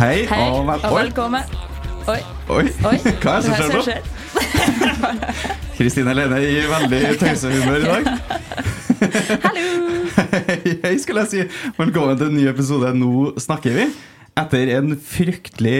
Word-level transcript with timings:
Hei, 0.00 0.22
Hei, 0.24 0.44
og, 0.48 0.62
vel 0.64 0.84
og 0.88 0.94
velkommen. 0.96 1.50
Oi, 2.08 2.20
Oi, 2.48 2.62
oi. 2.88 2.92
hva 3.20 3.34
er 3.36 3.42
det 3.44 3.50
som 3.50 3.82
skjer 3.84 3.98
nå? 4.00 4.94
Kristine 5.76 6.14
Lene 6.16 6.38
i 6.40 6.62
veldig 6.70 7.00
tøysehumør 7.20 7.84
i 7.84 7.90
dag. 7.90 8.08
Hallo! 9.44 9.66
Hei, 10.86 10.94
skal 11.04 11.20
jeg 11.20 11.28
si. 11.34 11.44
Velkommen 11.76 12.16
til 12.16 12.30
en 12.30 12.38
ny 12.38 12.46
episode 12.48 12.94
Nå 12.96 13.10
snakker 13.44 13.76
vi. 13.76 13.86
Etter 14.40 14.72
en 14.78 14.96
fryktelig 14.96 15.78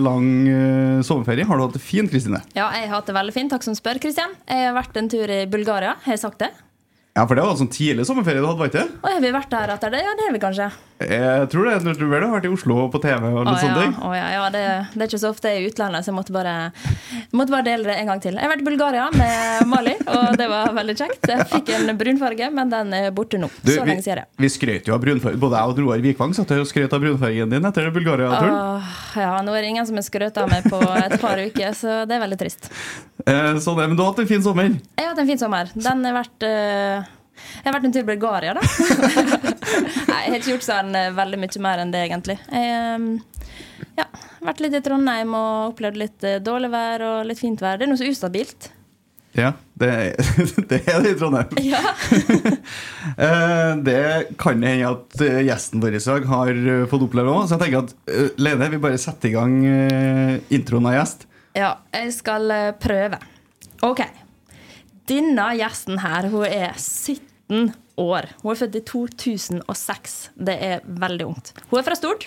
lang 0.00 0.32
eh, 0.48 1.04
sommerferie. 1.04 1.44
Har 1.44 1.60
du 1.60 1.66
hatt 1.66 1.76
det 1.76 1.84
fint, 1.84 2.08
Kristine? 2.08 2.40
Ja, 2.56 2.70
jeg 2.72 2.88
har 2.88 2.96
hatt 3.02 3.12
det 3.12 3.18
veldig 3.20 3.36
fint. 3.36 3.52
Takk 3.52 3.68
som 3.68 3.76
spør, 3.76 4.00
Kristian. 4.00 4.38
Jeg 4.48 4.70
har 4.70 4.78
vært 4.80 4.96
en 4.96 5.12
tur 5.12 5.36
i 5.36 5.42
Bulgaria. 5.52 5.98
Har 6.06 6.16
jeg 6.16 6.24
sagt 6.24 6.40
det? 6.46 6.54
Ja, 7.12 7.26
for 7.26 7.36
det 7.36 7.44
var 7.44 7.52
en 7.52 7.66
sånn 7.66 7.76
tidlig 7.76 8.08
sommerferie 8.08 8.40
du 8.40 8.48
hadde, 8.48 8.62
var 8.62 8.72
ikke 8.72 8.86
det? 8.86 9.02
Har 9.04 9.20
vi 9.20 9.36
vært 9.36 9.52
der 9.52 9.74
etter 9.76 9.92
det? 9.92 10.06
Ja, 10.06 10.16
det 10.16 10.30
har 10.30 10.32
vi 10.40 10.48
kanskje. 10.48 10.76
Jeg 11.00 11.46
tror 11.52 11.70
det. 11.70 11.94
Du 12.00 12.06
vel 12.10 12.24
har 12.26 12.34
vært 12.34 12.48
i 12.48 12.52
Oslo 12.52 12.88
på 12.92 13.00
TV 13.02 13.28
og 13.30 13.44
litt 13.46 13.54
ja, 13.54 13.60
sånne 13.62 13.84
ting? 13.84 13.94
å, 14.04 14.10
ja, 14.16 14.26
ja 14.34 14.42
det, 14.52 14.64
det 14.94 15.04
er 15.04 15.08
ikke 15.08 15.22
så 15.22 15.30
ofte 15.30 15.52
jeg 15.52 15.60
er 15.60 15.64
i 15.68 15.70
utlandet, 15.70 16.04
så 16.04 16.12
jeg 16.12 16.18
måtte 16.18 16.34
bare, 16.34 16.56
måtte 17.36 17.54
bare 17.54 17.66
dele 17.70 17.88
det 17.92 17.96
en 18.02 18.10
gang 18.10 18.24
til. 18.24 18.36
Jeg 18.36 18.46
har 18.46 18.52
vært 18.52 18.64
i 18.64 18.68
Bulgaria 18.68 19.06
med 19.14 19.70
Mali, 19.70 19.94
og 20.02 20.36
det 20.40 20.50
var 20.50 20.74
veldig 20.76 20.98
kjekt. 20.98 21.30
Jeg 21.30 21.48
fikk 21.54 21.72
en 21.78 21.94
brunfarge, 22.00 22.50
men 22.58 22.72
den 22.74 22.94
er 22.98 23.08
borte 23.14 23.40
nå. 23.40 23.48
Du, 23.62 23.72
så 23.72 23.84
lenge 23.84 24.00
lenge 24.00 24.06
siden. 24.06 24.24
vi 24.36 24.50
skrøt 24.50 24.88
jo 24.88 24.96
av 24.96 25.02
brunfarge. 25.04 25.38
Både 25.40 25.60
jeg 25.60 25.72
og 25.72 25.80
Roar 25.84 26.02
Vikvang 26.04 26.34
satt 26.36 26.52
og 26.56 26.68
skrøt 26.68 26.92
av 26.96 27.02
brunfargen 27.04 27.52
din 27.52 27.70
etter 27.70 27.90
Bulgaria-turen. 27.94 28.90
Ja, 29.20 29.32
nå 29.44 29.54
er 29.54 29.64
det 29.64 29.72
ingen 29.74 29.86
som 29.88 29.98
har 29.98 30.06
skrøt 30.06 30.40
av 30.40 30.50
meg 30.50 30.66
på 30.70 30.80
et 30.80 31.16
par 31.22 31.40
uker, 31.40 31.72
så 31.76 32.02
det 32.08 32.16
er 32.16 32.24
veldig 32.24 32.40
trist. 32.40 32.70
Eh, 33.26 33.56
så 33.60 33.76
det, 33.76 33.88
men 33.88 33.96
du 33.96 34.04
har 34.04 34.12
hatt 34.12 34.22
en 34.24 34.30
fin 34.30 34.44
sommer. 34.44 34.70
Jeg 34.70 35.04
har 35.04 35.14
hatt 35.14 35.24
en 35.24 35.30
fin 35.30 35.40
sommer. 35.40 35.72
Den 35.76 36.04
har 36.08 36.20
vært 36.20 36.46
eh, 36.46 37.10
Jeg 37.60 37.68
har 37.68 37.76
vært 37.76 37.88
en 37.88 37.94
tur 37.94 38.04
i 38.04 38.08
Bulgaria, 38.08 38.54
da. 38.56 38.62
Nei, 40.10 40.20
jeg 40.24 40.32
har 40.32 40.38
ikke 40.38 40.52
gjort 40.54 40.66
sånn 40.66 40.94
veldig 41.16 41.40
mye 41.42 41.62
mer 41.66 41.82
enn 41.82 41.92
det, 41.92 42.04
egentlig. 42.08 42.36
Jeg 42.48 42.72
eh, 42.72 43.40
ja, 44.00 44.06
vært 44.44 44.60
litt 44.64 44.76
i 44.76 44.82
Trondheim 44.84 45.32
og 45.36 45.72
opplevd 45.74 45.98
litt 46.00 46.26
eh, 46.26 46.40
dårlig 46.44 46.70
vær 46.72 47.04
og 47.06 47.24
litt 47.28 47.40
fint 47.40 47.60
vær. 47.62 47.80
Det 47.80 47.86
er 47.86 47.92
noe 47.92 48.00
så 48.00 48.08
ustabilt. 48.08 48.70
Ja, 49.36 49.52
det, 49.78 49.90
det 50.70 50.80
er 50.90 51.04
det 51.04 51.14
i 51.14 51.18
Trondheim. 51.20 51.60
Ja. 51.64 51.82
Eh, 53.20 53.72
det 53.84 54.36
kan 54.40 54.62
hende 54.64 54.90
at 54.90 55.22
gjesten 55.44 55.80
vår 55.82 55.96
i 55.96 56.00
dag 56.00 56.26
har 56.30 56.58
fått 56.88 57.04
oppleve 57.04 57.32
òg. 57.32 57.46
Så 57.48 57.56
jeg 57.56 57.62
tenker 57.64 57.82
at 57.82 58.38
Lene, 58.40 58.68
vi 58.72 58.80
bare 58.80 59.00
setter 59.00 59.28
i 59.28 59.34
gang 59.34 59.56
introen 60.52 60.88
av 60.88 60.94
gjest. 60.96 61.26
ja, 61.58 61.72
jeg 61.96 62.14
skal 62.16 62.54
prøve. 62.80 63.18
OK. 63.84 64.04
Denne 65.10 65.48
gjesten 65.58 66.00
her, 66.04 66.28
hun 66.32 66.46
er 66.46 66.76
17 67.50 67.72
år. 67.96 68.30
Hun 68.42 68.52
er 68.52 68.60
født 68.62 68.78
i 68.78 68.84
2006. 68.86 70.30
Det 70.34 70.56
er 70.62 70.84
veldig 70.86 71.26
ungt. 71.26 71.52
Hun 71.70 71.80
er 71.80 71.86
fra 71.86 71.98
Stord. 71.98 72.26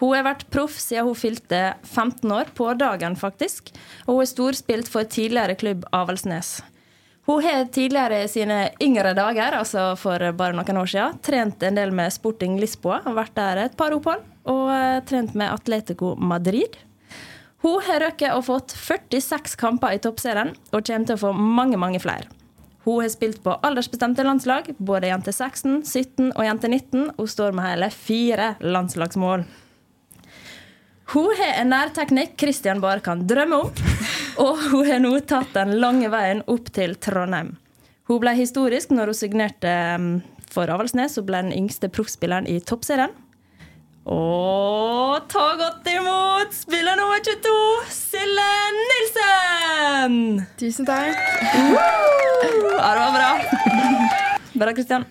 Hun 0.00 0.14
har 0.14 0.24
vært 0.24 0.46
proff 0.52 0.78
siden 0.80 1.10
hun 1.10 1.18
fylte 1.18 1.74
15 1.84 2.30
år, 2.32 2.52
på 2.54 2.70
dagen 2.78 3.16
faktisk. 3.18 3.74
Og 4.06 4.14
hun 4.14 4.22
er 4.24 4.30
storspilt 4.30 4.88
for 4.88 5.04
tidligere 5.04 5.58
klubb 5.60 5.84
Avaldsnes. 5.92 6.60
Hun 7.28 7.44
har 7.44 7.66
tidligere 7.70 8.24
i 8.24 8.30
sine 8.30 8.60
yngre 8.82 9.12
dager, 9.14 9.58
altså 9.58 9.92
for 10.00 10.22
bare 10.34 10.56
noen 10.56 10.80
år 10.80 10.88
siden, 10.88 11.20
trent 11.22 11.62
en 11.62 11.76
del 11.76 11.92
med 11.94 12.10
Sporting 12.14 12.56
Lisboa, 12.58 13.02
Har 13.04 13.14
vært 13.14 13.36
der 13.36 13.64
et 13.66 13.76
par 13.76 13.92
opphold, 13.94 14.24
og 14.48 14.72
eh, 14.72 15.02
trent 15.06 15.36
med 15.36 15.52
Atletico 15.52 16.16
Madrid. 16.16 16.80
Hun 17.60 17.84
har 17.84 18.00
røkket 18.00 18.32
og 18.32 18.46
fått 18.48 18.72
46 18.72 19.54
kamper 19.60 19.94
i 19.94 20.00
toppserien, 20.00 20.56
og 20.72 20.86
kommer 20.86 21.06
til 21.06 21.18
å 21.18 21.24
få 21.28 21.32
mange, 21.36 21.76
mange 21.76 22.00
flere. 22.00 22.39
Hun 22.84 23.02
har 23.02 23.10
spilt 23.12 23.42
på 23.44 23.52
aldersbestemte 23.66 24.24
landslag, 24.24 24.70
både 24.78 25.10
jente 25.10 25.32
16, 25.32 25.82
17 25.84 26.30
og 26.32 26.44
jente 26.46 26.68
19, 26.68 27.10
og 27.20 27.28
står 27.28 27.52
med 27.52 27.66
hele 27.68 27.90
fire 27.92 28.54
landslagsmål. 28.60 29.44
Hun 31.10 31.32
har 31.36 31.56
en 31.60 31.72
nærteknikk 31.74 32.36
Kristian 32.38 32.80
bare 32.80 33.02
kan 33.04 33.26
drømme 33.28 33.64
om, 33.64 33.72
og 34.46 34.60
hun 34.70 34.86
har 34.86 35.00
nå 35.02 35.16
tatt 35.28 35.52
den 35.56 35.74
lange 35.82 36.08
veien 36.12 36.44
opp 36.48 36.70
til 36.72 36.94
Trondheim. 37.02 37.56
Hun 38.08 38.22
ble 38.22 38.32
historisk 38.38 38.94
når 38.94 39.10
hun 39.10 39.18
signerte 39.18 39.72
um, 39.98 40.12
for 40.50 40.70
Avaldsnes 40.70 41.18
og 41.20 41.26
ble 41.28 41.42
den 41.44 41.56
yngste 41.56 41.90
proffspilleren 41.92 42.48
i 42.50 42.60
toppserien. 42.62 43.12
Og 44.08 45.26
ta 45.28 45.42
godt 45.60 45.88
imot 45.92 46.54
spiller 46.56 46.96
nummer 46.96 47.20
22, 47.20 47.52
Sille 47.92 48.46
Nilsen! 48.78 50.14
Tusen 50.60 50.88
takk. 50.88 51.18
Ja, 51.44 51.88
det 52.40 53.02
var 53.02 53.12
bra. 53.14 53.30
Bra, 54.56 54.72
Kristian. 54.76 55.04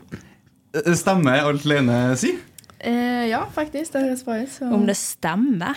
Eh, 0.74 0.94
Stemmer 0.98 1.46
alt 1.46 1.66
Lene 1.70 2.00
sier? 2.20 2.42
Eh, 2.80 3.26
ja, 3.30 3.42
faktisk. 3.52 3.92
Det 3.94 4.02
høres 4.06 4.24
bra 4.24 4.38
ut. 4.42 4.50
så- 4.54 4.70
Om 4.74 4.86
det 4.88 4.96
stemmer? 4.98 5.76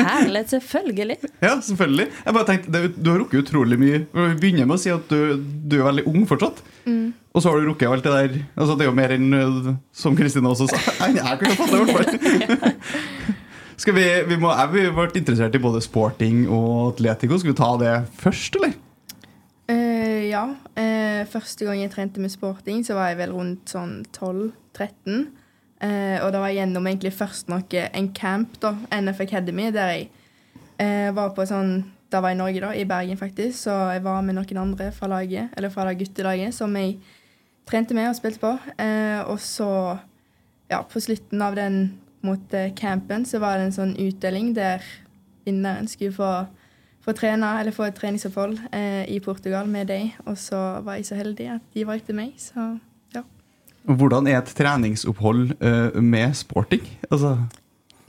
Herlig, 0.00 0.48
selvfølgelig. 0.50 1.16
Ja, 1.46 1.54
selvfølgelig. 1.60 2.08
Jeg 2.26 2.34
bare 2.34 2.46
tenkte, 2.48 3.02
Du 3.02 3.10
har 3.12 3.18
rukket 3.22 3.44
utrolig 3.44 3.78
mye. 3.78 4.00
Vi 4.12 4.34
begynner 4.42 4.66
med 4.66 4.76
å 4.76 4.80
si 4.82 4.90
at 4.90 5.06
du, 5.08 5.36
du 5.40 5.76
er 5.80 5.86
veldig 5.92 6.06
ung 6.10 6.26
fortsatt. 6.26 6.62
Og 7.30 7.42
så 7.42 7.50
har 7.52 7.60
du 7.60 7.68
rukket 7.70 7.86
alt 7.88 8.02
det 8.02 8.12
der. 8.16 8.40
Altså, 8.58 8.74
det 8.76 8.82
er 8.86 8.90
jo 8.90 8.96
mer 8.98 9.12
enn 9.14 9.32
eh, 9.38 9.74
som 9.94 10.16
Kristine 10.18 10.50
også 10.50 10.66
sa. 10.72 10.80
Enn 11.06 11.14
jeg 11.20 11.38
kunne 11.38 11.56
fått 11.60 11.70
det, 11.70 11.78
i 11.78 11.84
hvert 11.84 12.10
fall. 12.58 12.74
Skal 13.80 13.94
vi, 13.96 14.02
vi 14.28 14.36
må, 14.36 14.50
er 14.52 14.66
vi 14.74 14.82
vært 14.92 15.14
interessert 15.16 15.54
i 15.56 15.60
både 15.62 15.80
sporting 15.80 16.42
og 16.52 16.90
atletico. 16.96 17.38
Skal 17.40 17.54
vi 17.54 17.56
ta 17.62 17.70
det 17.80 17.94
først, 18.20 18.58
eller? 18.58 18.74
Uh, 19.70 20.26
ja. 20.26 20.42
Uh, 20.76 21.22
første 21.30 21.64
gang 21.64 21.78
jeg 21.80 21.92
trente 21.94 22.20
med 22.20 22.32
sporting, 22.34 22.82
så 22.84 22.98
var 22.98 23.12
jeg 23.12 23.20
vel 23.22 23.32
rundt 23.38 23.70
sånn 23.72 24.00
12-13. 24.12 25.30
Eh, 25.80 26.18
og 26.20 26.32
da 26.34 26.42
var 26.42 26.52
gjennom 26.52 26.86
egentlig 26.90 27.14
først 27.16 27.48
noe, 27.48 27.84
en 27.96 28.10
camp, 28.16 28.58
da, 28.60 28.74
NF 28.92 29.22
Academy, 29.24 29.70
der 29.72 29.94
jeg 29.94 30.10
eh, 30.76 31.08
var 31.16 31.32
på 31.36 31.46
sånn 31.48 31.80
Da 32.10 32.18
var 32.18 32.32
jeg 32.32 32.40
i 32.40 32.40
Norge, 32.40 32.60
da, 32.64 32.72
i 32.74 32.84
Bergen, 32.90 33.18
faktisk. 33.20 33.54
Så 33.54 33.74
jeg 33.94 34.02
var 34.02 34.24
med 34.26 34.34
noen 34.34 34.58
andre 34.58 34.88
fra 34.90 35.06
laget, 35.06 35.52
eller 35.54 35.70
fra 35.70 35.84
det 35.86 36.00
guttelaget, 36.00 36.56
som 36.56 36.74
jeg 36.74 36.96
trente 37.70 37.94
med 37.94 38.08
og 38.08 38.16
spilte 38.18 38.42
på. 38.42 38.50
Eh, 38.82 39.20
og 39.30 39.38
så, 39.38 39.68
ja, 40.72 40.80
på 40.82 40.98
slutten 40.98 41.44
av 41.46 41.54
den 41.54 41.76
mot 42.26 42.54
eh, 42.54 42.72
campen, 42.74 43.22
så 43.22 43.38
var 43.38 43.60
det 43.60 43.68
en 43.68 43.76
sånn 43.76 43.94
utdeling 43.94 44.50
der 44.58 44.82
vinneren 45.46 45.86
skulle 45.86 46.16
få, 46.18 46.32
få 47.06 47.14
trene, 47.14 47.54
eller 47.60 47.74
få 47.78 47.86
et 47.86 47.98
treningsopphold 48.00 48.58
eh, 48.74 49.04
i 49.06 49.20
Portugal 49.22 49.70
med 49.70 49.86
deg. 49.94 50.16
Og 50.26 50.34
så 50.34 50.80
var 50.82 50.98
jeg 50.98 51.12
så 51.12 51.20
heldig 51.20 51.52
at 51.60 51.74
de 51.76 51.86
valgte 51.88 52.16
meg, 52.16 52.34
så. 52.42 52.72
Hvordan 53.88 54.28
er 54.28 54.38
et 54.40 54.52
treningsopphold 54.56 55.54
uh, 55.60 56.02
med 56.02 56.34
sporting? 56.38 56.84
Altså, 57.10 57.36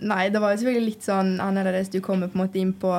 Nei, 0.02 0.30
det 0.34 0.42
var 0.42 0.54
jo 0.54 0.62
selvfølgelig 0.62 0.90
litt 0.90 1.06
sånn 1.06 1.36
annerledes. 1.44 1.92
Du 1.94 2.00
kommer 2.02 2.32
på 2.32 2.40
en 2.40 2.44
måte 2.44 2.60
inn 2.62 2.74
på 2.74 2.96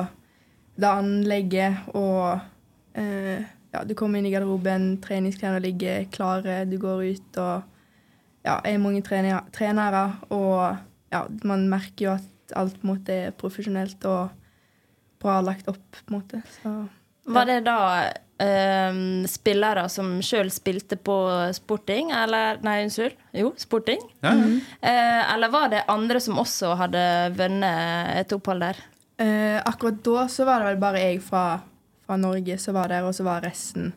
det 0.79 0.89
anlegget, 0.89 1.89
og 1.93 2.39
uh, 2.97 3.39
ja, 3.73 3.83
du 3.83 3.93
kommer 3.97 4.19
inn 4.19 4.29
i 4.29 4.33
garderoben, 4.33 4.95
treningsklærne 5.03 5.61
ligger 5.63 6.07
klare, 6.13 6.63
du 6.69 6.77
går 6.81 7.03
ut 7.13 7.39
og 7.43 7.69
ja, 8.43 8.57
er 8.59 8.81
mange 8.81 9.01
trener, 9.05 9.45
trenere, 9.55 10.03
og 10.33 10.75
ja, 11.13 11.23
man 11.47 11.67
merker 11.71 12.07
jo 12.07 12.15
at 12.17 12.55
alt 12.59 12.79
på 12.79 12.87
en 12.87 12.91
måte 12.91 13.15
er 13.27 13.35
profesjonelt 13.39 14.03
og 14.09 14.33
bra 15.23 15.39
lagt 15.43 15.69
opp, 15.71 15.83
på 15.95 16.11
en 16.11 16.17
måte. 16.17 16.41
Så 16.59 16.73
Var 17.33 17.47
det 17.47 17.61
da 17.67 17.77
eh, 18.39 18.93
spillere 19.29 19.87
som 19.89 20.15
sjøl 20.25 20.49
spilte 20.51 20.97
på 20.97 21.15
sporting, 21.53 22.11
eller 22.11 22.57
Nei, 22.63 22.83
unnskyld. 22.85 23.15
Jo, 23.33 23.53
sporting. 23.57 24.01
ja, 24.21 24.33
ja. 24.33 24.47
Eh, 24.81 25.33
eller 25.33 25.49
var 25.53 25.69
det 25.69 25.83
andre 25.87 26.19
som 26.19 26.39
også 26.41 26.75
hadde 26.79 27.03
vunnet 27.37 28.15
et 28.23 28.33
opphold 28.35 28.61
der? 28.65 28.81
Eh, 29.17 29.59
akkurat 29.65 30.01
da 30.03 30.27
så 30.27 30.45
var 30.45 30.59
det 30.59 30.71
vel 30.71 30.81
bare 30.81 30.99
jeg 31.03 31.21
fra, 31.23 31.59
fra 32.05 32.17
Norge 32.17 32.57
som 32.57 32.73
var 32.75 32.89
der, 32.89 33.05
og 33.05 33.13
så 33.15 33.23
var 33.27 33.41
resten 33.45 33.91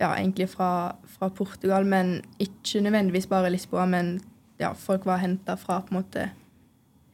ja, 0.00 0.14
egentlig 0.16 0.48
fra, 0.50 0.94
fra 1.18 1.28
Portugal. 1.30 1.84
Men 1.84 2.22
ikke 2.40 2.80
nødvendigvis 2.80 3.28
bare 3.28 3.50
Lisboa, 3.52 3.84
men 3.86 4.20
ja, 4.60 4.72
folk 4.74 5.04
var 5.08 5.20
henta 5.20 5.56
fra 5.60 5.82
på 5.84 5.92
en 5.94 6.00
måte 6.00 6.30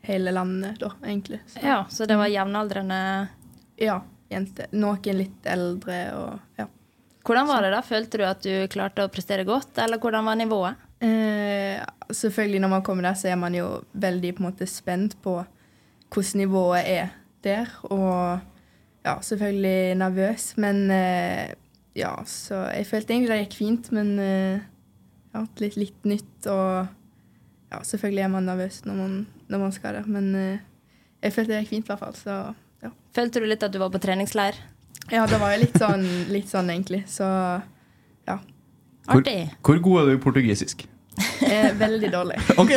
hele 0.07 0.31
landet, 0.31 0.79
da, 0.79 0.93
egentlig. 1.03 1.41
Så, 1.51 1.59
Ja, 1.63 1.81
Så 1.91 2.07
det 2.07 2.15
var 2.17 2.31
jevnaldrende 2.31 3.29
ja, 3.83 4.01
jenter. 4.33 4.71
Noen 4.77 5.21
litt 5.21 5.47
eldre 5.49 6.01
og 6.17 6.61
ja. 6.61 6.69
Hvordan 7.27 7.49
var 7.49 7.65
det 7.65 7.73
da? 7.75 7.83
Følte 7.83 8.19
du 8.21 8.25
at 8.27 8.43
du 8.45 8.53
klarte 8.71 9.03
å 9.03 9.11
prestere 9.11 9.47
godt, 9.47 9.79
eller 9.83 9.99
hvordan 9.99 10.29
var 10.29 10.37
nivået? 10.39 10.83
Eh, 11.03 11.83
selvfølgelig 12.15 12.61
når 12.63 12.71
man 12.71 12.85
kommer 12.87 13.09
der, 13.09 13.17
så 13.19 13.33
er 13.33 13.41
man 13.41 13.57
jo 13.57 13.81
veldig 13.99 14.31
på 14.37 14.45
en 14.45 14.47
måte 14.47 14.69
spent 14.71 15.17
på 15.25 15.41
hvordan 16.15 16.39
nivået 16.39 16.87
er 16.87 17.17
der. 17.43 17.73
Og 17.91 18.39
ja, 19.07 19.17
selvfølgelig 19.23 19.99
nervøs, 19.99 20.53
men 20.63 20.91
eh, 20.91 21.51
ja, 21.99 22.13
så 22.27 22.67
jeg 22.75 22.87
følte 22.87 23.15
egentlig 23.15 23.33
det 23.33 23.43
gikk 23.45 23.59
fint, 23.59 23.91
men 23.95 24.15
eh, 24.23 24.63
ja, 25.35 25.43
litt, 25.63 25.77
litt 25.81 26.07
nytt 26.09 26.49
og 26.51 26.87
ja, 27.73 27.83
selvfølgelig 27.83 28.25
er 28.25 28.33
man 28.33 28.47
nervøs 28.49 28.85
når 28.87 28.99
man, 29.01 29.15
når 29.51 29.63
man 29.63 29.75
skal 29.75 29.99
der, 29.99 30.09
men 30.11 30.35
eh, 30.35 30.65
jeg 31.23 31.35
følte 31.35 31.55
det 31.55 31.65
gikk 31.65 31.75
fint 31.75 31.89
i 31.89 31.93
hvert 31.93 32.05
fall, 32.05 32.19
så 32.19 32.37
ja. 32.87 32.93
Følte 33.17 33.43
du 33.43 33.47
litt 33.49 33.63
at 33.65 33.73
du 33.75 33.79
var 33.83 33.93
på 33.93 34.01
treningsleir? 34.03 34.59
Ja, 35.11 35.27
det 35.31 35.39
var 35.39 35.55
jo 35.55 35.63
litt 35.63 35.79
sånn, 35.79 36.05
litt 36.35 36.51
sånn 36.51 36.71
egentlig, 36.73 37.05
så 37.11 37.27
ja. 38.27 38.41
Artig. 39.07 39.39
hvor 39.63 39.79
god 39.79 40.01
er 40.03 40.09
du 40.11 40.17
i 40.17 40.23
portugisisk? 40.23 40.87
Eh, 41.47 41.71
veldig 41.79 42.11
dårlig. 42.13 42.41
Ok, 42.61 42.73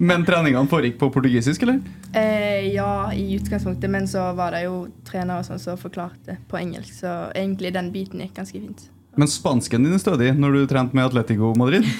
Men 0.00 0.24
treningene 0.26 0.66
foregikk 0.70 0.96
på 0.98 1.10
portugisisk, 1.14 1.62
eller? 1.62 1.82
Eh, 2.16 2.72
ja, 2.74 3.12
i 3.14 3.36
utgangspunktet, 3.36 3.90
men 3.90 4.08
så 4.10 4.32
var 4.34 4.56
det 4.56 4.64
jo 4.64 4.86
trenere 5.06 5.42
og 5.42 5.46
sånn 5.46 5.62
som 5.62 5.78
forklarte 5.78 6.38
på 6.50 6.58
engelsk, 6.58 6.96
så 7.04 7.14
egentlig 7.36 7.74
den 7.76 7.92
biten 7.94 8.24
gikk 8.24 8.34
ganske 8.40 8.58
fint. 8.58 8.88
Men 9.14 9.30
spansken 9.30 9.84
din 9.86 9.94
er 9.94 10.02
stødig 10.02 10.32
når 10.34 10.56
du 10.56 10.64
trente 10.66 10.96
med 10.96 11.10
Atletico 11.10 11.54
Madrid? 11.58 11.86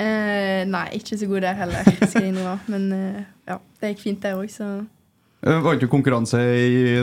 Eh, 0.00 0.62
nei, 0.64 0.86
ikke 0.96 1.18
så 1.20 1.26
god 1.28 1.42
der 1.44 1.56
heller, 1.58 1.88
skal 1.98 2.22
jeg 2.22 2.30
innrømme. 2.30 2.54
Men 2.72 2.84
eh, 2.96 3.24
ja, 3.50 3.58
det 3.82 3.90
gikk 3.90 3.98
fint 4.06 4.22
der 4.24 4.38
òg, 4.38 4.46
så 4.48 4.68
Eh, 5.40 5.56
det 5.62 5.78
ikke 5.78 5.88
konkurranse 5.94 6.40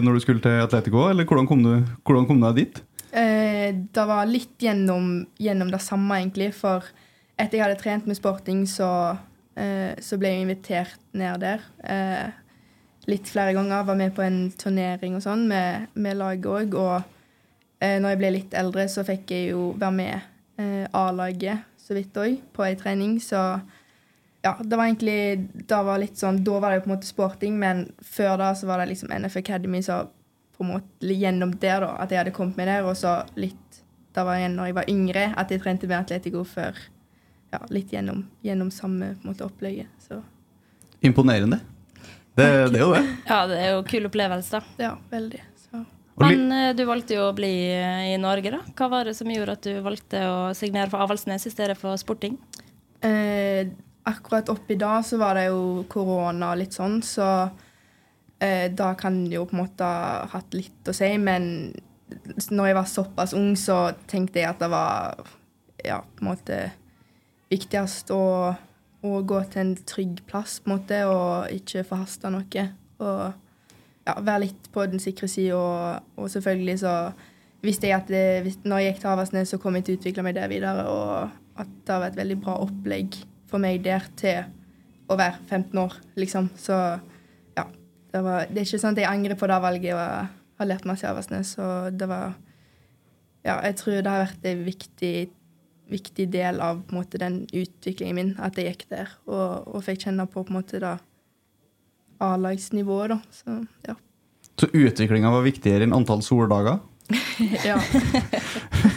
når 0.04 0.13
du 0.13 0.19
skulle 0.22 0.44
til 0.44 0.62
Atletico, 0.62 1.07
eller 1.10 1.25
hvordan 1.25 1.48
kom 1.50 1.63
du, 1.66 1.74
hvordan 2.06 2.28
kom 2.30 2.42
du 2.42 2.48
deg 2.48 2.60
dit? 2.62 2.81
eh, 3.12 3.74
Det 3.74 4.06
var 4.07 4.25
litt 4.30 4.57
gjennom, 4.62 5.25
gjennom 5.42 5.72
det 5.74 5.81
samme, 5.81 6.19
egentlig. 6.22 6.54
For 6.54 6.86
etter 7.38 7.57
jeg 7.57 7.66
hadde 7.66 7.81
trent 7.81 8.06
med 8.10 8.18
sporting, 8.18 8.66
så, 8.69 9.18
eh, 9.56 9.95
så 10.00 10.18
ble 10.22 10.30
jeg 10.34 10.45
invitert 10.45 11.00
ned 11.13 11.42
der. 11.42 11.66
Eh, 11.84 12.30
litt 13.07 13.28
flere 13.28 13.54
ganger. 13.54 13.86
Var 13.88 13.95
med 13.95 14.13
på 14.16 14.22
en 14.25 14.51
turnering 14.51 15.16
og 15.16 15.24
sånn 15.25 15.48
med, 15.48 15.88
med 15.95 16.18
laget 16.18 16.45
òg. 16.45 16.75
Og 16.78 17.04
eh, 17.81 17.98
når 18.00 18.10
jeg 18.13 18.22
ble 18.22 18.31
litt 18.38 18.54
eldre, 18.54 18.88
så 18.92 19.06
fikk 19.07 19.31
jeg 19.31 19.51
jo 19.54 19.72
være 19.80 19.98
med 19.98 20.22
eh, 20.60 20.86
A-laget 20.94 21.66
så 21.88 21.95
vidt 21.95 22.18
òg, 22.19 22.38
på 22.54 22.66
ei 22.68 22.75
trening. 22.75 23.18
Så 23.24 23.40
ja, 24.45 24.54
det 24.63 24.78
var 24.78 24.86
egentlig 24.86 25.66
Da 25.68 25.81
var 25.84 26.00
litt 26.01 26.19
sånn, 26.19 26.44
da 26.45 26.60
var 26.62 26.72
det 26.72 26.80
jo 26.80 26.84
på 26.86 26.89
en 26.92 26.95
måte 26.95 27.10
sporting, 27.10 27.57
men 27.60 27.88
før 28.06 28.38
da 28.42 28.51
så 28.56 28.69
var 28.69 28.81
det 28.81 28.92
liksom 28.92 29.12
NF 29.12 29.39
Academy, 29.42 29.81
så 29.84 30.04
på 30.57 30.66
en 30.66 30.74
måte 30.75 31.13
gjennom 31.13 31.54
der, 31.62 31.84
da, 31.86 31.94
at 32.01 32.13
jeg 32.13 32.22
hadde 32.24 32.36
kommet 32.36 32.57
meg 32.57 32.69
der, 32.69 32.86
og 32.88 32.98
så 32.98 33.19
litt 33.38 33.81
Da 34.18 34.24
var 34.25 34.39
igjen 34.39 34.56
når 34.57 34.72
jeg 34.72 34.75
var 34.80 34.88
yngre, 34.89 35.25
at 35.38 35.51
jeg 35.54 35.62
trente 35.62 35.86
med 35.86 36.00
Atletico 36.00 36.42
før. 36.48 36.78
Ja, 37.54 37.60
litt 37.69 37.92
gjennom, 37.94 38.24
gjennom 38.42 38.72
samme 38.74 39.12
på 39.19 39.28
en 39.28 39.30
måte 39.30 39.45
opplegget. 39.45 39.92
Så 40.01 40.24
Imponerende. 41.06 41.60
Det, 42.33 42.48
det 42.74 42.80
er 42.80 42.81
jo 42.81 42.94
det. 42.95 43.04
Ja, 43.30 43.44
det 43.50 43.60
er 43.62 43.75
jo 43.75 43.83
kul 43.86 44.10
opplevelse, 44.10 44.57
da. 44.57 44.88
ja, 44.88 44.92
veldig. 45.12 45.44
Så. 45.62 45.83
Men 46.24 46.51
eh, 46.51 46.72
du 46.74 46.81
valgte 46.90 47.13
jo 47.18 47.28
å 47.28 47.36
bli 47.38 47.51
eh, 47.75 48.07
i 48.16 48.18
Norge, 48.22 48.56
da. 48.57 48.63
Hva 48.78 48.90
var 48.95 49.06
det 49.06 49.13
som 49.19 49.30
gjorde 49.30 49.57
at 49.60 49.69
du 49.69 49.78
valgte 49.86 50.24
å 50.25 50.40
signere 50.57 50.90
for 50.90 51.06
Avaldsnes 51.06 51.45
i 51.45 51.54
stedet 51.54 51.78
for 51.78 51.98
Sporting? 52.01 52.40
Eh, 53.06 53.69
akkurat 54.07 54.50
oppi 54.50 54.77
da 54.80 55.01
så 55.04 55.19
var 55.19 55.38
det 55.38 55.48
jo 55.50 55.83
korona 55.92 56.54
og 56.54 56.62
litt 56.62 56.75
sånn, 56.75 57.01
så 57.06 57.27
eh, 58.39 58.68
da 58.71 58.94
kan 59.00 59.24
det 59.25 59.36
jo 59.36 59.45
på 59.50 59.57
en 59.57 59.63
måte 59.65 59.88
ha 59.88 60.25
hatt 60.31 60.56
litt 60.56 60.88
å 60.88 60.95
si. 60.95 61.09
Men 61.21 61.71
når 62.51 62.69
jeg 62.69 62.77
var 62.77 62.92
såpass 62.92 63.36
ung, 63.38 63.54
så 63.59 63.92
tenkte 64.07 64.42
jeg 64.42 64.51
at 64.51 64.63
det 64.63 64.71
var 64.71 65.18
ja, 65.83 66.01
på 66.01 66.24
en 66.24 66.31
måte 66.31 66.62
viktigst 67.51 68.12
å, 68.15 68.24
å 68.56 69.21
gå 69.27 69.42
til 69.51 69.63
en 69.63 69.75
trygg 69.88 70.21
plass, 70.27 70.59
på 70.62 70.71
en 70.71 70.77
måte, 70.77 71.04
og 71.12 71.54
ikke 71.56 71.86
forhaste 71.88 72.31
noe. 72.33 72.68
Og 73.04 73.24
ja, 74.07 74.15
være 74.15 74.45
litt 74.48 74.69
på 74.74 74.86
den 74.88 75.04
sikre 75.04 75.30
sida, 75.31 75.59
og, 75.59 76.13
og 76.18 76.31
selvfølgelig 76.31 76.80
så 76.83 76.98
visste 77.63 77.89
jeg 77.89 77.98
at 77.98 78.12
det, 78.12 78.56
når 78.63 78.83
jeg 78.83 78.94
gikk 78.94 79.01
til 79.04 79.12
Avaldsnes, 79.12 79.51
så 79.51 79.59
kom 79.62 79.77
jeg 79.77 79.88
til 79.88 79.98
å 79.98 80.01
utvikle 80.01 80.27
meg 80.27 80.38
der 80.38 80.51
videre, 80.51 80.86
og 80.88 81.59
at 81.59 81.74
det 81.88 81.98
var 81.98 82.12
et 82.12 82.19
veldig 82.19 82.38
bra 82.44 82.59
opplegg 82.63 83.18
for 83.47 83.63
meg 83.63 83.83
der 83.85 84.05
til 84.19 84.44
å 85.07 85.17
være 85.19 85.39
15 85.47 85.79
år, 85.79 85.95
liksom. 86.19 86.49
Så 86.59 86.75
ja, 86.75 87.65
det, 88.11 88.21
var, 88.23 88.47
det 88.49 88.61
er 88.61 88.68
ikke 88.68 88.81
sånn 88.81 88.97
at 88.97 89.04
jeg 89.04 89.11
angrer 89.11 89.39
på 89.39 89.49
det 89.49 89.59
valget 89.63 89.95
og 89.95 90.35
har 90.57 90.69
lært 90.69 90.87
masse 90.89 91.07
av 91.07 91.16
Avaldsnes, 91.16 91.56
og 91.61 91.97
det 91.97 92.11
var 92.11 92.35
Ja, 93.45 93.61
jeg 93.63 93.77
tror 93.80 94.01
det 94.04 94.11
har 94.11 94.25
vært 94.25 94.45
en 94.49 94.63
viktig, 94.66 95.11
viktig 95.87 96.25
del 96.33 96.57
av 96.59 96.81
på 96.83 96.92
en 96.92 96.97
måte, 96.99 97.19
den 97.21 97.45
utviklingen 97.45 98.18
min, 98.18 98.31
at 98.44 98.57
jeg 98.59 98.73
gikk 98.73 98.89
der 98.92 99.13
og, 99.23 99.69
og 99.71 99.85
fikk 99.85 100.04
kjenne 100.04 100.25
på 100.27 100.44
på 100.44 100.51
en 100.51 100.57
måte 100.57 100.81
det 100.83 100.97
A-lagsnivået, 102.19 103.13
da. 103.13 103.19
Så 103.31 103.56
ja. 103.85 103.95
Så 104.57 104.68
utviklinga 104.73 105.30
var 105.31 105.45
viktigere 105.45 105.85
enn 105.85 105.94
antall 105.95 106.23
soldager? 106.25 106.81
ja. 107.69 107.78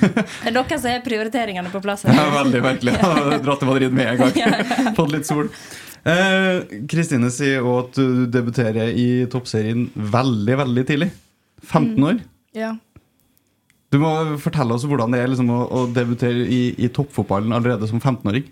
Det 0.00 0.50
er 0.50 0.54
dere 0.56 0.78
som 0.80 0.90
har 0.90 1.02
prioriteringene 1.04 1.70
på 1.72 1.82
plass. 1.84 2.04
Ja, 2.08 2.26
veldig 2.40 2.62
merkelig. 2.64 2.96
Ja, 2.98 3.38
Dratt 3.44 3.62
til 3.62 3.70
Madrid 3.70 3.94
med 3.94 4.14
en 4.14 4.20
gang. 4.24 4.94
Fått 4.96 5.12
litt 5.14 5.28
sol. 5.28 5.50
Eh, 6.08 6.62
Kristine 6.90 7.28
sier 7.34 7.66
òg 7.66 7.80
at 7.84 7.98
du 8.00 8.24
debuterer 8.32 8.94
i 8.96 9.08
toppserien 9.30 9.90
veldig, 9.94 10.56
veldig 10.64 10.86
tidlig. 10.88 11.10
15 11.66 12.06
år. 12.10 12.22
ja. 12.56 12.76
Du 13.90 13.96
må 13.98 14.10
fortelle 14.38 14.70
oss 14.70 14.84
hvordan 14.86 15.10
det 15.10 15.18
er 15.18 15.30
liksom, 15.32 15.48
å, 15.50 15.64
å 15.66 15.80
debutere 15.90 16.44
i, 16.46 16.60
i 16.78 16.88
toppfotballen 16.94 17.50
allerede 17.56 17.88
som 17.90 17.98
15-åring. 17.98 18.44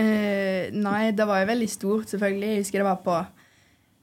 Eh, 0.00 0.72
nei, 0.72 1.10
det 1.12 1.26
var 1.28 1.42
jo 1.42 1.50
veldig 1.50 1.68
stort, 1.68 2.06
selvfølgelig. 2.08 2.54
Jeg 2.54 2.62
husker 2.62 2.80
det 2.80 2.86
var 2.86 3.02
på 3.04 3.18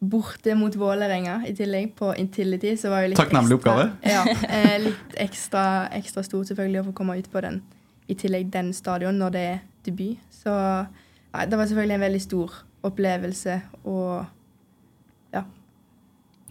borte 0.09 0.55
mot 0.59 0.75
Vålerenga 0.75 1.39
i 1.47 1.53
tillegg, 1.57 1.93
på 1.97 2.11
Intility. 2.19 2.75
Så 2.79 2.91
var 2.91 3.05
jo 3.05 3.11
litt 3.11 3.19
Takknemlig 3.19 3.57
oppgave. 3.59 3.89
Ja, 4.05 4.23
eh, 4.55 4.75
litt 4.87 5.17
ekstra, 5.21 5.87
ekstra 5.95 6.25
stort 6.25 6.51
selvfølgelig 6.51 6.83
å 6.83 6.87
få 6.89 6.97
komme 6.99 7.17
ut 7.19 7.29
på 7.31 7.43
den, 7.45 7.61
i 8.11 8.17
tillegg 8.19 8.51
den 8.53 8.73
stadion 8.75 9.19
når 9.21 9.35
det 9.35 9.47
er 9.53 9.59
debut. 9.87 10.21
Så 10.33 10.53
nei, 10.53 11.47
det 11.49 11.59
var 11.59 11.69
selvfølgelig 11.69 11.97
en 11.97 12.07
veldig 12.07 12.23
stor 12.23 12.61
opplevelse 12.83 13.59
og 13.87 14.25
ja. 15.33 15.45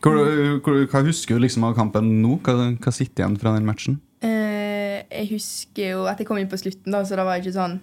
Hvor, 0.03 0.19
hvor, 0.65 0.81
hva 0.91 1.03
husker 1.07 1.37
du 1.37 1.45
liksom 1.45 1.69
av 1.69 1.77
kampen 1.79 2.09
nå? 2.23 2.39
Hva, 2.43 2.73
hva 2.73 2.95
sitter 2.95 3.23
igjen 3.23 3.39
fra 3.39 3.53
den 3.55 3.69
matchen? 3.69 4.01
Eh, 4.25 5.03
jeg 5.07 5.35
husker 5.37 5.97
jo 5.97 6.07
at 6.11 6.21
jeg 6.21 6.29
kom 6.29 6.41
inn 6.41 6.51
på 6.51 6.59
slutten, 6.59 6.95
da, 6.95 7.05
så 7.07 7.19
det 7.19 7.27
var 7.29 7.43
ikke 7.43 7.55
sånn 7.55 7.79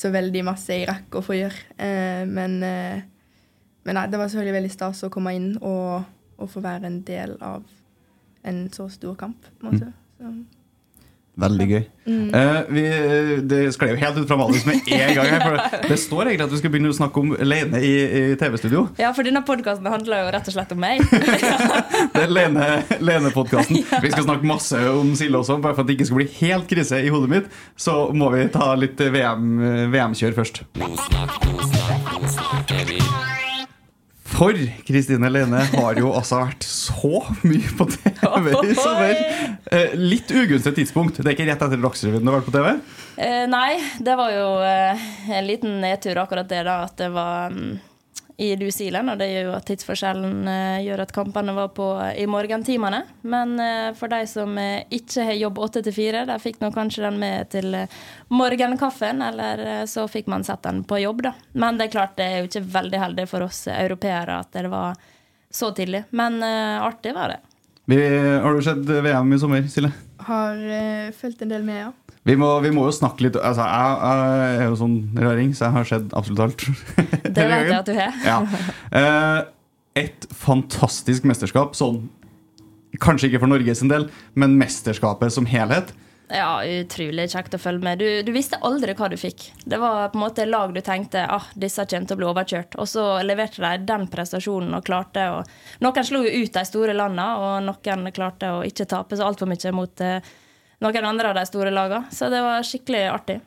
så 0.00 0.10
veldig 0.14 0.42
masse 0.46 0.72
jeg 0.72 0.88
rakk 0.88 1.18
å 1.18 1.24
få 1.24 1.36
gjøre. 1.36 1.64
Eh, 1.76 2.22
men, 2.28 2.62
eh, 2.64 3.02
men 3.84 3.96
nei, 3.96 4.06
det 4.12 4.18
var 4.20 4.28
selvfølgelig 4.28 4.58
veldig 4.60 4.72
stas 4.76 5.04
å 5.06 5.10
komme 5.12 5.34
inn 5.36 5.50
og, 5.60 6.02
og 6.38 6.50
få 6.52 6.62
være 6.64 6.86
en 6.90 7.02
del 7.08 7.36
av 7.40 7.62
en 8.44 8.64
så 8.72 8.88
stor 8.92 9.14
kamp. 9.20 9.44
på 9.60 9.66
en 9.66 9.72
måte. 9.74 9.92
Så, 10.20 10.32
Veldig 11.40 11.66
gøy. 11.70 11.84
Eh, 12.36 12.56
vi, 12.74 12.80
det 13.48 13.60
sklei 13.72 13.92
jo 13.94 13.98
helt 14.02 14.16
ut 14.18 14.26
fra 14.28 14.36
manus 14.36 14.64
med 14.66 14.82
en 14.92 15.12
gang. 15.16 15.28
her 15.30 15.44
for 15.46 15.86
Det 15.88 15.96
står 16.02 16.28
egentlig 16.28 16.44
at 16.48 16.52
vi 16.52 16.58
skal 16.60 16.72
begynne 16.74 16.90
å 16.92 16.96
snakke 16.98 17.22
om 17.22 17.30
Lene 17.46 17.80
i, 17.86 17.92
i 18.18 18.22
TV-studio. 18.36 18.82
Ja, 19.00 19.12
for 19.16 19.24
denne 19.24 19.40
podkasten 19.46 19.88
handler 19.88 20.26
jo 20.26 20.34
rett 20.34 20.50
og 20.50 20.56
slett 20.58 20.74
om 20.74 20.82
meg. 20.82 21.00
Det 22.16 22.26
er 22.26 22.34
Lene- 22.34 22.98
Lene-podkasten. 23.00 23.80
Vi 24.04 24.12
skal 24.12 24.26
snakke 24.26 24.50
masse 24.50 24.82
om 24.90 25.14
Silje 25.16 25.40
også. 25.40 25.56
Bare 25.64 25.78
for 25.78 25.86
at 25.86 25.88
det 25.88 25.96
ikke 25.96 26.10
skal 26.10 26.20
bli 26.20 26.28
helt 26.42 26.68
krise 26.74 27.00
i 27.00 27.08
hodet 27.14 27.32
mitt, 27.32 27.48
så 27.78 27.96
må 28.12 28.28
vi 28.34 28.44
ta 28.52 28.74
litt 28.76 29.00
VM, 29.00 29.54
VM-kjør 29.94 30.36
først. 30.42 30.64
For 34.40 34.56
Kristine 34.88 35.28
Lene 35.28 35.58
har 35.68 35.98
jo 36.00 36.14
altså 36.16 36.38
vært 36.40 36.64
så 36.64 37.18
mye 37.44 37.72
på 37.76 37.84
TV 37.92 38.46
i 38.70 38.76
sommer. 38.78 39.18
Eh, 39.68 39.92
litt 40.00 40.32
ugunstig 40.32 40.72
tidspunkt. 40.78 41.18
Det 41.20 41.28
er 41.28 41.34
ikke 41.36 41.44
rett 41.50 41.64
etter 41.66 41.82
Dagsrevyen 41.82 42.24
du 42.24 42.30
har 42.30 42.38
vært 42.38 42.48
på 42.48 42.54
TV? 42.54 42.70
Eh, 43.20 43.44
nei, 43.52 43.74
det 44.00 44.14
var 44.16 44.32
jo 44.32 44.46
eh, 44.64 45.04
en 45.36 45.44
liten 45.44 45.76
nedtur 45.84 46.22
akkurat 46.22 46.48
det, 46.48 46.62
da. 46.70 46.78
At 46.88 46.96
det 47.02 47.10
var 47.12 47.52
mm, 47.52 47.74
i 48.40 48.56
New 48.56 48.70
Zealand, 48.72 49.10
og 49.12 49.18
det 49.20 49.26
gjør 49.28 49.50
jo 49.50 49.52
at 49.52 49.66
tidsforskjellen 49.68 50.48
eh, 50.48 50.78
gjør 50.86 51.02
at 51.04 51.10
kampene 51.12 51.52
var 51.52 51.74
på 51.76 51.86
i 52.16 52.24
morgentimene. 52.30 53.02
Men 53.28 53.52
eh, 53.60 53.90
for 53.98 54.08
de 54.08 54.22
som 54.30 54.56
eh, 54.56 54.86
ikke 54.96 55.26
har 55.28 55.36
jobb 55.36 55.60
åtte 55.66 55.82
til 55.84 55.92
fire, 55.92 56.22
de 56.24 56.38
fikk 56.40 56.62
nå 56.62 56.70
kanskje 56.72 57.04
den 57.04 57.18
med 57.20 57.50
til 57.52 57.76
eh, 57.76 57.98
morgenkaffen, 58.32 59.20
eller 59.26 59.64
eh, 59.66 59.84
så 59.90 60.06
fikk 60.08 60.30
man 60.32 60.46
sett 60.48 60.64
den 60.64 60.80
på 60.88 61.02
jobb, 61.02 61.20
da. 61.28 61.34
Men 61.52 61.76
det 61.76 61.90
er 61.90 61.94
klart, 61.98 62.16
det 62.16 62.30
er 62.30 62.40
jo 62.40 62.48
ikke 62.48 62.64
veldig 62.78 63.04
heldig 63.04 63.28
for 63.28 63.44
oss 63.44 63.66
europeere 63.74 64.40
at 64.40 64.56
det 64.56 64.72
var 64.72 64.96
så 65.52 65.74
tidlig. 65.76 66.06
Men 66.16 66.40
eh, 66.40 66.80
artig 66.80 67.12
var 67.14 67.34
det. 67.34 67.42
Vi, 67.90 68.00
har 68.40 68.54
du 68.54 68.62
sett 68.62 68.88
VM 68.88 69.32
i 69.36 69.38
sommer, 69.42 69.68
Silje? 69.68 69.92
Har 70.20 70.56
uh, 70.56 71.12
fulgt 71.16 71.40
en 71.42 71.50
del 71.50 71.64
med, 71.66 71.80
ja. 71.80 71.92
Vi 72.28 72.36
må, 72.36 72.50
vi 72.60 72.72
må 72.74 72.84
jo 72.84 72.92
snakke 72.92 73.24
litt 73.24 73.36
altså, 73.40 73.64
jeg, 73.64 73.94
jeg 74.04 74.58
er 74.58 74.66
jo 74.66 74.76
sånn 74.76 74.98
raring, 75.16 75.54
så 75.56 75.66
jeg 75.66 75.76
har 75.78 75.88
sett 75.88 76.12
absolutt 76.18 76.42
alt. 76.44 76.66
Det 77.36 77.46
vet 77.48 77.70
jeg 77.70 77.78
at 77.78 77.88
du 77.88 77.94
har. 77.96 78.18
Ja. 78.26 78.38
Eh, 79.00 79.38
et 80.04 80.26
fantastisk 80.36 81.24
mesterskap. 81.28 81.72
Sånn, 81.78 82.04
kanskje 83.00 83.30
ikke 83.30 83.40
for 83.42 83.52
Norge 83.52 83.74
sin 83.78 83.90
del, 83.92 84.10
men 84.36 84.58
mesterskapet 84.60 85.32
som 85.32 85.48
helhet. 85.48 85.94
Ja, 86.30 86.60
utrolig 86.62 87.24
kjekt 87.32 87.56
å 87.56 87.58
følge 87.58 87.82
med. 87.82 87.98
Du, 87.98 88.06
du 88.22 88.30
visste 88.34 88.60
aldri 88.66 88.94
hva 88.94 89.08
du 89.10 89.16
fikk. 89.18 89.48
Det 89.64 89.80
var 89.82 90.12
på 90.12 90.18
en 90.20 90.22
måte 90.22 90.46
lag 90.46 90.70
du 90.76 90.78
tenkte 90.84 91.24
ah, 91.26 91.48
disse 91.58 91.82
kommer 91.90 92.06
til 92.06 92.14
å 92.14 92.20
bli 92.20 92.28
overkjørt. 92.28 92.76
Og 92.78 92.86
så 92.90 93.06
leverte 93.26 93.64
de 93.64 93.88
den 93.88 94.06
prestasjonen 94.12 94.76
og 94.78 94.84
klarte 94.86 95.26
å 95.32 95.40
Noen 95.82 96.06
slo 96.06 96.22
jo 96.22 96.44
ut 96.44 96.54
de 96.54 96.62
store 96.68 96.94
landene, 96.94 97.26
og 97.40 97.66
noen 97.66 98.14
klarte 98.14 98.52
å 98.54 98.62
ikke 98.66 98.86
tape 98.90 99.18
så 99.18 99.26
altfor 99.26 99.50
mye 99.50 99.74
mot 99.74 100.04
eh, 100.06 100.30
noen 100.80 101.06
andre 101.12 101.30
av 101.30 101.38
de 101.38 101.46
store 101.48 101.72
lagene. 101.74 102.08
Så 102.14 102.28
det 102.32 102.40
var 102.44 102.64
skikkelig 102.66 103.06
artig. 103.12 103.40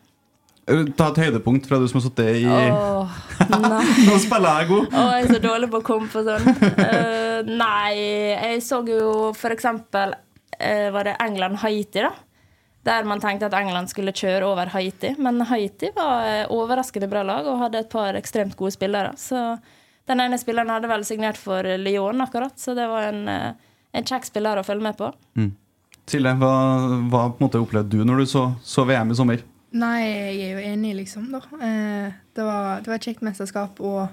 Eh, 0.68 0.84
Ta 0.96 1.10
et 1.12 1.22
høydepunkt 1.26 1.66
fra 1.68 1.80
du 1.82 1.88
som 1.92 2.00
har 2.00 2.06
sittet 2.06 2.38
i 2.40 2.44
Åh, 2.48 3.16
nei. 3.66 3.86
Nå 4.08 4.20
spiller 4.24 4.62
jeg 4.62 4.70
god! 4.70 4.94
Å, 4.96 5.08
jeg 5.18 5.26
er 5.26 5.34
så 5.34 5.40
dårlig 5.44 5.68
på 5.74 5.82
å 5.82 5.88
komme 5.88 6.08
på 6.12 6.22
sånn. 6.24 6.46
Uh, 6.78 7.50
nei, 7.50 7.96
jeg 7.98 8.62
så 8.64 8.80
jo 8.88 9.34
for 9.36 9.52
eksempel 9.56 10.16
uh, 10.16 10.88
Var 10.96 11.10
det 11.10 11.18
England-Haiti, 11.26 12.06
da? 12.06 12.14
Der 12.84 13.06
man 13.08 13.20
tenkte 13.24 13.48
at 13.48 13.56
England 13.56 13.92
skulle 13.92 14.12
kjøre 14.16 14.48
over 14.52 14.72
Haiti. 14.74 15.14
Men 15.24 15.40
Haiti 15.48 15.92
var 15.96 16.50
overraskende 16.52 17.08
bra 17.12 17.22
lag 17.24 17.48
og 17.48 17.62
hadde 17.62 17.80
et 17.80 17.92
par 17.92 18.16
ekstremt 18.20 18.58
gode 18.60 18.76
spillere. 18.76 19.14
Så 19.16 19.40
den 20.12 20.20
ene 20.20 20.36
spilleren 20.40 20.72
hadde 20.72 20.90
vel 20.92 21.06
signert 21.08 21.40
for 21.40 21.64
Lyon 21.80 22.20
akkurat, 22.26 22.58
så 22.60 22.76
det 22.76 22.90
var 22.92 23.08
en, 23.08 23.22
en 23.24 24.10
kjekk 24.10 24.28
spiller 24.28 24.60
å 24.60 24.66
følge 24.68 24.84
med 24.84 25.00
på. 25.00 25.08
Silje, 26.10 26.34
hva, 26.36 26.54
hva 27.10 27.24
på 27.32 27.40
en 27.40 27.46
måte 27.46 27.62
opplevde 27.64 27.96
du 27.96 28.04
når 28.08 28.24
du 28.24 28.30
så, 28.30 28.48
så 28.66 28.84
VM 28.88 29.14
i 29.14 29.18
sommer? 29.18 29.44
Nei, 29.74 30.02
jeg 30.04 30.42
er 30.44 30.52
jo 30.54 30.66
enig, 30.74 30.92
liksom. 31.00 31.32
da. 31.34 31.40
Eh, 31.58 32.12
det, 32.36 32.44
var, 32.46 32.84
det 32.84 32.92
var 32.92 33.00
et 33.00 33.08
kjekt 33.08 33.24
mesterskap 33.26 33.80
og 33.82 34.04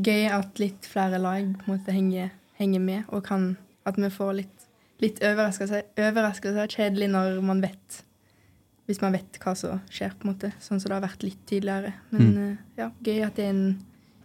gøy 0.00 0.26
at 0.32 0.60
litt 0.60 0.88
flere 0.88 1.20
lag 1.22 1.46
på 1.60 1.68
en 1.68 1.76
måte 1.76 1.94
henger, 1.94 2.34
henger 2.60 2.82
med, 2.84 3.06
og 3.08 3.24
kan, 3.24 3.54
at 3.88 3.96
vi 4.00 4.10
får 4.12 4.34
litt, 4.42 4.66
litt 5.00 5.22
overraskelser. 5.24 5.86
Er 5.96 6.74
kjedelig 6.74 7.08
når 7.14 7.40
man 7.44 7.64
vet 7.64 8.02
Hvis 8.90 8.98
man 9.00 9.14
vet 9.14 9.38
hva 9.38 9.52
som 9.54 9.78
skjer, 9.86 10.16
på 10.18 10.26
en 10.26 10.32
måte. 10.32 10.48
Sånn 10.58 10.80
som 10.82 10.90
det 10.90 10.96
har 10.96 11.04
vært 11.04 11.22
litt 11.22 11.44
tidligere. 11.46 11.92
Men 12.10 12.30
eh, 12.42 12.56
ja, 12.80 12.90
gøy 13.06 13.22
at 13.22 13.36
det 13.38 13.44
er 13.46 13.52
en 13.54 13.78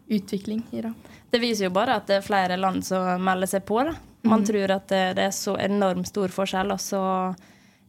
utvikling 0.10 0.64
i 0.74 0.82
det. 0.82 0.92
Det 1.30 1.40
viser 1.42 1.68
jo 1.68 1.76
bare 1.76 2.00
at 2.00 2.10
det 2.10 2.18
er 2.18 2.26
flere 2.26 2.58
land 2.58 2.82
som 2.86 3.22
melder 3.22 3.52
seg 3.52 3.64
på. 3.70 3.78
da. 3.86 3.94
Man 4.26 4.46
tror 4.48 4.72
at 4.76 4.90
det, 4.90 5.22
er 5.22 5.34
så 5.36 5.56
enormt 5.62 6.10
stor 6.10 6.34
forskjell, 6.34 6.74
og 6.74 6.82
så 6.82 7.02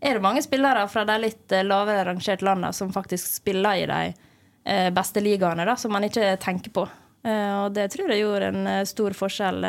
er 0.01 0.19
det 0.19 0.25
mange 0.25 0.43
spillere 0.45 0.85
fra 0.93 1.07
de 1.09 1.17
litt 1.23 1.53
eh, 1.55 1.65
lavere 1.67 2.05
rangerte 2.11 2.45
landene 2.45 2.73
som 2.77 2.93
faktisk 2.93 3.39
spiller 3.41 3.81
i 3.81 3.89
de 3.89 4.01
eh, 4.13 4.89
beste 4.95 5.23
ligaene, 5.25 5.65
da, 5.67 5.77
som 5.81 5.95
man 5.97 6.07
ikke 6.07 6.35
tenker 6.43 6.75
på. 6.77 6.87
Eh, 7.27 7.53
og 7.65 7.73
det 7.77 7.89
tror 7.95 8.13
jeg 8.13 8.23
gjorde 8.23 8.53
en 8.53 8.87
stor 8.89 9.17
forskjell 9.17 9.67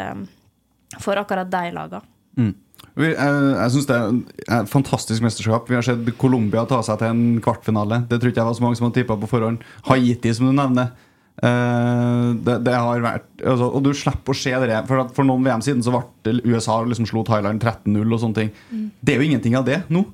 for 1.00 1.20
akkurat 1.20 1.52
de 1.52 1.74
lagene. 1.76 2.54
Vi, 2.98 3.12
jeg 3.12 3.34
jeg 3.58 3.74
synes 3.74 3.88
det 3.90 3.96
er 3.98 4.62
et 4.62 4.70
fantastisk 4.70 5.22
mesterskap. 5.22 5.68
Vi 5.70 5.78
har 5.78 5.86
sett 5.86 6.08
Colombia 6.18 6.64
ta 6.66 6.80
seg 6.86 6.98
til 7.02 7.14
en 7.14 7.42
kvartfinale. 7.46 8.04
Det 8.10 8.18
tror 8.18 8.32
ikke 8.32 8.42
jeg 8.42 8.50
var 8.50 8.58
så 8.58 8.66
mange 8.66 8.80
som 8.80 8.88
hadde 8.88 8.98
tippa 9.00 9.18
på 9.22 9.30
forhånd. 9.30 9.62
Haiti, 9.90 10.34
som 10.34 10.50
du 10.50 10.54
nevner. 10.58 10.94
Eh, 11.38 12.30
det, 12.48 12.56
det 12.66 12.74
har 12.74 13.04
vært 13.04 13.44
altså, 13.46 13.68
Og 13.70 13.84
du 13.86 13.92
slipper 13.94 14.34
å 14.34 14.38
se 14.38 14.54
det. 14.64 14.80
For, 14.90 15.10
for 15.14 15.28
noen 15.28 15.46
VM 15.46 15.64
siden 15.66 15.84
så 15.86 15.94
ble 15.94 16.38
USA 16.48 16.80
liksom 16.84 17.10
slo 17.10 17.26
Thailand 17.28 17.62
13-0 17.62 18.02
og 18.06 18.24
sånne 18.24 18.40
ting. 18.42 18.54
Det 19.02 19.14
er 19.14 19.22
jo 19.22 19.30
ingenting 19.30 19.58
av 19.60 19.68
det 19.68 19.84
nå. 19.94 20.06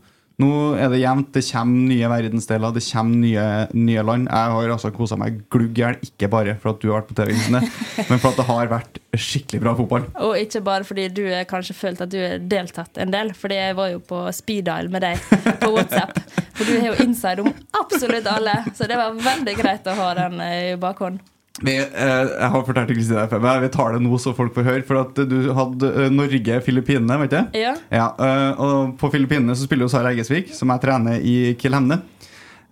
Nå 0.42 0.50
er 0.82 0.90
det 0.90 1.02
jevnt. 1.04 1.30
Det 1.36 1.44
kommer 1.46 1.90
nye 1.92 2.10
verdensdeler, 2.10 2.74
det 2.74 2.84
kommer 2.88 3.20
nye, 3.22 3.46
nye 3.78 4.06
land. 4.06 4.30
Jeg 4.32 4.54
har 4.56 4.74
altså 4.76 4.90
kosa 4.96 5.18
meg 5.20 5.44
glugg 5.54 5.78
i 5.78 5.84
hjel, 5.84 6.00
ikke 6.08 6.30
bare 6.34 6.56
for 6.62 6.74
at 6.74 6.82
du 6.82 6.90
har 6.90 7.02
vært 7.02 7.12
på 7.12 7.18
TV, 7.20 7.34
Kristine, 7.36 7.62
men 8.10 8.22
for 8.22 8.32
at 8.32 8.40
det 8.42 8.48
har 8.50 8.72
vært 8.72 9.02
skikkelig 9.14 9.62
bra 9.62 9.76
fotball. 9.78 10.08
Og 10.26 10.38
ikke 10.42 10.64
bare 10.66 10.88
fordi 10.88 11.10
du 11.14 11.24
kanskje 11.50 11.78
følt 11.78 12.02
at 12.02 12.14
du 12.14 12.18
har 12.22 12.42
deltatt 12.50 12.98
en 13.04 13.14
del, 13.14 13.34
fordi 13.38 13.60
jeg 13.60 13.78
var 13.78 13.92
jo 13.94 14.02
på 14.10 14.24
speed 14.34 14.66
dial 14.72 14.90
med 14.94 15.06
deg 15.06 15.22
på 15.62 15.74
WhatsApp. 15.76 16.18
For 16.54 16.66
du 16.66 16.80
har 16.80 16.92
jo 16.94 17.06
inside 17.06 17.46
om 17.46 17.54
absolutt 17.78 18.30
alle, 18.30 18.58
så 18.74 18.90
det 18.90 18.98
var 18.98 19.14
veldig 19.18 19.56
greit 19.60 19.88
å 19.90 19.98
ha 19.98 20.10
den 20.18 20.42
eh, 20.42 20.74
i 20.74 20.82
bakhånd. 20.82 21.22
Vi, 21.62 21.76
eh, 21.78 21.86
jeg 21.86 22.50
har 22.50 22.64
fortalt 22.66 22.90
til 22.90 22.98
Kristine 22.98 23.28
FM, 23.30 23.44
vi 23.62 23.68
tar 23.70 23.94
det 23.94 24.02
nå 24.02 24.18
så 24.18 24.34
folk 24.34 24.56
får 24.56 24.66
høre. 24.66 24.86
For 24.88 25.04
at 25.04 25.20
du 25.30 25.38
hadde 25.54 25.92
eh, 25.92 26.10
Norge-Filippinene, 26.10 27.20
vet 27.22 27.36
du? 27.36 27.60
Ja. 27.62 27.76
Ja, 27.94 28.08
eh, 28.18 28.64
og 28.64 28.96
på 28.98 29.12
Filippinene 29.14 29.54
så 29.54 29.68
spiller 29.68 29.86
jo 29.86 29.94
Sara 29.94 30.16
Eggesvik, 30.16 30.50
som 30.58 30.74
jeg 30.74 30.82
trener 30.82 31.22
i 31.22 31.54
Kiel 31.62 31.78
Hemne. 31.78 32.02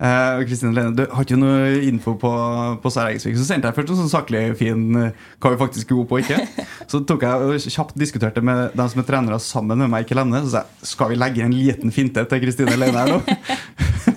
Eh, 0.01 0.39
Kristine 0.49 0.73
Lene, 0.73 0.95
du 0.97 1.03
har 1.05 1.27
ikke 1.27 1.37
noe 1.37 1.75
info 1.85 2.15
på, 2.17 2.31
på 2.81 2.91
Sara 2.93 3.11
Eggesvik. 3.13 3.37
Så 3.37 3.45
sendte 3.45 3.69
jeg 3.69 3.77
først 3.77 3.93
en 3.93 3.99
sånn 3.99 4.13
saklig 4.15 4.41
fin 4.57 4.87
eh, 4.97 5.27
hva 5.37 5.51
vi 5.53 5.59
faktisk 5.61 5.85
er 5.85 5.99
gode 5.99 6.09
på 6.09 6.17
og 6.17 6.25
ikke. 6.25 6.65
Så 6.89 7.03
tok 7.05 7.27
jeg 7.27 7.51
og 7.51 7.67
kjapt 7.75 7.99
diskuterte 8.01 8.41
med 8.41 8.73
dem 8.73 8.89
som 8.89 9.03
er 9.03 9.05
trenere 9.11 9.37
sammen 9.45 9.77
med 9.85 9.93
meg 9.93 10.07
i 10.07 10.09
Kiel 10.09 10.23
Hemne. 10.23 10.41
Så 10.41 10.55
sa 10.55 10.63
jeg 10.65 10.89
skal 10.95 11.13
vi 11.13 11.21
legge 11.21 11.45
en 11.45 11.53
liten 11.53 11.93
finte 11.93 12.25
til 12.25 12.41
Kristine 12.47 12.79
Lene 12.81 13.05
her 13.05 13.13
nå? 13.13 13.21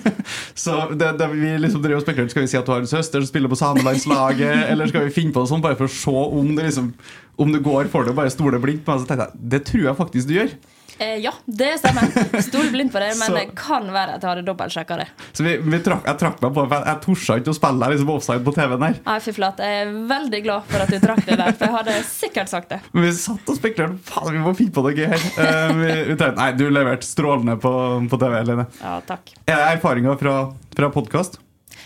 Så 0.65 0.75
det, 0.97 1.11
det 1.19 1.27
vi 1.31 1.51
liksom 1.61 1.83
drev 1.83 1.99
og 2.01 2.05
Skal 2.31 2.43
vi 2.43 2.49
si 2.49 2.57
at 2.57 2.65
du 2.65 2.71
har 2.73 2.81
en 2.83 2.89
søster 2.89 3.21
som 3.21 3.29
spiller 3.29 3.51
på 3.51 3.59
samelandslaget, 3.59 4.63
eller 4.71 4.89
skal 4.89 5.05
vi 5.07 5.13
finne 5.13 5.35
på 5.35 5.43
noe 5.43 5.51
sånt 5.51 5.65
bare 5.65 5.77
for 5.77 5.89
å 5.89 5.95
se 5.95 6.15
om 6.39 6.55
det 6.57 6.69
liksom 6.69 6.93
Om 7.41 7.51
det 7.53 7.61
går 7.65 7.91
for 7.93 8.07
deg 8.07 8.17
bare 8.17 8.33
stole 8.33 8.61
blindt 8.63 8.85
på 8.85 8.95
meg? 8.95 9.03
Så 9.03 9.09
tenkte 9.09 9.29
jeg 9.29 9.51
det 9.55 9.61
tror 9.69 9.85
jeg 9.89 9.99
faktisk 9.99 10.31
du 10.31 10.35
gjør. 10.39 10.55
Eh, 10.97 11.17
ja, 11.23 11.31
det 11.45 11.77
stemmer. 11.81 12.07
Stol 12.41 12.69
blindt 12.71 12.93
på 12.93 12.99
det, 13.03 13.11
men 13.19 13.27
Så- 13.31 13.35
det 13.35 13.45
kan 13.59 13.87
være 13.91 14.15
at 14.15 14.23
jeg 14.23 14.29
hadde 14.31 14.45
dobbeltsjekka 14.47 14.97
det. 15.01 15.07
Så 15.35 15.43
vi, 15.43 15.57
vi 15.63 15.79
trakk, 15.83 16.05
jeg 16.07 16.19
trakk 16.21 16.41
meg 16.43 16.53
på 16.55 16.65
for 16.71 16.87
Jeg 16.87 17.01
torde 17.03 17.37
ikke 17.41 17.53
å 17.53 17.57
spille 17.57 17.91
liksom 17.93 18.11
offside 18.15 18.45
på 18.45 18.53
TV-en 18.55 18.85
her. 18.87 18.99
Nei, 19.05 19.17
fy 19.25 19.35
flate. 19.35 19.69
Jeg 19.71 19.85
er 19.87 19.93
veldig 20.11 20.41
glad 20.47 20.69
for 20.71 20.85
at 20.85 20.93
du 20.93 20.99
trakk 21.03 21.23
det 21.27 21.39
der, 21.41 21.53
for 21.55 21.67
jeg 21.67 21.75
hadde 21.79 21.97
sikkert 22.09 22.51
sagt 22.53 22.73
det. 22.75 22.81
Men 22.93 23.07
vi 23.09 23.13
satt 23.19 23.51
og 23.51 23.59
spekulerte. 23.59 23.99
Faen, 24.09 24.31
vi 24.35 24.43
må 24.43 24.55
finne 24.57 24.75
på 24.75 24.85
noe 24.85 24.95
her. 25.13 25.25
Uh, 25.37 25.71
vi, 25.81 25.89
vi 26.11 26.17
tenkte, 26.19 26.35
nei, 26.39 26.51
du 26.57 26.67
leverte 26.71 27.07
strålende 27.07 27.57
på, 27.61 27.73
på 28.11 28.21
TV, 28.21 28.37
Eline. 28.41 28.67
Ja, 28.81 28.99
takk. 29.07 29.35
Er 29.45 29.59
det 29.59 29.71
erfaringer 29.77 30.19
fra, 30.21 30.37
fra 30.77 30.91
podkast? 30.93 31.41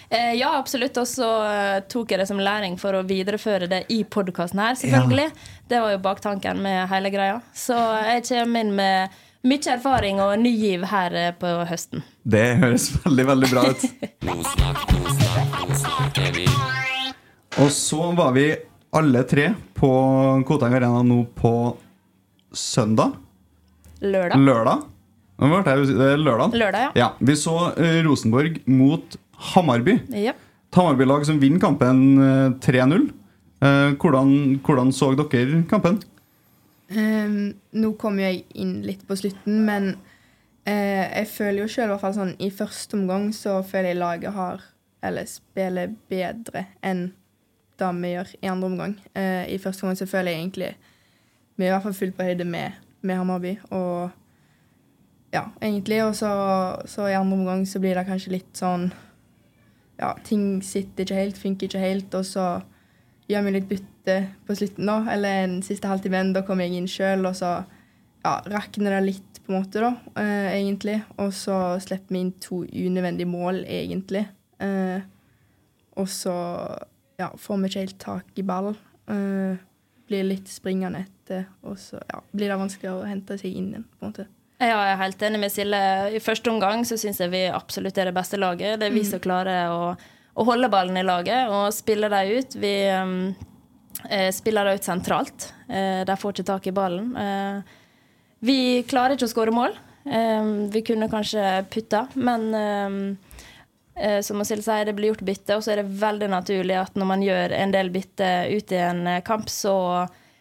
Eh, 0.09 0.33
ja, 0.39 0.57
absolutt. 0.57 0.97
Og 0.97 1.07
så 1.07 1.29
eh, 1.45 1.79
tok 1.89 2.11
jeg 2.11 2.19
det 2.23 2.27
som 2.29 2.39
læring 2.41 2.77
for 2.81 2.97
å 2.97 3.03
videreføre 3.05 3.67
det 3.69 3.83
i 3.93 4.01
podkasten 4.03 4.59
her, 4.63 4.77
selvfølgelig. 4.79 5.29
Det 5.69 5.81
var 5.83 5.93
jo 5.93 5.99
baktanken 6.01 6.61
med 6.65 6.87
hele 6.89 7.11
greia. 7.13 7.41
Så 7.53 7.77
jeg 8.07 8.25
kommer 8.31 8.65
inn 8.65 8.73
med 8.77 9.19
mye 9.45 9.71
erfaring 9.75 10.19
og 10.23 10.33
ny 10.41 10.49
giv 10.51 10.83
her 10.89 11.13
eh, 11.15 11.29
på 11.37 11.47
høsten. 11.69 12.01
Det 12.25 12.57
høres 12.59 12.89
veldig, 13.05 13.25
veldig 13.33 13.49
bra 13.53 13.61
ut. 13.69 13.81
Og 17.59 17.69
så 17.75 18.11
var 18.15 18.31
vi 18.37 18.45
alle 18.95 19.23
tre 19.27 19.49
på 19.75 19.89
Koteng 20.47 20.73
Arena 20.77 21.01
nå 21.03 21.23
på 21.35 21.75
søndag. 22.55 23.17
Lørdag. 23.99 24.39
Lørdag. 24.39 24.85
Lørdag. 25.39 26.55
Lørdag, 26.55 26.81
ja. 26.81 26.91
Ja, 26.95 27.09
Vi 27.19 27.35
så 27.35 27.55
eh, 27.75 27.99
Rosenborg 28.05 28.61
mot 28.69 29.17
Hamarby. 29.53 29.97
Ja. 30.13 30.35
Et 30.69 30.77
Hamarby-lag 30.77 31.25
som 31.27 31.39
vinner 31.41 31.61
kampen 31.63 32.19
eh, 32.21 32.51
3-0. 32.65 33.09
Eh, 33.59 33.95
hvordan, 33.99 34.59
hvordan 34.65 34.93
så 34.95 35.13
dere 35.17 35.63
kampen? 35.69 35.99
Um, 36.89 37.53
nå 37.77 37.91
kom 38.01 38.17
jo 38.17 38.25
jeg 38.25 38.45
inn 38.57 38.79
litt 38.81 39.03
på 39.05 39.13
slutten, 39.19 39.59
men 39.67 39.91
uh, 40.65 41.05
jeg 41.05 41.27
føler 41.29 41.61
jo 41.61 41.67
sjøl 41.69 41.91
sånn 42.01 42.31
i 42.41 42.49
første 42.49 42.97
omgang 42.97 43.27
så 43.35 43.59
føler 43.61 43.91
jeg 43.91 43.99
laget 43.99 44.33
har 44.33 44.63
Eller 45.05 45.27
spiller 45.29 45.91
bedre 46.09 46.65
enn 46.81 47.11
det 47.79 47.89
vi 48.01 48.09
gjør 48.11 48.31
i 48.41 48.49
andre 48.51 48.67
omgang. 48.67 48.95
Uh, 49.13 49.45
I 49.47 49.59
første 49.61 49.85
omgang 49.85 49.99
så 50.01 50.09
føler 50.09 50.33
jeg 50.33 50.41
egentlig 50.41 50.71
vi 51.59 51.65
er 51.65 51.69
i 51.69 51.73
hvert 51.73 51.83
fall 51.83 51.95
fullt 51.95 52.15
på 52.15 52.23
høyde 52.23 52.45
med, 52.47 52.71
med 53.03 53.17
Hammarby. 53.19 53.57
Og 53.75 54.09
ja, 55.33 55.43
egentlig. 55.61 55.97
Og 56.05 56.15
så, 56.15 56.29
så 56.87 57.07
i 57.07 57.17
andre 57.17 57.35
omgang 57.35 57.65
så 57.67 57.81
blir 57.83 57.99
det 57.99 58.05
kanskje 58.07 58.31
litt 58.37 58.53
sånn 58.55 58.87
Ja, 59.99 60.13
ting 60.23 60.61
sitter 60.63 61.03
ikke 61.03 61.17
helt, 61.19 61.39
funker 61.39 61.67
ikke 61.67 61.81
helt, 61.83 62.13
og 62.15 62.25
så 62.27 62.45
gjør 63.29 63.45
vi 63.45 63.55
litt 63.57 63.69
bytte 63.69 64.15
på 64.47 64.55
slutten, 64.57 64.87
da. 64.89 65.01
Eller 65.13 65.43
en 65.43 65.59
siste 65.65 65.89
halvtime, 65.89 66.33
Da 66.33 66.43
kommer 66.47 66.65
jeg 66.65 66.79
inn 66.79 66.87
sjøl, 66.89 67.25
og 67.27 67.35
så 67.35 67.59
ja, 68.23 68.39
rakner 68.47 68.97
det 68.97 69.05
litt, 69.05 69.41
på 69.45 69.53
en 69.53 69.59
måte, 69.59 69.83
da, 69.83 69.93
eh, 70.21 70.55
egentlig. 70.59 71.01
Og 71.17 71.33
så 71.35 71.79
slipper 71.83 72.15
vi 72.15 72.23
inn 72.25 72.33
to 72.39 72.63
unødvendige 72.63 73.29
mål, 73.29 73.63
egentlig. 73.65 74.27
Eh, 74.59 75.01
og 75.99 76.07
så 76.07 76.35
ja, 77.19 77.29
får 77.35 77.57
vi 77.57 77.69
ikke 77.69 77.85
helt 77.85 77.99
tak 77.99 78.39
i 78.39 78.47
ball. 78.47 78.71
Eh, 79.09 79.59
blir 80.09 80.25
litt 80.25 80.49
springende 80.49 81.03
etter, 81.05 81.47
og 81.63 81.77
så 81.77 81.99
ja, 82.09 82.21
blir 82.33 82.49
det 82.49 82.59
vanskeligere 82.59 83.03
å 83.03 83.09
hente 83.09 83.37
seg 83.37 83.53
inn 83.53 83.73
igjen, 83.73 83.87
på 83.91 84.05
en 84.05 84.13
måte. 84.13 84.27
Ja, 84.59 84.75
jeg 84.75 84.91
er 84.91 84.99
helt 84.99 85.21
enig 85.23 85.39
med 85.39 85.51
Silje. 85.53 85.83
I 86.11 86.19
første 86.19 86.51
omgang 86.51 86.81
så 86.87 86.97
syns 86.99 87.21
jeg 87.23 87.31
vi 87.31 87.45
absolutt 87.47 87.95
er 87.97 88.09
det 88.09 88.15
beste 88.17 88.35
laget. 88.39 88.81
Det 88.81 88.89
er 88.89 88.95
vi 88.95 89.05
som 89.07 89.21
klarer 89.23 89.71
å, 89.71 89.93
å 90.35 90.45
holde 90.49 90.67
ballen 90.71 90.99
i 90.99 91.05
laget 91.07 91.47
og 91.47 91.69
spille 91.71 92.09
dem 92.11 92.33
ut. 92.35 92.57
Vi 92.59 92.73
eh, 92.91 94.27
spiller 94.35 94.67
dem 94.67 94.75
ut 94.81 94.89
sentralt. 94.89 95.53
Eh, 95.71 96.01
de 96.03 96.17
får 96.19 96.35
ikke 96.35 96.47
tak 96.51 96.67
i 96.67 96.75
ballen. 96.75 97.13
Eh, 97.15 97.77
vi 98.43 98.59
klarer 98.89 99.15
ikke 99.15 99.29
å 99.29 99.31
skåre 99.31 99.55
mål. 99.55 99.79
Eh, 100.03 100.51
vi 100.75 100.83
kunne 100.91 101.07
kanskje 101.11 101.47
putta, 101.71 102.09
men 102.19 102.51
eh, 103.95 104.19
som 104.27 104.43
Silje 104.43 104.67
sier, 104.67 104.91
det 104.91 104.97
blir 104.99 105.13
gjort 105.13 105.23
bytte, 105.27 105.55
og 105.55 105.63
så 105.63 105.71
er 105.77 105.85
det 105.85 105.99
veldig 106.03 106.33
naturlig 106.35 106.75
at 106.83 106.99
når 106.99 107.13
man 107.15 107.23
gjør 107.23 107.55
en 107.63 107.71
del 107.79 107.95
bytte 107.95 108.33
ut 108.51 108.75
i 108.75 108.83
en 108.91 109.05
eh, 109.07 109.23
kamp, 109.23 109.47
så 109.47 109.77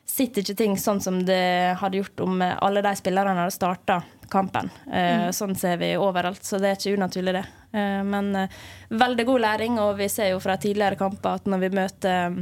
sitter 0.09 0.43
ikke 0.43 0.59
ting 0.59 0.79
sånn 0.81 1.01
som 1.05 1.21
det 1.27 1.77
hadde 1.81 2.01
gjort 2.01 2.25
om 2.25 2.43
eh, 2.43 2.57
alle 2.65 2.83
de 2.85 2.95
spillerne 2.99 3.37
hadde 3.45 3.55
starta 3.55 4.01
kampen. 4.29 4.69
Mm. 4.93 5.31
Sånn 5.33 5.55
ser 5.57 5.79
vi 5.81 5.95
overalt, 5.97 6.43
så 6.45 6.59
det 6.61 6.69
er 6.69 6.77
ikke 6.77 6.99
unaturlig, 6.99 7.33
det. 7.39 7.45
Eh, 7.73 8.03
men 8.05 8.31
eh, 8.37 8.61
veldig 8.89 9.27
god 9.29 9.45
læring, 9.45 9.79
og 9.81 9.97
vi 9.99 10.09
ser 10.13 10.33
jo 10.33 10.41
fra 10.41 10.59
tidligere 10.61 10.99
kamper 11.01 11.41
at 11.41 11.51
når 11.51 11.67
vi 11.67 11.75
møter 11.81 12.39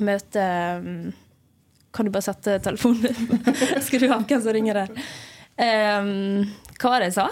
Møter 0.00 0.84
Kan 1.92 2.06
du 2.06 2.12
bare 2.14 2.22
sette 2.22 2.60
telefonen 2.62 3.02
din? 3.02 3.40
Du 4.00 4.06
ha 4.08 4.20
hvem 4.22 4.40
som 4.40 4.54
ringer 4.54 4.78
der? 4.78 4.92
Eh, 5.60 6.10
hva 6.78 6.92
var 6.92 7.02
det 7.02 7.10
jeg 7.10 7.16
sa? 7.18 7.26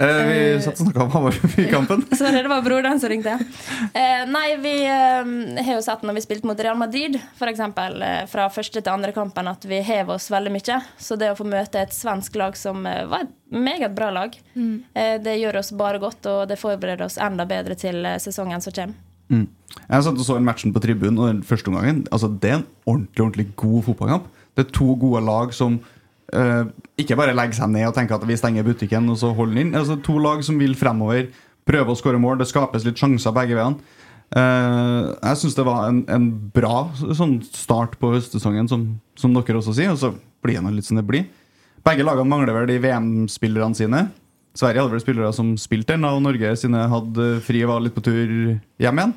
Eh, 0.00 0.20
vi 0.26 0.36
satt 0.64 0.78
og 0.78 0.86
snakka 0.86 1.02
om 1.04 1.10
Hammarby-kampen. 1.12 2.06
Sorry, 2.20 2.40
det 2.40 2.48
var 2.48 2.62
broderen 2.64 3.00
som 3.02 3.12
ringte. 3.12 3.34
Eh, 3.92 4.22
nei, 4.30 4.46
vi 4.62 4.72
eh, 4.88 5.60
har 5.60 5.74
jo 5.74 5.82
sett 5.84 6.06
når 6.06 6.16
vi 6.16 6.22
spilte 6.24 6.48
mot 6.48 6.60
Real 6.60 6.78
Madrid, 6.80 7.18
f.eks. 7.36 7.60
Uh, 7.60 8.06
fra 8.30 8.46
første 8.52 8.80
til 8.80 8.92
andre 8.92 9.12
kampen, 9.16 9.50
at 9.50 9.66
vi 9.68 9.82
hever 9.84 10.16
oss 10.16 10.30
veldig 10.32 10.54
mye. 10.56 10.80
Så 10.96 11.20
det 11.20 11.28
å 11.32 11.36
få 11.36 11.44
møte 11.48 11.82
et 11.82 11.92
svensk 11.92 12.38
lag 12.40 12.56
som 12.56 12.86
eh, 12.88 13.04
var 13.10 13.26
et 13.26 13.36
meget 13.52 13.92
bra 13.96 14.08
lag, 14.14 14.40
eh, 14.56 15.16
det 15.20 15.36
gjør 15.42 15.60
oss 15.60 15.72
bare 15.76 16.00
godt, 16.00 16.24
og 16.30 16.48
det 16.48 16.60
forbereder 16.60 17.04
oss 17.04 17.20
enda 17.20 17.44
bedre 17.48 17.76
til 17.78 18.04
eh, 18.06 18.20
sesongen 18.22 18.64
som 18.64 18.74
kommer. 18.76 18.96
Mm. 19.30 19.46
Jeg 19.84 20.02
satt 20.02 20.18
og 20.18 20.26
så 20.26 20.40
en 20.40 20.46
matchen 20.46 20.72
på 20.74 20.82
tribunen, 20.82 21.18
og 21.20 21.28
den 21.28 21.44
første 21.46 21.70
omgangen 21.70 22.00
altså, 22.10 22.26
Det 22.26 22.50
er 22.50 22.56
en 22.58 22.66
ordentlig 22.90 23.22
ordentlig 23.22 23.46
god 23.60 23.84
fotballkamp. 23.86 24.24
Det 24.56 24.64
er 24.64 24.72
to 24.74 24.94
gode 24.98 25.20
lag 25.22 25.52
som 25.54 25.78
eh, 26.36 26.64
ikke 27.00 27.16
bare 27.18 27.36
legge 27.36 27.56
seg 27.58 27.70
ned 27.72 27.88
og 27.88 27.96
tenke 27.96 28.16
at 28.16 28.26
vi 28.28 28.38
stenger 28.38 28.66
butikken 28.66 29.08
og 29.12 29.18
så 29.20 29.32
holder 29.36 29.56
den 29.56 29.66
inn. 29.66 29.78
Altså, 29.78 29.98
to 30.04 30.18
lag 30.22 30.44
som 30.46 30.60
vil 30.60 30.76
fremover, 30.78 31.30
prøve 31.68 31.92
å 31.92 31.98
skåre 31.98 32.20
mål. 32.20 32.40
Det 32.40 32.50
skapes 32.50 32.86
litt 32.86 33.00
sjanser 33.00 33.34
begge 33.36 33.58
veiene. 33.58 33.98
Uh, 34.30 35.10
jeg 35.24 35.40
syns 35.40 35.56
det 35.58 35.66
var 35.66 35.88
en, 35.88 36.04
en 36.06 36.26
bra 36.54 36.84
sånn 36.94 37.40
start 37.42 37.96
på 37.98 38.12
høstsesongen, 38.12 38.68
som, 38.70 38.84
som 39.18 39.34
dere 39.34 39.58
også 39.58 39.74
sier. 39.76 39.94
Og 39.94 40.00
så 40.02 40.12
blir 40.44 40.60
det 40.62 40.74
litt 40.76 40.86
som 40.86 41.00
det 41.00 41.06
blir. 41.08 41.26
Begge 41.86 42.04
lagene 42.06 42.30
mangler 42.30 42.54
vel 42.54 42.68
de 42.70 42.78
VM-spillerne 42.82 43.78
sine. 43.78 44.04
Sverige 44.56 44.82
hadde 44.82 44.94
vel 44.94 45.02
spillere 45.02 45.32
som 45.34 45.54
spilte 45.58 45.94
den, 45.94 46.06
og 46.06 46.22
Norge 46.22 46.52
sine 46.58 46.84
hadde 46.90 47.32
fri 47.46 47.62
og 47.64 47.72
var 47.72 47.84
litt 47.84 47.96
på 47.96 48.04
tur 48.04 48.30
hjem 48.82 49.02
igjen. 49.02 49.16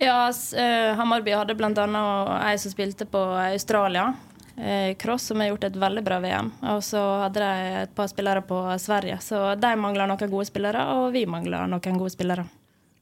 Ja, 0.00 0.24
uh, 0.32 0.90
Hammarby 0.96 1.34
hadde 1.36 1.56
bl.a. 1.56 2.04
ei 2.48 2.56
som 2.60 2.72
spilte 2.72 3.06
på 3.08 3.20
Australia. 3.44 4.10
Eh, 4.60 4.94
Cross, 5.00 5.30
som 5.30 5.40
har 5.40 5.50
gjort 5.50 5.64
et 5.70 5.78
veldig 5.80 6.02
bra 6.06 6.20
VM. 6.22 6.52
Og 6.74 6.82
så 6.84 7.00
hadde 7.24 7.42
de 7.42 7.74
et 7.82 7.94
par 7.96 8.10
spillere 8.10 8.42
på 8.46 8.60
Sverige. 8.82 9.18
Så 9.24 9.40
de 9.60 9.74
mangler 9.80 10.10
noen 10.10 10.32
gode 10.32 10.48
spillere, 10.48 10.86
og 10.96 11.10
vi 11.16 11.26
mangler 11.26 11.68
noen 11.70 12.00
gode 12.00 12.12
spillere. 12.14 12.46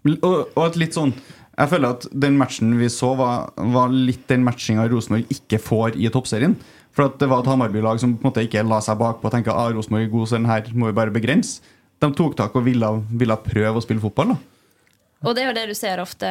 Og, 0.09 0.55
og 0.55 0.63
et 0.63 0.77
litt 0.79 0.95
sånn 0.95 1.11
Jeg 1.59 1.69
føler 1.73 1.91
at 1.91 2.05
den 2.15 2.37
matchen 2.39 2.71
vi 2.79 2.87
så, 2.93 3.11
var, 3.19 3.49
var 3.75 3.91
litt 3.91 4.29
den 4.31 4.45
matchinga 4.47 4.85
Rosenborg 4.89 5.27
ikke 5.35 5.59
får 5.59 5.99
i 5.99 6.11
toppserien. 6.15 6.55
For 6.95 7.09
at 7.09 7.19
det 7.19 7.29
var 7.31 7.43
et 7.43 7.51
Hammarby-lag 7.51 7.99
som 8.03 8.15
på 8.15 8.23
en 8.23 8.31
måte 8.31 8.45
ikke 8.47 8.63
la 8.67 8.79
seg 8.83 8.99
bakpå 9.01 9.27
og 9.27 9.35
tenkte 9.35 9.51
at 9.51 9.59
ah, 9.59 9.73
Rosenborg 9.75 10.07
er 10.07 10.13
god, 10.13 10.29
så 10.31 10.39
den 10.39 10.49
her 10.51 10.71
må 10.75 10.91
vi 10.91 10.97
bare 11.01 11.15
begrense. 11.15 11.75
De 11.99 12.11
tok 12.15 12.37
tak 12.39 12.55
og 12.55 12.63
ville, 12.67 12.93
ville 13.11 13.37
prøve 13.43 13.81
å 13.81 13.83
spille 13.83 14.03
fotball. 14.03 14.37
da 14.37 15.27
Og 15.27 15.35
det 15.35 15.43
er 15.43 15.51
jo 15.51 15.57
det 15.59 15.67
du 15.71 15.75
ser 15.75 16.03
ofte 16.03 16.31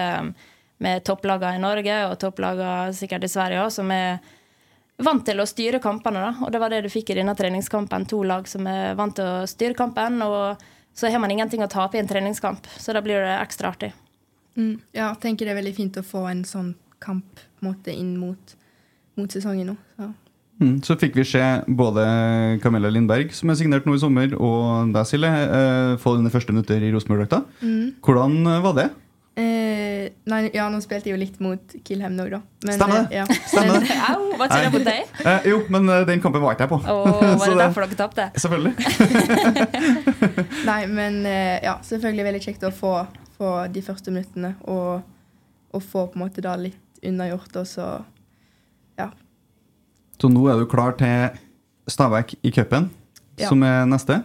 med 0.83 1.03
topplagene 1.07 1.59
i 1.59 1.63
Norge 1.63 1.99
og 2.07 2.17
topplagene 2.21 2.95
sikkert 2.95 3.25
i 3.27 3.31
Sverige 3.31 3.63
òg, 3.65 3.73
som 3.73 3.91
er 3.91 4.19
vant 4.97 5.23
til 5.25 5.39
å 5.39 5.45
styre 5.47 5.79
kampene. 5.83 6.23
da. 6.23 6.45
Og 6.45 6.51
det 6.51 6.61
var 6.61 6.73
det 6.73 6.83
du 6.85 6.89
fikk 6.89 7.11
i 7.11 7.19
denne 7.19 7.35
treningskampen. 7.37 8.07
To 8.09 8.23
lag 8.23 8.47
som 8.49 8.67
er 8.67 8.95
vant 8.97 9.15
til 9.15 9.25
å 9.25 9.47
styre 9.49 9.77
kampen, 9.77 10.21
og 10.25 10.57
så 10.97 11.11
har 11.13 11.21
man 11.21 11.31
ingenting 11.31 11.61
å 11.61 11.69
tape 11.69 11.97
i 11.97 12.01
en 12.01 12.09
treningskamp. 12.09 12.65
Så 12.77 12.93
da 12.93 13.01
blir 13.05 13.21
det 13.21 13.35
ekstra 13.41 13.69
artig. 13.73 13.93
Mm. 14.57 14.79
Ja, 14.91 15.11
jeg 15.11 15.21
tenker 15.21 15.45
det 15.45 15.53
er 15.53 15.61
veldig 15.61 15.75
fint 15.77 15.97
å 15.99 16.05
få 16.05 16.25
en 16.31 16.43
sånn 16.47 16.73
kamp 17.03 17.37
på 17.37 17.65
en 17.65 17.69
måte, 17.71 17.93
inn 17.93 18.15
mot, 18.17 18.55
mot 19.17 19.29
sesongen 19.29 19.69
nå. 19.73 19.77
Så. 19.97 20.13
Mm, 20.57 20.77
Så 20.81 20.95
fikk 20.97 21.13
vi 21.19 21.25
se 21.29 21.41
både 21.69 22.03
Camilla 22.63 22.89
Lindberg, 22.89 23.29
som 23.37 23.49
er 23.53 23.59
signert 23.59 23.85
nå 23.85 23.93
i 23.93 24.01
sommer, 24.01 24.33
og 24.33 24.89
deg, 24.95 25.05
Silje, 25.05 25.29
eh, 25.29 25.97
få 26.01 26.15
dine 26.17 26.33
første 26.33 26.53
minutter 26.53 26.81
i 26.81 26.89
Rosenborg-drakta. 26.95 27.43
Hvordan 28.01 28.39
eh, 28.47 28.63
var 28.65 28.73
det? 28.79 28.87
Eh, 29.37 30.07
nei, 30.25 30.39
ja, 30.55 30.63
nå 30.73 30.79
spilte 30.81 31.11
jeg 31.11 31.13
jo 31.13 31.19
litt 31.21 31.35
mot 31.45 31.73
Kilhem 31.85 32.15
nå, 32.17 32.23
da. 32.31 32.39
Men, 32.65 32.73
Stemmer 32.79 33.03
eh, 33.03 33.19
ja. 33.19 33.25
Stemmer 33.51 33.83
det? 33.85 33.97
Au, 34.09 34.31
hva 34.39 34.47
sier 34.49 34.65
det 34.65 34.71
mot 34.73 34.87
deg? 34.87 35.11
Eh, 35.29 35.45
jo, 35.51 35.59
men 35.75 35.85
eh, 35.93 36.05
den 36.09 36.23
kampen 36.23 36.41
var 36.41 36.55
ikke 36.57 36.65
jeg 36.65 36.71
på. 36.71 36.79
Oh, 36.89 37.05
var 37.21 37.43
det 37.43 37.51
det- 37.51 37.59
derfor 37.61 37.85
dere 37.85 37.99
tapte? 37.99 38.25
Selvfølgelig. 38.41 38.73
Nei, 40.71 40.79
men 40.89 41.19
eh, 41.29 41.59
ja, 41.67 41.75
selvfølgelig 41.85 42.25
veldig 42.31 42.41
kjekt 42.47 42.65
å 42.65 42.73
få, 42.73 42.93
få 43.37 43.51
de 43.73 43.83
første 43.85 44.13
minuttene 44.13 44.55
og, 44.65 45.05
og 45.75 45.85
få 45.85 46.07
på 46.09 46.17
en 46.17 46.25
måte 46.25 46.41
da 46.45 46.55
litt 46.57 46.81
unnagjort, 47.05 47.53
og 47.61 47.67
så 47.69 47.87
ja. 48.97 49.11
Så 50.17 50.31
nå 50.33 50.47
er 50.49 50.57
du 50.57 50.65
klar 50.69 50.95
til 50.97 51.37
Stabæk 51.93 52.39
i 52.41 52.51
cupen, 52.57 52.89
Ja. 53.37 53.51
som 53.51 53.61
er 53.63 53.85
neste. 53.85 54.23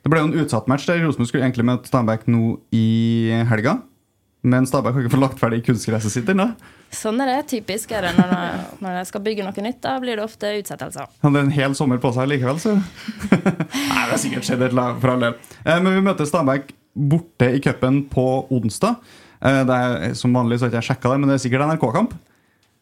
Det 0.00 0.08
ble 0.12 0.20
jo 0.24 0.30
en 0.30 0.38
utsatt 0.40 0.66
match 0.72 0.86
der 0.88 1.02
Rosenborg 1.04 1.28
skulle 1.28 1.44
egentlig 1.44 1.66
møte 1.68 1.88
Stabæk 1.92 2.24
nå 2.32 2.54
i 2.72 3.28
helga. 3.50 3.82
Men 4.44 4.66
Stabæk 4.68 4.92
har 4.92 5.04
ikke 5.06 5.12
fått 5.14 5.22
lagt 5.24 5.38
ferdig 5.40 5.62
kunstgresset 5.64 6.12
sitt 6.12 6.28
ennå. 6.28 6.50
Sånn 6.92 7.16
er 7.24 7.30
det. 7.30 7.36
Typisk 7.48 7.94
er 7.96 8.04
det 8.04 8.10
når, 8.18 8.32
når 8.84 8.98
de 8.98 9.04
skal 9.08 9.22
bygge 9.24 9.46
noe 9.46 9.64
nytt. 9.64 9.78
Da 9.82 9.94
blir 10.02 10.20
det 10.20 10.24
ofte 10.26 10.50
utsettelser. 10.60 11.08
Han 11.24 11.32
hadde 11.32 11.46
en 11.46 11.54
hel 11.56 11.76
sommer 11.78 11.98
på 12.02 12.10
seg 12.12 12.28
likevel, 12.28 12.60
så 12.60 12.74
Nei, 13.32 14.04
det 14.04 14.12
har 14.12 14.20
sikkert 14.20 14.44
skjedd 14.50 14.66
et 14.68 14.76
lag 14.76 15.00
for 15.00 15.14
all 15.14 15.24
del. 15.24 15.38
Eh, 15.64 15.80
Men 15.80 15.96
vi 15.96 16.04
møter 16.04 16.28
Stabæk 16.28 16.74
borte 16.94 17.48
i 17.56 17.62
cupen 17.64 18.02
på 18.12 18.26
onsdag. 18.52 19.00
Eh, 19.40 19.62
Det 19.64 19.80
er, 19.80 20.14
som 20.20 20.36
vanlig 20.36 20.60
så 20.60 20.66
har 20.68 20.74
ikke 20.74 20.82
jeg 20.82 20.90
sjekka 20.92 21.14
det, 21.14 21.18
men 21.24 21.32
det 21.32 21.38
er 21.40 21.44
sikkert 21.46 21.66
NRK-kamp. 21.72 22.14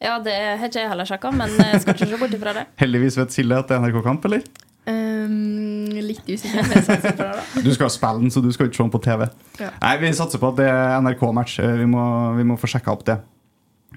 Ja, 0.02 0.16
det 0.18 0.34
har 0.58 0.66
ikke 0.66 0.82
jeg 0.82 0.90
heller 0.90 1.06
sjekka, 1.06 1.30
men 1.38 1.54
jeg 1.62 1.80
skal 1.84 1.94
ikke 1.94 2.10
se 2.10 2.18
bort 2.24 2.34
ifra 2.40 2.56
det. 2.58 2.66
Heldigvis 2.82 3.20
vet 3.22 3.38
Silje 3.38 3.62
at 3.62 3.70
det 3.70 3.78
er 3.78 3.86
NRK-kamp, 3.86 4.26
eller? 4.28 4.42
Ehm, 4.90 5.92
litt 6.02 6.24
usikker, 6.26 6.64
men 6.64 6.72
jeg 6.74 6.86
satser 6.88 7.14
på 7.14 7.22
det, 7.22 7.28
da. 7.36 7.62
Du 7.62 7.70
skal 7.74 7.92
spille 7.94 8.22
den, 8.24 8.32
så 8.34 8.42
du 8.42 8.48
skal 8.54 8.66
ikke 8.66 8.80
se 8.80 8.82
den 8.82 8.94
på 8.94 9.02
TV. 9.04 9.28
Ja. 9.60 9.68
Nei, 9.84 9.92
vi 10.02 10.10
satser 10.18 10.42
på 10.42 10.50
at 10.50 10.58
det 10.58 10.66
er 10.70 10.96
NRK-match. 11.04 11.60
Eh, 11.62 11.76
Vi, 11.78 11.86
vi 11.86 12.48
må 12.48 12.58
få 12.58 12.70
sjekka 12.70 12.94
opp 12.96 13.04
det. 13.06 13.20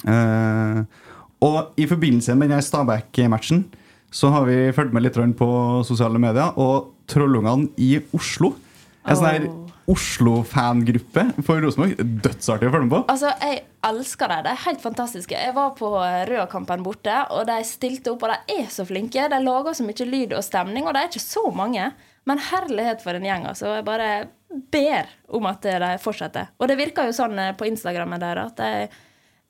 Uh, 0.05 0.83
og 1.45 1.77
i 1.79 1.85
forbindelse 1.87 2.35
med 2.35 2.49
denne 2.51 2.61
Stabæk-matchen 2.61 3.63
så 4.11 4.29
har 4.33 4.45
vi 4.45 4.57
fulgt 4.75 4.93
med 4.93 5.05
litt 5.05 5.17
på 5.39 5.47
sosiale 5.87 6.19
medier, 6.19 6.53
og 6.59 6.91
Trollungene 7.07 7.71
i 7.81 7.95
Oslo 8.15 8.53
er 9.05 9.17
sånn 9.17 9.29
her. 9.29 9.47
Oslo-fangruppe 9.91 11.27
for 11.45 11.61
Rosenborg. 11.61 11.99
Dødsartig 12.25 12.69
å 12.69 12.73
følge 12.73 12.87
med 12.87 12.93
på. 12.95 13.01
Altså, 13.13 13.31
Jeg 13.41 13.63
elsker 13.85 14.31
dem. 14.31 14.43
De 14.45 14.51
er 14.51 14.63
helt 14.65 14.81
fantastiske. 14.81 15.37
Jeg 15.37 15.53
var 15.55 15.75
på 15.77 15.91
Røa-kampen 16.29 16.83
borte, 16.85 17.19
og 17.31 17.45
de 17.49 17.59
stilte 17.67 18.13
opp, 18.13 18.25
og 18.25 18.33
de 18.33 18.59
er 18.59 18.71
så 18.73 18.85
flinke. 18.87 19.27
De 19.29 19.41
lager 19.43 19.77
så 19.77 19.85
mye 19.85 20.09
lyd 20.09 20.33
og 20.33 20.45
stemning, 20.45 20.87
og 20.87 20.95
de 20.95 21.03
er 21.03 21.11
ikke 21.11 21.23
så 21.23 21.45
mange. 21.53 21.91
Men 22.25 22.41
herlighet 22.41 23.03
for 23.05 23.17
en 23.17 23.27
gjeng. 23.27 23.45
altså. 23.45 23.75
Jeg 23.77 23.85
bare 23.85 24.09
ber 24.73 25.11
om 25.27 25.45
at 25.49 25.61
de 25.61 25.91
fortsetter. 26.01 26.49
Og 26.59 26.69
det 26.69 26.79
virker 26.79 27.09
jo 27.09 27.15
sånn 27.15 27.37
eh, 27.41 27.53
på 27.57 27.67
Instagrammen 27.69 28.21
deres 28.21 28.53
at 28.53 28.61
de, 28.61 28.87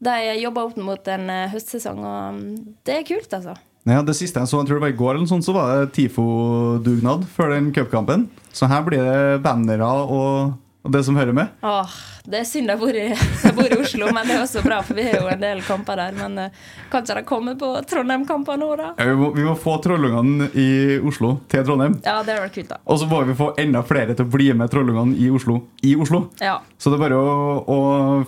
de 0.04 0.15
jobber 0.41 0.71
opp 0.71 0.78
mot 0.82 1.12
en 1.13 1.30
eh, 1.32 1.48
høstsesong, 1.54 2.02
og 2.04 2.39
mm, 2.39 2.52
det 2.88 3.00
er 3.00 3.08
kult, 3.08 3.32
altså. 3.38 3.56
Ja, 3.86 4.00
det 4.02 4.15
siste 4.17 4.41
jeg 4.41 4.50
så, 4.50 4.63
jeg 4.63 4.65
tror 4.71 4.80
det 4.80 4.88
var 4.88 4.93
i 4.95 4.98
går, 4.98 5.13
eller 5.13 5.30
sånt, 5.30 5.45
så 5.45 5.54
var 5.54 5.84
det 5.84 5.91
TIFO-dugnad 5.93 7.28
før 7.36 7.52
den 7.54 7.67
cupkampen. 7.69 8.24
Så 8.50 8.65
her 8.65 8.82
blir 8.82 9.04
det 9.06 9.43
bannere 9.45 9.86
og, 9.86 10.56
og 10.82 10.89
det 10.95 11.04
som 11.06 11.19
hører 11.19 11.38
med. 11.38 11.52
Åh, 11.62 11.93
det 12.26 12.39
er 12.39 12.48
synd 12.50 12.74
jeg 12.74 12.82
bor, 12.82 12.98
i, 12.98 13.04
jeg 13.13 13.54
bor 13.54 13.69
i 13.69 13.78
Oslo, 13.78 14.10
men 14.10 14.26
det 14.26 14.39
er 14.39 14.41
også 14.41 14.63
bra, 14.65 14.80
for 14.88 14.98
vi 14.98 15.06
har 15.06 15.19
jo 15.19 15.30
en 15.30 15.45
del 15.45 15.62
kamper 15.67 16.02
der. 16.02 16.17
Men 16.17 16.41
uh, 16.48 16.65
kanskje 16.89 17.19
de 17.19 17.26
kommer 17.30 17.62
på 17.62 17.69
Trondheim-kamper 17.86 18.58
nå, 18.58 18.74
da? 18.82 18.89
Ja, 18.98 19.10
vi, 19.12 19.21
må, 19.21 19.30
vi 19.38 19.45
må 19.45 19.54
få 19.67 19.78
Trollungene 19.86 20.50
i 20.58 20.67
Oslo 21.06 21.36
til 21.54 21.69
Trondheim. 21.69 22.02
Ja, 22.02 22.17
det 22.26 22.41
vært 22.41 22.58
kult, 22.58 22.74
da. 22.74 22.82
Og 22.89 23.04
så 23.04 23.13
må 23.13 23.21
vi 23.30 23.38
få 23.38 23.54
enda 23.62 23.86
flere 23.86 24.17
til 24.17 24.26
å 24.26 24.34
bli 24.34 24.50
med 24.58 24.74
Trollungene 24.74 25.13
i 25.21 25.30
Oslo 25.30 25.62
i 25.86 25.93
Oslo. 25.93 26.26
Ja. 26.41 26.58
Så 26.82 26.89
det 26.89 26.98
er 26.98 27.06
bare 27.06 27.21
å, 27.21 27.58
å 27.69 27.82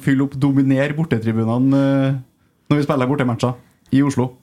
fylle 0.06 0.30
opp, 0.30 0.38
dominere 0.38 0.93
bortetribunene 0.93 1.88
uh, 2.13 2.26
når 2.70 2.84
vi 2.84 2.91
spiller 2.91 3.10
bortematcher 3.10 3.58
i 3.98 4.06
Oslo. 4.06 4.36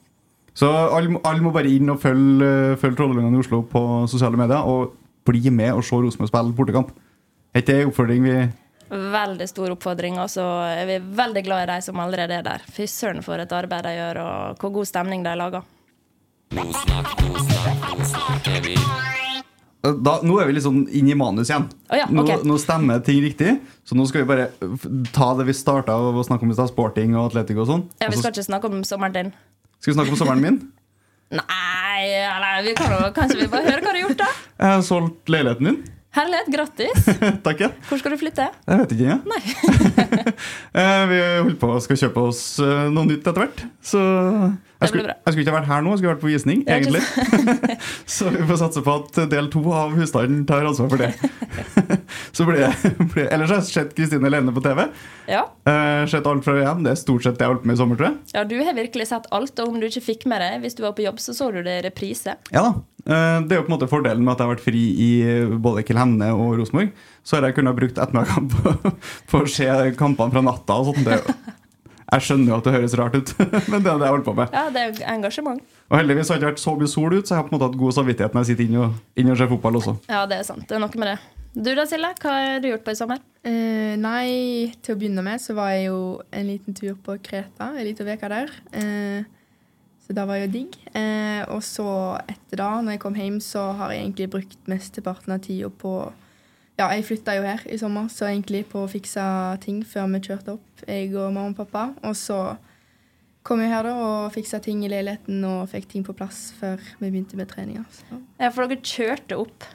Så 0.55 0.69
alle, 0.71 1.19
all 1.27 1.41
må 1.43 1.51
bare 1.55 1.71
inn 1.71 1.91
og 1.91 1.99
følge, 2.03 2.47
eh, 2.47 2.77
følge 2.79 2.99
Trollungene 3.01 3.35
i 3.35 3.43
Oslo 3.43 3.65
på 3.67 3.81
sosiale 4.11 4.39
medier 4.39 4.63
og 4.63 4.95
bli 5.27 5.51
med 5.51 5.73
og 5.75 5.83
se 5.83 5.99
Rosenborg 5.99 6.31
spille 6.31 6.55
bortekamp. 6.55 6.93
Er 7.55 7.63
ikke 7.63 7.73
det 7.73 7.81
en 7.83 7.91
oppfordring 7.91 8.23
vi 8.29 8.37
Veldig 8.95 9.47
stor 9.49 9.73
oppfordring, 9.73 10.19
og 10.21 10.29
så 10.31 10.45
er 10.69 10.85
vi 10.87 10.99
veldig 11.17 11.43
glad 11.47 11.65
i 11.65 11.71
de 11.73 11.79
som 11.83 11.99
allerede 11.99 12.37
er 12.37 12.45
der. 12.47 12.63
Fy 12.71 12.85
søren 12.87 13.25
for 13.25 13.41
et 13.41 13.51
arbeid 13.51 13.83
de 13.89 13.95
gjør, 13.97 14.21
og 14.23 14.61
hvor 14.61 14.75
god 14.77 14.87
stemning 14.87 15.25
de 15.25 15.33
lager. 15.41 15.65
da, 19.83 20.19
Nå 20.23 20.37
er 20.39 20.47
vi 20.47 20.55
litt 20.57 20.67
sånn 20.67 20.85
inn 20.95 21.09
i 21.11 21.17
manus 21.19 21.51
igjen. 21.51 21.67
Oh 21.91 21.99
ja, 21.99 22.07
okay. 22.07 22.37
nå, 22.45 22.53
nå 22.53 22.59
stemmer 22.61 23.03
ting 23.05 23.19
riktig. 23.25 23.57
Så 23.89 23.97
nå 23.99 24.07
skal 24.09 24.23
vi 24.23 24.31
bare 24.31 24.47
ta 25.17 25.33
det 25.41 25.49
vi 25.49 25.57
starta 25.57 25.97
å 25.97 26.23
snakke 26.29 26.47
om 26.47 26.53
i 26.53 26.57
stad, 26.57 26.71
sporting 26.71 27.17
og 27.17 27.33
atletikk 27.33 27.65
og 27.65 27.71
sånn. 27.73 27.85
Ja, 28.05 28.13
Vi 28.13 28.21
skal 28.21 28.33
ikke 28.37 28.47
snakke 28.47 28.71
om 28.71 28.85
sommeren 28.87 29.17
din. 29.17 29.35
Skal 29.85 29.93
vi 29.93 29.97
snakke 29.99 30.15
om 30.17 30.21
sommeren 30.23 30.41
min. 30.41 30.57
Nei, 31.35 32.05
eller 32.25 32.63
vi 32.65 32.73
kan 32.79 32.95
kanskje 33.17 33.43
vi 33.43 33.51
bare 33.53 33.67
hører 33.69 33.83
hva 33.85 33.93
du 33.93 33.99
har 33.99 34.05
gjort, 34.07 34.21
da? 34.23 34.29
Jeg 34.63 34.71
har 34.79 34.85
solgt 34.87 35.33
leiligheten 35.35 35.69
din. 35.69 35.83
Herlighet, 36.15 36.49
grattis. 36.55 37.07
Takk. 37.47 37.61
ja. 37.65 37.69
Hvor 37.89 37.99
skal 37.99 38.15
du 38.15 38.19
flytte? 38.21 38.45
Jeg 38.71 38.81
vet 38.81 38.93
ikke. 38.95 39.09
Ja. 39.11 39.19
Nei. 39.29 39.41
Eh, 40.75 41.03
Vi 41.11 41.19
holder 41.23 41.57
på 41.61 41.69
å 41.75 41.81
skal 41.83 41.99
kjøpe 42.01 42.23
oss 42.31 42.41
eh, 42.63 42.87
noe 42.95 43.07
nytt 43.07 43.27
etter 43.27 43.45
hvert. 43.45 43.61
Så 43.85 44.01
jeg 44.83 44.91
skulle, 44.91 45.15
jeg 45.15 45.33
skulle 45.33 45.45
ikke 45.45 45.55
vært 45.55 45.69
her 45.71 45.85
nå, 45.85 45.93
jeg 45.95 46.01
skulle 46.01 46.13
vært 46.13 46.23
på 46.25 46.29
visning, 46.29 46.63
egentlig. 46.67 47.01
så 48.17 48.31
vi 48.35 48.43
får 48.49 48.59
satse 48.61 48.83
på 48.85 48.97
at 48.99 49.21
del 49.31 49.49
to 49.53 49.63
av 49.73 49.95
husstanden 49.97 50.43
tar 50.49 50.67
ansvar 50.67 50.91
for 50.93 51.01
det. 51.01 51.13
så 52.37 52.47
ble, 52.49 52.69
ble, 53.15 53.27
Ellers 53.33 53.55
har 53.55 53.63
jeg 53.63 53.71
sett 53.71 53.95
Kristine 53.97 54.33
Lene 54.33 54.53
på 54.55 54.63
TV. 54.65 54.83
Ja. 55.31 55.45
Uh, 55.69 56.05
sett 56.11 56.27
alt 56.29 56.45
fra 56.45 56.57
igjen, 56.59 56.83
Det 56.85 56.93
er 56.93 57.01
stort 57.01 57.25
sett 57.25 57.39
det 57.39 57.47
jeg 57.47 57.49
har 57.49 57.55
holdt 57.55 57.65
på 57.65 57.71
med 57.71 57.79
i 57.79 57.81
sommer, 57.81 58.01
tror 58.01 58.11
jeg. 58.11 58.19
ja, 58.35 58.45
du 58.51 58.57
har 58.67 58.77
virkelig 58.77 59.09
sett 59.13 59.31
alt, 59.39 59.63
og 59.63 59.73
om 59.73 59.81
du 59.81 59.89
ikke 59.89 60.05
fikk 60.11 60.29
med 60.31 60.43
det 60.45 60.53
hvis 60.65 60.77
du 60.77 60.85
var 60.85 60.97
på 60.99 61.07
jobb, 61.07 61.23
så 61.23 61.37
så 61.39 61.49
du 61.55 61.63
det 61.65 61.79
i 61.81 61.87
reprise. 61.89 62.37
Ja 62.55 62.67
da. 62.69 62.75
Uh, 63.05 63.41
Det 63.45 63.55
er 63.55 63.61
jo 63.61 63.67
på 63.67 63.73
en 63.73 63.77
måte 63.79 63.91
fordelen 63.91 64.25
med 64.27 64.35
at 64.35 64.43
jeg 64.43 64.49
har 64.49 64.55
vært 64.57 64.67
fri 64.67 64.85
i 65.07 65.11
både 65.65 65.85
Kilhemne 65.87 66.33
og 66.35 66.59
Rosenborg. 66.61 66.93
Så 67.25 67.39
har 67.39 67.49
jeg 67.49 67.57
kunnet 67.61 67.79
brukt 67.79 68.01
ettermiddagen 68.01 68.51
på, 68.53 68.95
på 69.31 69.45
å 69.45 69.51
se 69.51 69.69
kampene 70.01 70.35
fra 70.35 70.45
natta 70.45 70.81
og 70.83 70.93
sånt. 70.93 71.07
Det, 71.09 71.21
jeg 72.15 72.27
skjønner 72.29 72.53
jo 72.53 72.57
at 72.57 72.67
det 72.67 72.75
høres 72.77 72.97
rart 73.01 73.17
ut, 73.19 73.33
men 73.71 73.85
det 73.85 73.91
er 73.91 74.01
det 74.01 74.07
jeg 74.07 74.15
holder 74.15 74.27
på 74.27 74.37
med. 74.39 74.55
Ja, 74.55 74.65
det 74.73 74.83
er 74.83 74.91
jo 74.91 75.07
engasjement. 75.15 75.63
Og 75.91 75.97
heldigvis 76.01 76.31
har 76.31 76.39
det 76.39 76.45
ikke 76.45 76.53
vært 76.55 76.65
så 76.65 76.75
mye 76.81 76.91
sol 76.91 77.15
ut, 77.15 77.23
så 77.25 77.35
jeg 77.35 77.41
har 77.41 77.47
på 77.47 77.53
en 77.53 77.59
måte 77.59 77.71
hatt 77.71 77.81
god 77.81 77.97
samvittighet 77.99 78.35
når 78.37 78.45
jeg 78.45 78.53
sitter 78.53 78.69
inne 78.69 78.85
og, 78.87 79.01
inne 79.21 79.35
og 79.35 79.41
ser 79.41 79.51
fotball 79.51 79.81
også. 79.81 79.97
Ja, 80.11 80.25
det 80.31 80.41
er 80.41 80.47
sant. 80.47 80.67
Det 80.69 80.79
er 80.79 80.85
noe 80.85 81.01
med 81.03 81.13
det. 81.13 81.19
Du 81.55 81.71
da, 81.71 81.85
Silje? 81.87 82.11
Hva 82.19 82.35
har 82.35 82.63
du 82.63 82.67
gjort 82.67 82.83
på 82.83 82.95
i 82.95 82.99
sommer? 82.99 83.21
Eh, 83.47 83.95
nei, 84.01 84.73
til 84.83 84.97
å 84.97 84.99
begynne 84.99 85.23
med 85.23 85.43
så 85.43 85.55
var 85.55 85.71
jeg 85.71 85.87
jo 85.87 86.01
en 86.35 86.49
liten 86.51 86.75
tur 86.75 86.97
på 86.99 87.15
Kreta, 87.23 87.71
en 87.71 87.87
liten 87.87 88.11
uke 88.11 88.31
der. 88.33 88.51
Eh, 88.75 89.29
så 90.05 90.17
da 90.19 90.25
var 90.27 90.41
jeg 90.41 90.49
jo 90.49 90.55
digg. 90.57 90.75
Eh, 90.99 91.45
og 91.55 91.63
så 91.63 91.87
etter 92.27 92.59
da, 92.59 92.73
når 92.83 92.97
jeg 92.97 93.03
kom 93.05 93.15
hjem, 93.17 93.39
så 93.45 93.69
har 93.79 93.95
jeg 93.95 94.03
egentlig 94.03 94.33
brukt 94.35 94.69
mesteparten 94.71 95.37
av 95.37 95.45
tida 95.47 95.71
på 95.71 95.95
Ja, 96.79 96.89
jeg 96.91 97.05
flytta 97.07 97.37
jo 97.37 97.45
her 97.47 97.61
i 97.71 97.77
sommer, 97.79 98.09
så 98.11 98.27
egentlig 98.27 98.65
på 98.73 98.81
å 98.83 98.89
fikse 98.91 99.23
ting 99.63 99.83
før 99.87 100.09
vi 100.11 100.21
kjørte 100.27 100.57
opp, 100.57 100.83
jeg 100.89 101.13
og 101.15 101.29
mamma 101.37 101.53
og 101.53 101.59
pappa. 101.61 101.85
Og 102.03 102.17
så 102.19 102.39
kom 103.47 103.61
jeg 103.63 103.71
her 103.71 103.87
da 103.87 103.93
og 104.01 104.33
fiksa 104.35 104.59
ting 104.65 104.81
i 104.83 104.91
leiligheten 104.91 105.45
og 105.47 105.69
fikk 105.71 105.87
ting 105.93 106.03
på 106.07 106.15
plass 106.19 106.49
før 106.59 106.81
vi 106.99 107.11
begynte 107.13 107.39
med 107.39 107.51
treninga. 107.53 107.85
Ja, 108.41 108.51
for 108.51 108.67
dere 108.67 108.81
kjørte 108.83 109.39
opp. 109.39 109.69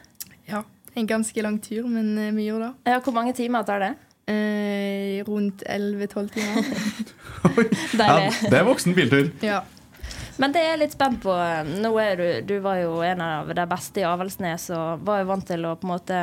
ja, 0.49 0.63
en 0.97 1.07
ganske 1.07 1.41
lang 1.45 1.59
tur, 1.63 1.87
men 1.87 2.17
eh, 2.17 2.33
vi 2.35 2.49
gjorde 2.49 2.71
det. 2.73 2.91
Ja, 2.91 2.99
Hvor 3.05 3.13
mange 3.15 3.33
timer 3.37 3.63
tar 3.63 3.79
det? 3.85 3.93
Eh, 4.29 5.23
rundt 5.25 5.63
11-12 5.63 6.29
timer. 6.35 6.65
Ja, 7.99 8.29
det 8.49 8.57
er 8.59 8.65
voksen 8.67 8.93
biltur. 8.97 9.31
ja. 9.41 9.63
Men 10.39 10.53
det 10.55 10.61
er 10.63 10.69
jeg 10.73 10.79
litt 10.85 10.93
spent 10.95 11.17
på. 11.19 11.33
Nå 11.83 11.89
er 11.99 12.13
du, 12.15 12.27
du 12.47 12.59
var 12.63 12.77
jo 12.79 13.01
en 13.03 13.19
av 13.21 13.49
de 13.51 13.63
beste 13.67 13.99
i 13.99 14.05
Avaldsnes 14.07 14.69
og 14.71 15.01
var 15.07 15.19
jo 15.19 15.27
vant 15.33 15.43
til 15.49 15.65
å 15.67 15.73
på 15.75 15.83
en 15.87 15.91
måte 15.91 16.19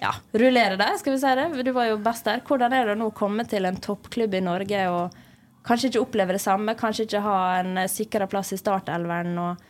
ja, 0.00 0.14
rullere 0.32 0.78
der, 0.80 0.96
skal 0.98 1.12
vi 1.12 1.20
si 1.20 1.32
det. 1.36 1.64
Du 1.66 1.72
var 1.76 1.90
jo 1.90 1.98
best 2.00 2.28
der. 2.28 2.40
Hvordan 2.46 2.72
er 2.72 2.86
det 2.88 2.96
å 2.96 3.00
nå 3.02 3.10
komme 3.16 3.44
til 3.48 3.68
en 3.68 3.80
toppklubb 3.80 4.36
i 4.38 4.44
Norge 4.44 4.84
og 4.88 5.18
kanskje 5.66 5.90
ikke 5.90 6.04
oppleve 6.06 6.36
det 6.36 6.42
samme, 6.42 6.76
kanskje 6.78 7.04
ikke 7.04 7.24
ha 7.24 7.40
en 7.58 7.82
sikra 7.90 8.28
plass 8.30 8.54
i 8.56 8.60
startelveren 8.60 9.36
og 9.42 9.66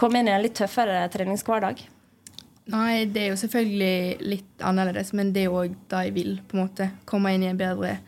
komme 0.00 0.22
inn 0.22 0.30
i 0.30 0.32
en 0.32 0.44
litt 0.44 0.56
tøffere 0.56 1.02
treningshverdag? 1.12 1.82
Nei, 2.72 3.04
det 3.12 3.26
er 3.26 3.28
jo 3.34 3.40
selvfølgelig 3.42 4.24
litt 4.24 4.64
annerledes, 4.64 5.12
men 5.12 5.34
det 5.34 5.44
er 5.44 5.52
òg 5.52 5.74
det 5.90 6.04
jeg 6.06 6.14
vil. 6.16 6.38
på 6.48 6.56
en 6.56 6.64
måte. 6.64 6.88
Komme 7.04 7.34
inn 7.34 7.44
i 7.44 7.50
en 7.50 7.60
bedre 7.60 7.98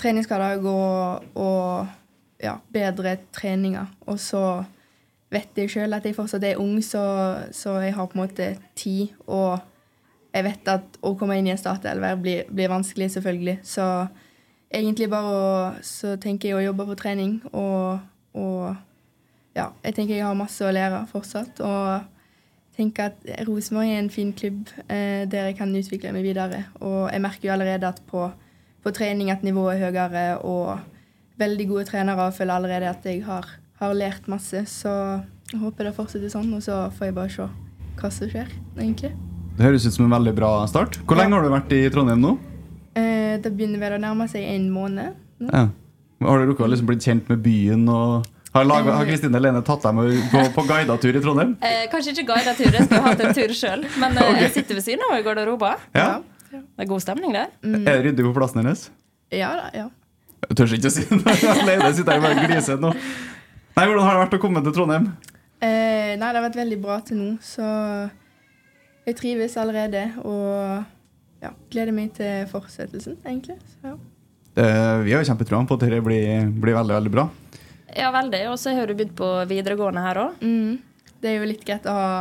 treningshverdag 0.00 0.64
og, 0.64 1.28
og 1.36 2.40
ja, 2.40 2.56
bedre 2.72 3.18
treninger. 3.36 3.92
Og 4.08 4.16
så 4.20 4.64
vet 5.34 5.60
jeg 5.60 5.74
sjøl 5.74 5.96
at 5.96 6.08
jeg 6.08 6.16
fortsatt 6.16 6.48
er 6.48 6.60
ung, 6.62 6.78
så, 6.80 7.04
så 7.52 7.76
jeg 7.84 7.92
har 7.98 8.08
på 8.08 8.16
en 8.16 8.24
måte 8.24 8.48
tid. 8.78 9.12
Og 9.28 9.60
jeg 10.34 10.46
vet 10.48 10.70
at 10.72 10.96
å 11.06 11.14
komme 11.18 11.36
inn 11.38 11.46
i 11.46 11.52
en 11.54 11.60
startelver 11.60 12.16
blir, 12.18 12.48
blir 12.50 12.72
vanskelig, 12.72 13.12
selvfølgelig. 13.14 13.60
Så 13.62 13.84
egentlig 14.74 15.10
bare 15.12 15.34
å 15.34 15.52
Så 15.82 16.16
tenker 16.20 16.50
jeg 16.50 16.58
å 16.58 16.64
jobbe 16.70 16.86
på 16.88 16.96
trening 16.98 17.38
og, 17.52 18.00
og 18.34 18.74
ja, 19.54 19.68
jeg 19.84 19.94
tenker 19.94 20.16
jeg 20.16 20.26
har 20.26 20.34
masse 20.34 20.64
å 20.66 20.72
lære 20.74 21.04
fortsatt. 21.12 21.60
Og 21.62 22.10
tenker 22.74 23.12
at 23.12 23.28
Rosenborg 23.46 23.92
er 23.92 24.00
en 24.02 24.10
fin 24.10 24.32
klubb 24.34 24.72
eh, 24.88 25.22
der 25.30 25.50
jeg 25.50 25.58
kan 25.60 25.74
utvikle 25.74 26.14
meg 26.16 26.26
videre. 26.26 26.64
Og 26.82 27.06
jeg 27.12 27.22
merker 27.22 27.48
jo 27.48 27.54
allerede 27.54 27.92
at 27.92 28.00
på, 28.08 28.26
på 28.82 28.94
trening 28.96 29.30
at 29.30 29.46
nivået 29.46 29.78
er 29.78 29.92
høyere, 29.92 30.24
og 30.42 30.80
veldig 31.38 31.68
gode 31.70 31.84
trenere 31.90 32.26
og 32.26 32.34
føler 32.34 32.58
allerede 32.58 32.90
at 32.90 33.06
jeg 33.06 33.22
har, 33.26 33.46
har 33.78 33.94
lært 33.94 34.26
masse. 34.30 34.64
Så 34.70 34.90
jeg 35.52 35.62
håper 35.62 35.86
det 35.90 35.94
fortsetter 35.94 36.34
sånn, 36.34 36.50
og 36.56 36.66
så 36.66 36.88
får 36.96 37.10
jeg 37.10 37.18
bare 37.20 37.36
se 37.36 37.48
hva 38.00 38.10
som 38.10 38.34
skjer, 38.34 38.50
egentlig. 38.74 39.14
Det 39.54 39.62
høres 39.68 39.84
ut 39.86 39.94
som 39.94 40.06
en 40.08 40.14
veldig 40.16 40.32
bra 40.34 40.50
start. 40.70 40.98
Hvor 41.06 41.18
lenge 41.18 41.36
har 41.36 41.44
du 41.46 41.52
vært 41.52 41.72
i 41.76 41.82
Trondheim 41.94 42.22
nå? 42.24 42.32
Eh, 42.98 43.36
det 43.42 43.52
begynner 43.54 43.78
vel 43.82 43.96
å 43.96 44.00
nærme 44.02 44.26
seg 44.30 44.46
en 44.50 44.68
måned. 44.74 45.14
nå. 45.42 45.50
Ja. 45.52 45.68
Har 46.24 46.40
du 46.40 46.48
rukket 46.50 46.64
å 46.66 46.70
liksom 46.72 46.88
blitt 46.88 47.04
kjent 47.04 47.28
med 47.30 47.42
byen? 47.44 47.84
og 47.90 48.24
Har, 48.54 48.64
har 48.70 49.06
Kristine 49.06 49.40
Lene 49.42 49.60
tatt 49.66 49.82
deg 49.84 49.94
med 49.98 50.14
på, 50.32 50.42
på 50.56 50.64
guidatur 50.70 51.18
i 51.18 51.22
Trondheim? 51.22 51.56
Eh, 51.68 51.84
kanskje 51.92 52.14
ikke 52.14 52.26
guidetur, 52.32 52.70
jeg 52.72 52.86
skulle 52.88 53.02
hatt 53.06 53.22
en 53.26 53.34
tur 53.36 53.54
sjøl. 53.58 53.84
Men 54.02 54.18
eh, 54.18 54.40
jeg 54.46 54.54
sitter 54.58 54.78
ved 54.80 54.86
siden 54.86 55.06
av 55.10 55.18
i 55.20 55.26
garderoben. 55.26 55.84
Ja. 55.94 56.08
Det 56.54 56.62
er 56.86 56.90
god 56.90 57.02
stemning 57.02 57.34
der. 57.34 57.50
Er 57.66 57.84
det 57.88 57.96
ryddig 58.08 58.26
på 58.26 58.34
plassen 58.36 58.62
hennes? 58.62 58.88
Ja 59.34 59.52
da, 59.58 59.68
ja. 59.74 59.86
Jeg 60.44 60.58
tør 60.60 60.74
ikke 60.76 60.90
å 60.90 60.94
si 60.94 61.06
det. 61.10 61.36
Lene 61.66 61.92
sitter 61.96 62.14
her 62.18 62.22
bare 62.26 62.36
og 62.42 62.50
gliser 62.50 62.82
nå. 62.82 62.90
Nei, 63.74 63.86
Hvordan 63.90 64.04
har 64.06 64.14
det 64.18 64.20
vært 64.26 64.36
å 64.38 64.42
komme 64.42 64.62
til 64.66 64.74
Trondheim? 64.76 65.08
Eh, 65.64 66.12
nei, 66.18 66.26
det 66.28 66.36
har 66.38 66.44
vært 66.44 66.58
veldig 66.60 66.78
bra 66.82 66.98
til 67.06 67.18
nå, 67.22 67.30
så 67.42 67.64
jeg 69.04 69.18
trives 69.18 69.56
allerede. 69.60 70.06
Og 70.24 71.44
ja, 71.44 71.52
gleder 71.72 71.94
meg 71.96 72.12
til 72.16 72.48
fortsettelsen, 72.50 73.18
egentlig. 73.26 73.58
Så, 73.74 73.92
ja. 73.92 73.96
det, 74.56 74.68
vi 75.04 75.14
har 75.14 75.24
jo 75.24 75.30
kjempetroen 75.32 75.68
på 75.68 75.78
at 75.78 75.86
dette 75.86 76.04
blir, 76.04 76.52
blir 76.52 76.78
veldig 76.78 76.98
veldig 76.98 77.14
bra. 77.14 77.28
Ja, 77.94 78.10
veldig. 78.14 78.42
Og 78.50 78.58
så 78.58 78.74
har 78.74 78.88
du 78.88 78.96
begynt 78.96 79.16
på 79.18 79.30
videregående 79.50 80.04
her 80.04 80.22
òg. 80.24 80.44
Mm. 80.44 80.78
Det 81.20 81.30
er 81.30 81.38
jo 81.38 81.48
litt 81.48 81.64
greit 81.64 81.86
å 81.88 81.94
ha, 81.94 82.14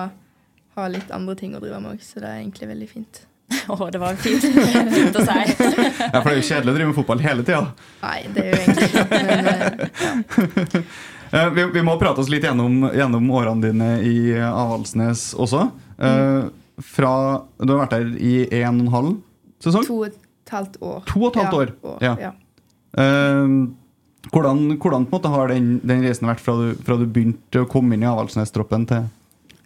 ha 0.78 0.90
litt 0.92 1.12
andre 1.16 1.36
ting 1.40 1.56
å 1.56 1.62
drive 1.64 1.80
med 1.84 1.96
òg, 1.96 2.04
så 2.04 2.22
det 2.24 2.30
er 2.30 2.42
egentlig 2.42 2.70
veldig 2.70 2.90
fint. 2.92 3.24
Å, 3.74 3.76
det 3.92 4.00
var 4.02 4.16
fint, 4.18 4.44
fint 4.44 5.18
å 5.20 5.24
si. 5.28 5.42
Ja, 6.14 6.22
For 6.22 6.30
det 6.30 6.32
er 6.32 6.38
jo 6.40 6.46
kjedelig 6.48 6.72
å 6.72 6.76
drive 6.78 6.88
med 6.90 6.96
fotball 6.98 7.24
hele 7.24 7.44
tida. 7.46 7.66
Nei, 8.02 8.20
det 8.34 8.44
er 8.44 8.54
jo 8.54 8.62
egentlig 8.62 8.88
ikke 8.88 9.04
men 9.12 9.52
eh, 9.52 9.66
ja. 10.06 10.86
Eh, 11.34 11.48
vi, 11.50 11.64
vi 11.74 11.82
må 11.82 11.96
prate 11.98 12.22
oss 12.22 12.28
litt 12.30 12.44
gjennom, 12.46 12.92
gjennom 12.94 13.30
årene 13.34 13.64
dine 13.64 13.88
i 14.06 14.18
Avaldsnes 14.38 15.32
også. 15.34 15.64
Eh, 15.98 16.44
fra 16.82 17.14
Du 17.62 17.76
har 17.76 17.84
vært 17.84 17.96
der 17.96 18.14
i 18.18 18.34
en 18.64 18.80
og 18.80 18.86
en 18.86 18.94
halv 18.94 19.14
sesong? 19.64 19.86
To 19.88 20.00
og 20.02 20.08
et 20.10 20.54
halvt 20.54 20.78
år. 20.82 21.04
To 21.10 21.22
og 21.22 21.30
et 21.30 21.40
halvt 21.42 21.60
år, 21.60 21.74
Ja. 22.02 22.16
ja. 22.20 22.30
ja. 22.30 22.34
Uh, 22.94 23.70
hvordan, 24.32 24.78
hvordan 24.78 25.08
har 25.34 25.48
den, 25.48 25.80
den 25.84 26.04
reisen 26.06 26.28
vært 26.28 26.42
fra 26.42 26.56
du, 26.56 26.74
fra 26.86 26.98
du 26.98 27.06
begynte 27.06 27.64
å 27.64 27.70
komme 27.70 27.96
inn 27.96 28.06
i 28.06 28.10
Avaldsnes-troppen 28.10 28.86
til, 28.90 29.08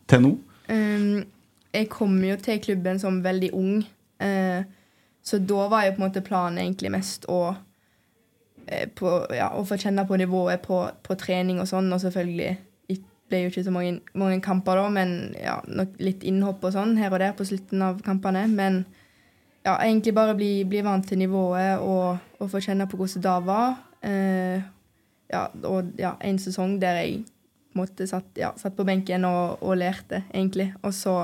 til 0.10 0.24
nå? 0.24 0.34
Um, 0.72 1.22
jeg 1.76 1.90
kom 1.94 2.18
jo 2.24 2.36
til 2.42 2.60
klubben 2.64 3.00
som 3.00 3.22
veldig 3.24 3.52
ung, 3.54 3.84
uh, 4.24 4.64
så 5.22 5.40
da 5.44 5.68
var 5.72 5.86
jo 5.86 5.96
på 5.96 6.02
en 6.02 6.08
måte 6.08 6.26
planen 6.26 6.62
egentlig 6.64 6.92
mest 6.94 7.28
å 7.30 7.42
eh, 8.66 8.88
på, 8.96 9.12
ja, 9.36 9.52
å 9.54 9.66
få 9.68 9.76
kjenne 9.80 10.08
på 10.08 10.18
nivået 10.20 10.64
på, 10.64 10.86
på 11.04 11.18
trening 11.20 11.60
og 11.60 11.68
sånn, 11.68 11.92
og 11.92 12.00
selvfølgelig 12.02 12.56
ble 13.28 13.44
jo 13.44 13.52
ikke 13.52 13.66
så 13.66 13.74
mange, 13.76 14.00
mange 14.18 14.40
kamper 14.44 14.80
da, 14.80 14.88
men 14.94 15.14
ja, 15.40 15.58
nok 15.68 15.98
litt 16.04 16.24
innhopp 16.28 16.64
og 16.64 16.74
sånn 16.76 16.96
her 17.00 17.12
og 17.12 17.22
der 17.24 17.36
på 17.38 17.48
slutten 17.48 17.84
av 17.84 18.00
kampene. 18.06 18.46
Men 18.48 18.84
ja, 19.66 19.76
egentlig 19.84 20.16
bare 20.16 20.36
bli, 20.38 20.52
bli 20.70 20.84
vant 20.86 21.08
til 21.08 21.20
nivået 21.20 21.84
og, 21.84 22.22
og, 22.40 22.46
få 22.52 22.62
kjenne 22.64 22.88
på 22.88 23.00
hvordan 23.00 23.26
det 23.26 23.40
var. 23.48 23.82
Eh, 24.08 24.70
ja, 25.34 25.48
og 25.68 25.92
ja, 26.00 26.14
en 26.24 26.40
sesong 26.40 26.78
der 26.80 27.02
jeg 27.02 27.26
måtte 27.78 28.08
satt, 28.10 28.30
ja, 28.40 28.54
satt 28.58 28.78
på 28.78 28.86
benken 28.88 29.28
og, 29.28 29.60
og, 29.60 29.76
lærte, 29.82 30.24
egentlig. 30.32 30.72
Og 30.88 30.96
så 30.96 31.18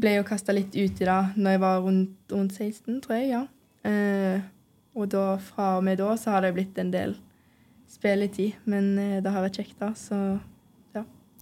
ble 0.00 0.16
jeg 0.16 0.24
jo 0.24 0.30
kasta 0.32 0.56
litt 0.56 0.72
ut 0.74 1.04
i 1.04 1.06
det 1.06 1.20
når 1.36 1.54
jeg 1.54 1.62
var 1.62 1.84
rundt, 1.84 2.16
rundt 2.32 2.56
16, 2.56 3.02
tror 3.04 3.20
jeg. 3.20 3.30
ja. 3.36 3.44
Eh, 3.84 4.40
og 4.94 5.10
da, 5.10 5.34
fra 5.42 5.74
og 5.76 5.84
med 5.84 5.98
da 5.98 6.12
så 6.16 6.36
har 6.36 6.44
det 6.44 6.54
blitt 6.54 6.78
en 6.78 6.92
del 6.94 7.16
spilletid. 7.90 8.56
Men 8.64 8.94
eh, 8.98 9.20
det 9.22 9.32
har 9.34 9.44
vært 9.44 9.60
kjekt, 9.60 9.76
da. 9.82 9.92
Så. 9.98 10.18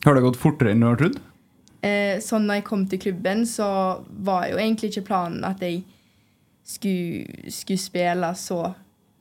Har 0.04 0.16
det 0.16 0.24
gått 0.24 0.40
fortere 0.40 0.72
enn 0.72 0.82
du 0.82 0.88
har 0.88 0.98
trodd? 0.98 1.18
Eh, 1.82 2.18
sånn 2.22 2.46
når 2.46 2.60
jeg 2.60 2.68
kom 2.68 2.84
til 2.90 3.00
klubben, 3.02 3.42
så 3.48 3.66
var 4.22 4.46
jo 4.50 4.60
egentlig 4.60 4.92
ikke 4.92 5.08
planen 5.08 5.42
at 5.46 5.62
jeg 5.62 5.82
skulle, 6.66 7.50
skulle 7.50 7.82
spille 7.82 8.30
så, 8.38 8.60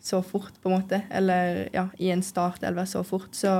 så, 0.02 0.22
fort, 0.26 0.54
på 0.62 0.70
en 0.70 0.78
måte. 0.78 1.02
Eller 1.10 1.68
ja, 1.74 1.88
i 1.98 2.12
en 2.14 2.24
startelver 2.26 2.90
så 2.90 3.04
fort. 3.06 3.34
Så 3.38 3.54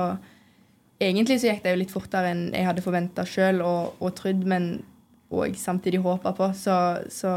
egentlig 1.02 1.40
så 1.42 1.50
gikk 1.50 1.64
det 1.64 1.74
jo 1.74 1.82
litt 1.82 1.94
fortere 1.94 2.30
enn 2.34 2.48
jeg 2.54 2.68
hadde 2.68 2.84
forventa 2.84 3.26
sjøl 3.26 3.62
og, 3.66 3.98
og 4.02 4.14
trodd, 4.18 4.46
men 4.46 4.72
òg 5.32 5.56
samtidig 5.58 6.02
håpa 6.04 6.34
på. 6.36 6.50
Så, 6.58 6.78
så, 7.10 7.32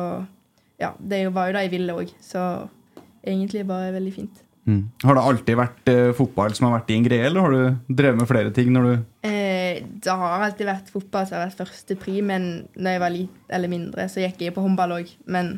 ja, 0.82 0.94
det 1.00 1.28
var 1.34 1.50
jo 1.50 1.58
det 1.58 1.68
jeg 1.68 1.76
ville 1.78 1.98
òg. 1.98 2.14
Så 2.22 2.42
egentlig 3.26 3.66
bare 3.70 3.94
veldig 3.96 4.14
fint. 4.14 4.42
Mm. 4.66 4.90
Har 5.06 5.18
det 5.18 5.24
alltid 5.30 5.58
vært 5.60 5.90
eh, 5.92 6.12
fotball 6.18 6.54
som 6.58 6.68
har 6.68 6.80
vært 6.80 6.88
din 6.90 7.04
greie, 7.06 7.26
eller 7.28 7.46
har 7.46 7.54
du 7.54 7.96
drevet 8.02 8.22
med 8.22 8.30
flere 8.30 8.54
ting? 8.54 8.72
når 8.74 8.88
du... 8.88 8.94
Eh, 9.28 9.45
det 9.84 10.14
har 10.14 10.44
alltid 10.46 10.68
vært 10.70 10.92
fotball 10.94 11.26
som 11.28 11.38
har 11.38 11.48
vært 11.48 11.62
første 11.64 11.98
pri, 12.00 12.20
men 12.26 12.50
når 12.76 12.96
jeg 12.96 13.02
var 13.04 13.14
litt 13.14 13.56
eller 13.58 13.72
mindre, 13.72 14.06
så 14.12 14.24
gikk 14.24 14.46
jeg 14.46 14.56
på 14.56 14.64
håndball 14.64 14.98
òg. 15.00 15.10
Men 15.32 15.58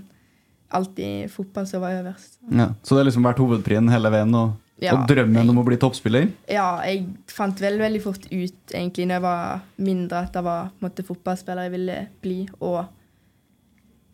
alltid 0.73 1.31
fotball 1.31 1.67
som 1.67 1.83
var 1.83 1.97
øverst. 2.01 2.39
Ja, 2.51 2.71
så 2.83 2.95
det 2.95 3.03
har 3.03 3.09
liksom 3.09 3.27
vært 3.27 3.41
hovedprien 3.41 3.91
hele 3.91 4.11
veien? 4.13 4.33
Og, 4.35 4.55
ja, 4.83 4.93
og 4.93 5.07
drømmen 5.09 5.53
om 5.53 5.61
å 5.61 5.65
bli 5.67 5.79
toppspiller? 5.81 6.29
Ja, 6.51 6.67
jeg 6.85 7.07
fant 7.31 7.61
veldig, 7.63 7.83
veldig 7.85 8.03
fort 8.03 8.27
ut 8.29 8.75
egentlig 8.75 9.07
når 9.07 9.19
jeg 9.19 9.25
var 9.27 9.65
mindre, 9.89 10.23
at 10.27 10.35
det 10.35 10.43
var 10.45 10.71
måte, 10.83 11.05
fotballspiller 11.07 11.67
jeg 11.67 11.75
ville 11.77 11.99
bli. 12.23 12.39
Og 12.59 12.81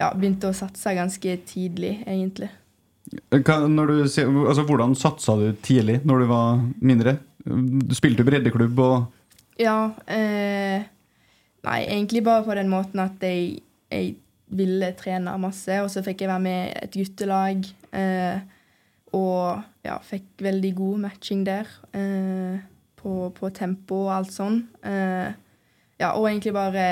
ja, 0.01 0.11
begynte 0.13 0.51
å 0.51 0.57
satse 0.57 0.95
ganske 0.97 1.37
tidlig, 1.49 1.97
egentlig. 2.05 2.51
Hva, 3.33 3.59
du, 3.67 3.97
altså, 4.01 4.63
hvordan 4.65 4.95
satsa 4.97 5.35
du 5.37 5.51
tidlig, 5.65 5.99
når 6.07 6.23
du 6.23 6.29
var 6.31 6.63
mindre? 6.81 7.17
Du 7.43 7.93
spilte 7.97 8.23
breddeklubb 8.25 8.79
og 8.79 8.95
Ja. 9.59 9.93
Eh, 10.07 10.83
nei, 11.63 11.79
egentlig 11.85 12.23
bare 12.25 12.45
på 12.45 12.55
den 12.57 12.71
måten 12.71 13.03
at 13.03 13.23
jeg, 13.23 13.61
jeg, 13.91 14.17
ville 14.53 14.91
trene 14.93 15.31
masse, 15.41 15.79
og 15.81 15.87
så 15.89 16.03
fikk 16.05 16.19
jeg 16.21 16.29
være 16.29 16.43
med 16.43 16.59
i 16.67 16.73
et 16.83 16.93
guttelag. 16.93 17.63
Eh, 17.95 18.41
og 19.17 19.63
ja, 19.85 19.95
fikk 20.05 20.43
veldig 20.45 20.71
god 20.77 20.99
matching 21.07 21.41
der. 21.47 21.69
Eh, 21.97 22.59
på, 22.99 23.31
på, 23.35 23.49
tempo 23.55 24.03
og 24.05 24.13
alt 24.17 24.33
sånn. 24.33 24.61
Eh, 24.85 25.33
ja, 25.99 26.11
og 26.11 26.27
egentlig 26.29 26.53
bare 26.55 26.85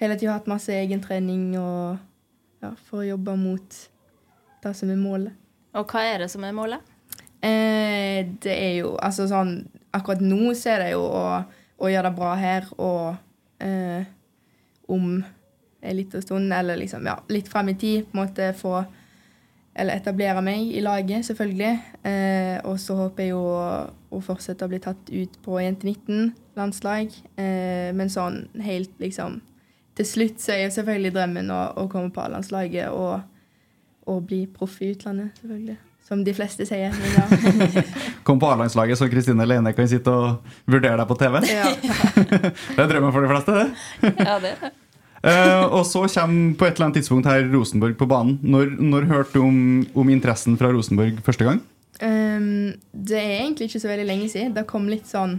hele 0.00 0.16
tida 0.16 0.36
hatt 0.38 0.48
masse 0.50 0.72
egentrening 0.72 1.52
og 1.60 1.98
ja, 2.62 2.72
for 2.88 3.02
å 3.02 3.08
jobbe 3.08 3.36
mot 3.40 3.80
det 4.64 4.72
som 4.76 4.92
er 4.92 5.00
målet. 5.00 5.36
Og 5.76 5.90
hva 5.92 6.04
er 6.08 6.24
det 6.24 6.30
som 6.32 6.44
er 6.44 6.56
målet? 6.56 6.96
Eh, 7.44 8.26
det 8.42 8.52
er 8.52 8.74
jo 8.82 8.96
altså 9.00 9.24
sånn 9.30 9.62
Akkurat 9.96 10.20
nå 10.20 10.52
så 10.54 10.74
er 10.74 10.82
det 10.84 10.90
jo 10.92 11.00
å, 11.02 11.22
å 11.80 11.90
gjøre 11.90 12.10
det 12.10 12.16
bra 12.16 12.30
her 12.38 12.66
og 12.76 13.16
eh, 13.64 14.08
om 14.90 15.20
en 15.80 15.96
liten 15.96 16.22
stund, 16.22 16.52
eller 16.52 16.76
liksom 16.76 17.06
ja, 17.08 17.16
litt 17.32 17.48
fram 17.48 17.70
i 17.72 17.76
tid, 17.78 18.04
på 18.08 18.18
en 18.18 18.24
måte 18.24 18.54
få 18.58 18.82
Eller 19.80 20.00
etablere 20.00 20.40
meg 20.42 20.72
i 20.74 20.80
laget, 20.82 21.22
selvfølgelig. 21.24 21.76
Eh, 22.04 22.56
og 22.66 22.74
så 22.82 22.96
håper 22.98 23.22
jeg 23.22 23.30
jo 23.30 23.38
å, 23.38 23.68
å, 24.10 24.18
fortsette 24.20 24.66
å 24.66 24.68
bli 24.68 24.80
tatt 24.82 25.12
ut 25.14 25.36
på 25.44 25.60
Jente 25.62 25.86
19-landslag. 25.86 27.14
Eh, 27.38 27.92
men 27.94 28.10
sånn 28.10 28.42
helt 28.66 28.90
liksom 28.98 29.38
Til 29.94 30.08
slutt 30.10 30.42
så 30.42 30.56
er 30.56 30.64
jo 30.64 30.74
selvfølgelig 30.74 31.14
drømmen 31.14 31.54
å, 31.54 31.60
å 31.78 31.86
komme 31.92 32.10
på 32.10 32.24
A-landslaget 32.24 32.90
og 32.90 33.22
og 34.10 34.26
bli 34.26 34.44
proff 34.46 34.80
i 34.82 34.90
utlandet, 34.94 35.38
selvfølgelig. 35.40 35.76
Som 36.10 36.24
de 36.26 36.32
fleste 36.34 36.66
sier. 36.66 36.90
Kom 38.26 38.40
på 38.42 38.48
A-landslaget, 38.50 38.98
så 38.98 39.06
Kristine 39.06 39.44
Leine 39.46 39.70
kan 39.76 39.86
sitte 39.86 40.10
og 40.10 40.54
vurdere 40.66 40.96
deg 40.98 41.06
på 41.06 41.16
TV. 41.20 41.36
Ja. 41.46 41.68
det 42.74 42.82
er 42.82 42.88
drømmen 42.90 43.12
for 43.14 43.22
de 43.22 43.30
fleste, 43.30 43.54
det. 43.54 44.14
ja, 44.18 44.38
det 44.42 44.50
er 44.56 44.64
det. 44.64 44.70
Uh, 45.20 45.68
og 45.76 45.84
så 45.86 46.06
kommer 46.08 46.56
på 46.56 46.66
et 46.66 46.74
eller 46.74 46.88
annet 46.88 46.96
tidspunkt 46.98 47.28
her 47.28 47.44
Rosenborg 47.52 47.94
på 48.00 48.08
banen. 48.10 48.40
Når, 48.42 48.72
når 48.80 49.06
hørte 49.12 49.36
du 49.36 49.44
om, 49.44 49.60
om, 49.94 50.10
interessen 50.10 50.58
fra 50.58 50.72
Rosenborg 50.72 51.22
første 51.22 51.46
gang? 51.46 51.62
Um, 52.02 52.72
det 52.90 53.20
er 53.20 53.36
egentlig 53.44 53.70
ikke 53.70 53.84
så 53.84 53.92
veldig 53.92 54.08
lenge 54.10 54.28
siden. 54.32 54.54
Det 54.56 54.66
kom 54.66 54.90
litt 54.90 55.06
sånn, 55.06 55.38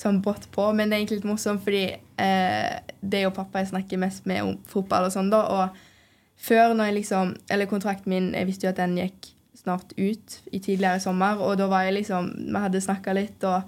sånn 0.00 0.22
brått 0.24 0.48
på. 0.54 0.70
Men 0.72 0.88
det 0.88 0.96
er 0.96 1.04
egentlig 1.04 1.20
litt 1.20 1.28
morsomt, 1.28 1.60
fordi 1.66 1.90
uh, 1.92 2.72
det 3.04 3.20
er 3.20 3.28
jo 3.28 3.36
pappa 3.36 3.60
jeg 3.60 3.74
snakker 3.74 4.00
mest 4.00 4.24
med 4.30 4.46
om 4.46 4.56
fotball 4.70 5.10
og 5.10 5.16
sånn, 5.18 5.28
da. 5.34 5.44
Og 5.44 6.40
før 6.48 6.72
når 6.72 6.90
jeg 6.92 7.00
liksom 7.02 7.36
Eller 7.50 7.68
kontrakten 7.68 8.12
min, 8.12 8.32
jeg 8.32 8.48
visste 8.48 8.68
jo 8.68 8.72
at 8.72 8.80
den 8.80 8.96
gikk 9.02 9.34
snart 9.66 9.92
ut 9.98 10.38
i 10.54 10.62
tidligere 10.62 11.02
sommer, 11.02 11.42
og 11.42 11.58
da 11.60 11.66
var 11.70 11.86
jeg 11.86 11.98
liksom 12.00 12.30
Vi 12.46 12.62
hadde 12.62 12.84
snakka 12.84 13.14
litt, 13.16 13.44
og 13.44 13.66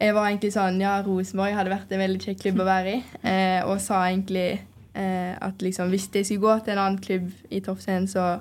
jeg 0.00 0.16
var 0.16 0.28
egentlig 0.28 0.52
sånn 0.56 0.80
Ja, 0.82 0.98
Rosenborg 1.06 1.56
hadde 1.56 1.72
vært 1.72 1.92
en 1.94 2.02
veldig 2.02 2.22
kjekk 2.24 2.42
klubb 2.44 2.64
å 2.64 2.68
være 2.68 2.96
i, 2.98 3.02
eh, 3.22 3.60
og 3.64 3.80
sa 3.84 4.02
egentlig 4.08 4.48
eh, 4.94 5.34
at 5.38 5.62
liksom 5.62 5.92
hvis 5.92 6.08
jeg 6.14 6.26
skulle 6.26 6.46
gå 6.46 6.56
til 6.64 6.74
en 6.74 6.84
annen 6.84 7.02
klubb 7.02 7.30
i 7.50 7.62
toppscenen, 7.64 8.08
så 8.10 8.40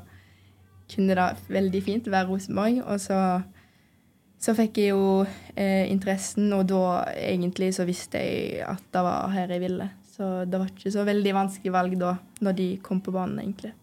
kunne 0.89 1.15
det 1.17 1.53
veldig 1.53 1.81
fint 1.85 2.09
være 2.09 2.27
Rosenborg. 2.31 2.81
Og 2.87 3.01
så, 3.03 3.19
så 4.41 4.55
fikk 4.57 4.81
jeg 4.81 4.93
jo 4.95 5.25
eh, 5.53 5.85
interessen, 5.91 6.51
og 6.57 6.65
da 6.71 7.03
egentlig 7.13 7.73
så 7.77 7.85
visste 7.89 8.21
jeg 8.23 8.63
at 8.65 8.83
det 8.93 9.03
var 9.05 9.29
her 9.35 9.53
jeg 9.53 9.65
ville. 9.67 9.91
Så 10.09 10.31
det 10.49 10.59
var 10.59 10.71
ikke 10.71 10.91
så 10.91 11.05
veldig 11.07 11.35
vanskelig 11.37 11.75
valg 11.75 11.99
da, 11.99 12.15
når 12.43 12.57
de 12.57 12.71
kom 12.83 13.03
på 13.03 13.13
banen, 13.15 13.39
egentlig. 13.43 13.75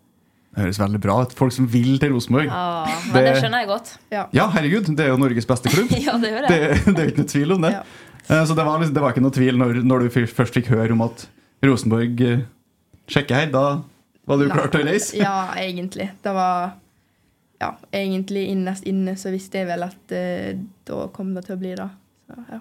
Det 0.56 0.64
høres 0.64 0.78
veldig 0.80 0.98
bra 1.04 1.14
ut. 1.20 1.32
Folk 1.36 1.52
som 1.52 1.66
vil 1.68 1.98
til 2.00 2.14
Rosenborg. 2.14 2.48
Ja, 2.48 2.88
det, 3.12 3.22
det, 3.26 3.32
skjønner 3.42 3.60
jeg 3.60 3.68
godt. 3.68 3.90
Ja. 4.08 4.22
ja. 4.32 4.46
herregud. 4.54 4.88
Det 4.96 5.04
er 5.04 5.10
jo 5.12 5.18
Norges 5.20 5.44
beste 5.48 5.68
klubb. 5.68 5.90
ja, 6.06 6.14
Det 6.22 6.30
gjør 6.32 6.46
det. 6.46 6.48
Det, 6.48 6.94
det 6.96 7.02
er 7.02 7.10
ikke 7.12 7.20
noe 7.20 7.32
tvil 7.34 7.52
om 7.58 7.66
det. 7.66 7.72
Ja. 7.74 7.82
Eh, 8.30 8.44
så 8.48 8.56
det 8.56 8.64
var, 8.64 8.78
liksom, 8.80 8.94
det 8.96 9.02
var, 9.04 9.12
ikke 9.12 9.24
noe 9.26 9.36
tvil 9.36 9.60
når, 9.60 9.82
når, 9.84 10.06
du 10.06 10.08
først 10.32 10.56
fikk 10.56 10.72
høre 10.72 10.96
om 10.96 11.04
at 11.04 11.26
Rosenborg 11.66 12.24
eh, 12.24 12.40
sjekker 13.12 13.36
her. 13.36 13.52
Da 13.52 13.66
var 14.26 14.40
du 14.40 14.48
klar 14.48 14.72
til 14.72 14.80
å 14.80 14.88
reise? 14.88 15.12
ja, 15.20 15.36
egentlig. 15.60 16.08
Det 16.24 16.32
var 16.36 16.72
Ja, 17.60 17.70
egentlig 17.92 18.48
innerst 18.52 18.84
inne 18.88 19.16
så 19.16 19.30
visste 19.32 19.62
jeg 19.62 19.68
vel 19.70 19.84
at 19.86 20.12
uh, 20.12 20.56
da 20.84 21.06
kom 21.12 21.30
det 21.36 21.46
til 21.46 21.56
å 21.56 21.60
bli 21.60 21.72
det. 21.76 21.88
Så, 22.28 22.36
ja. 22.52 22.60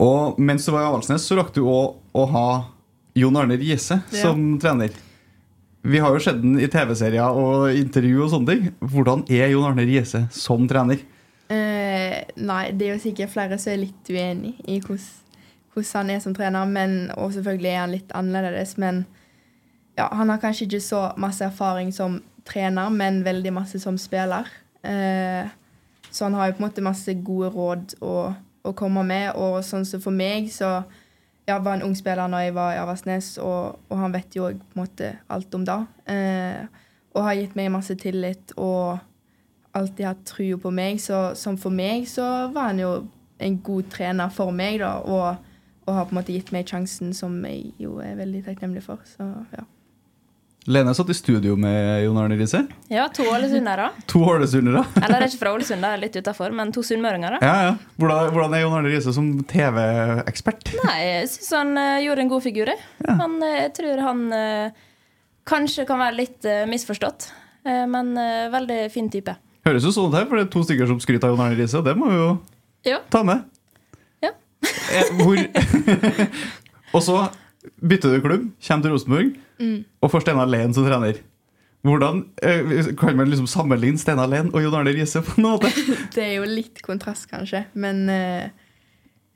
Og 0.00 0.38
mens 0.40 0.64
du 0.66 0.72
var 0.72 0.84
i 0.84 0.88
Avaldsnes, 0.88 1.24
så 1.26 1.36
rakk 1.38 1.52
du 1.56 1.62
òg 1.68 2.16
å 2.16 2.26
ha 2.32 2.46
Jon 3.18 3.36
Arne 3.36 3.56
Riise 3.60 4.00
Ja. 4.12 4.22
som 4.22 4.58
trener. 4.60 4.90
Vi 5.82 5.98
har 5.98 6.12
jo 6.12 6.20
sett 6.20 6.40
den 6.42 6.58
i 6.60 6.68
TV-serier 6.68 7.24
og 7.36 7.72
intervju 7.74 8.24
og 8.24 8.30
sånne 8.30 8.46
ting. 8.46 8.74
Hvordan 8.80 9.24
er 9.30 9.48
Jon 9.50 9.64
Arne 9.70 9.86
Riise 9.88 10.26
som 10.30 10.66
trener? 10.68 11.00
Eh, 11.48 12.24
nei, 12.36 12.70
det 12.72 12.86
er 12.86 12.92
jo 12.96 13.02
sikkert 13.10 13.32
flere 13.32 13.58
som 13.58 13.72
er 13.72 13.80
litt 13.86 14.10
uenig 14.12 14.54
i 14.68 14.80
hvordan 14.80 15.94
han 15.94 16.10
er 16.10 16.20
som 16.20 16.34
trener. 16.34 16.66
Men, 16.66 17.10
og 17.16 17.32
selvfølgelig 17.32 17.70
er 17.72 17.80
han 17.80 17.90
litt 17.94 18.12
annerledes. 18.12 18.76
Men 18.78 19.06
ja, 19.96 20.08
han 20.12 20.28
har 20.28 20.38
kanskje 20.38 20.66
ikke 20.68 20.80
så 20.84 21.00
masse 21.16 21.40
erfaring 21.44 21.92
som 21.92 22.20
trener, 22.44 22.90
men 22.90 23.24
veldig 23.24 23.52
masse 23.52 23.80
som 23.80 23.96
spiller. 23.98 24.46
Eh, 24.84 25.48
så 26.10 26.26
han 26.26 26.34
har 26.34 26.50
jo 26.50 26.56
på 26.58 26.62
en 26.62 26.68
måte 26.68 26.84
masse 26.84 27.14
gode 27.24 27.50
råd 27.54 27.94
å, 28.02 28.14
å 28.66 28.72
komme 28.76 29.04
med. 29.06 29.32
Og 29.38 29.60
sånn 29.66 29.86
som 29.88 30.02
for 30.02 30.14
meg, 30.14 30.50
så 30.52 30.80
jeg 31.48 31.64
var 31.64 31.78
en 31.78 31.86
ung 31.86 31.94
spiller 31.98 32.30
når 32.30 32.46
jeg 32.46 32.56
var 32.56 32.74
i 32.74 32.80
Aversnes, 32.80 33.32
og, 33.42 33.78
og 33.88 34.02
han 34.02 34.14
vet 34.14 34.36
jo 34.36 34.48
på 34.50 34.78
en 34.78 34.82
måte 34.82 35.12
alt 35.30 35.54
om 35.56 35.66
det. 35.66 35.78
Eh, 36.12 36.66
og 37.14 37.24
har 37.26 37.38
gitt 37.38 37.56
meg 37.58 37.72
masse 37.74 37.94
tillit 37.98 38.52
og 38.56 39.00
alltid 39.76 40.06
hatt 40.06 40.26
trua 40.26 40.58
på 40.62 40.72
meg. 40.74 41.00
Så 41.02 41.30
som 41.38 41.58
for 41.58 41.74
meg 41.74 42.06
så 42.10 42.26
var 42.54 42.70
han 42.70 42.82
jo 42.82 42.92
en 43.40 43.58
god 43.64 43.90
trener 43.92 44.32
for 44.34 44.52
meg, 44.54 44.80
da, 44.82 44.98
og, 45.00 45.36
og 45.86 45.94
har 45.96 46.06
på 46.06 46.14
en 46.14 46.20
måte 46.20 46.34
gitt 46.34 46.52
meg 46.54 46.68
sjansen 46.68 47.14
som 47.16 47.38
jeg 47.46 47.72
jo 47.80 47.98
er 48.04 48.18
veldig 48.18 48.44
takknemlig 48.46 48.84
for. 48.84 49.02
Så 49.08 49.26
ja. 49.54 49.64
Lene 50.68 50.92
satt 50.94 51.08
i 51.08 51.14
studio 51.16 51.54
med 51.56 52.02
Jon 52.04 52.18
Arne 52.20 52.36
Riise. 52.36 52.66
Ja, 52.92 53.06
to 53.08 53.24
ålesundere. 53.32 53.86
To 54.12 54.20
ålesundere. 54.28 54.82
Eller 55.00 55.14
det 55.16 55.24
er 55.24 55.30
ikke 55.30 55.40
fra 55.40 55.52
Ålesund, 55.56 55.80
det 55.80 55.88
er 55.94 56.02
litt 56.02 56.18
utafor, 56.20 56.52
men 56.52 56.72
to 56.76 56.82
sunnmøringer. 56.84 57.38
Ja, 57.40 57.54
ja. 57.64 57.70
Hvordan, 57.96 58.28
hvordan 58.34 58.56
er 58.58 58.62
Jon 58.66 58.76
Arne 58.76 58.92
Riise 58.92 59.14
som 59.16 59.30
TV-ekspert? 59.48 60.74
Nei, 60.82 60.98
jeg 61.06 61.30
syns 61.32 61.50
han 61.56 61.72
uh, 61.80 61.96
gjorde 62.04 62.26
en 62.26 62.32
god 62.34 62.44
figur. 62.44 62.74
Ja. 63.06 63.16
han, 63.22 63.38
eh, 63.46 63.56
jeg 63.62 63.72
tror 63.80 64.04
han 64.04 64.22
uh, 64.36 64.84
kanskje 65.48 65.88
kan 65.88 66.02
være 66.04 66.18
litt 66.20 66.44
uh, 66.44 66.62
misforstått, 66.68 67.30
men 67.64 68.14
veldig 68.52 68.78
fin 68.88 69.10
type. 69.12 69.34
Høres 69.68 69.84
jo 69.84 69.90
sånn 69.92 70.08
ut 70.08 70.14
her, 70.16 70.24
for 70.28 70.38
det 70.38 70.46
er 70.46 70.52
to 70.54 70.62
stykker 70.64 70.88
som 70.88 71.00
skryter 71.02 71.28
av 71.28 71.34
Jon 71.34 71.42
Arne 71.44 71.58
Riise. 71.58 71.76
og 71.80 71.84
Det 71.88 71.92
må 71.96 72.08
vi 72.08 72.16
jo 72.20 72.30
Ja. 72.88 73.00
ta 73.12 73.20
med. 73.24 73.44
Ja. 74.24 74.30
Hvor 75.20 75.36
Og 76.96 77.04
så 77.04 77.18
bytter 77.84 78.16
du 78.16 78.24
klubb, 78.24 78.46
kommer 78.64 78.86
til 78.86 78.94
Rosenborg 78.94 79.36
og 79.60 80.12
får 80.12 80.24
Steinar 80.24 80.50
Lehn 80.50 80.74
som 80.76 80.86
trener. 80.86 81.20
Hvordan 81.86 82.24
eh, 82.44 82.90
kan 83.00 83.16
man 83.16 83.30
liksom 83.30 83.48
sammenligne 83.48 84.00
Steinar 84.00 84.28
Lehn 84.28 84.50
og 84.52 84.60
Jon 84.60 84.76
Arne 84.76 84.92
Riise 84.92 85.22
på 85.24 85.40
noe 85.40 85.56
måte? 85.56 85.70
Det 86.14 86.26
er 86.26 86.34
jo 86.36 86.48
litt 86.48 86.82
kontrast, 86.84 87.30
kanskje, 87.30 87.64
men 87.80 88.02
eh, 88.12 88.50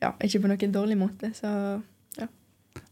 ja, 0.04 0.12
ikke 0.20 0.42
på 0.42 0.50
noen 0.50 0.74
dårlig 0.74 0.98
måte. 1.00 1.30
Så 1.36 1.48
ja. 2.20 2.28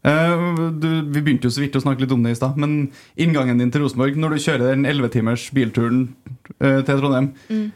Uh, 0.03 0.71
du, 0.73 0.87
vi 1.13 1.21
begynte 1.21 1.49
jo 1.49 1.53
så 1.53 1.61
vidt 1.61 1.77
å 1.77 1.83
snakke 1.83 2.01
litt 2.01 2.15
om 2.15 2.23
det 2.25 2.33
i 2.33 2.39
stad, 2.39 2.57
men 2.59 2.87
inngangen 3.13 3.61
din 3.61 3.69
til 3.73 3.85
Rosenborg, 3.85 4.17
når 4.17 4.33
du 4.33 4.43
kjører 4.47 4.73
den 4.73 4.87
11 4.89 5.13
timers 5.13 5.45
bilturen 5.53 6.07
uh, 6.57 6.81
til 6.81 6.97
Trondheim, 6.97 7.29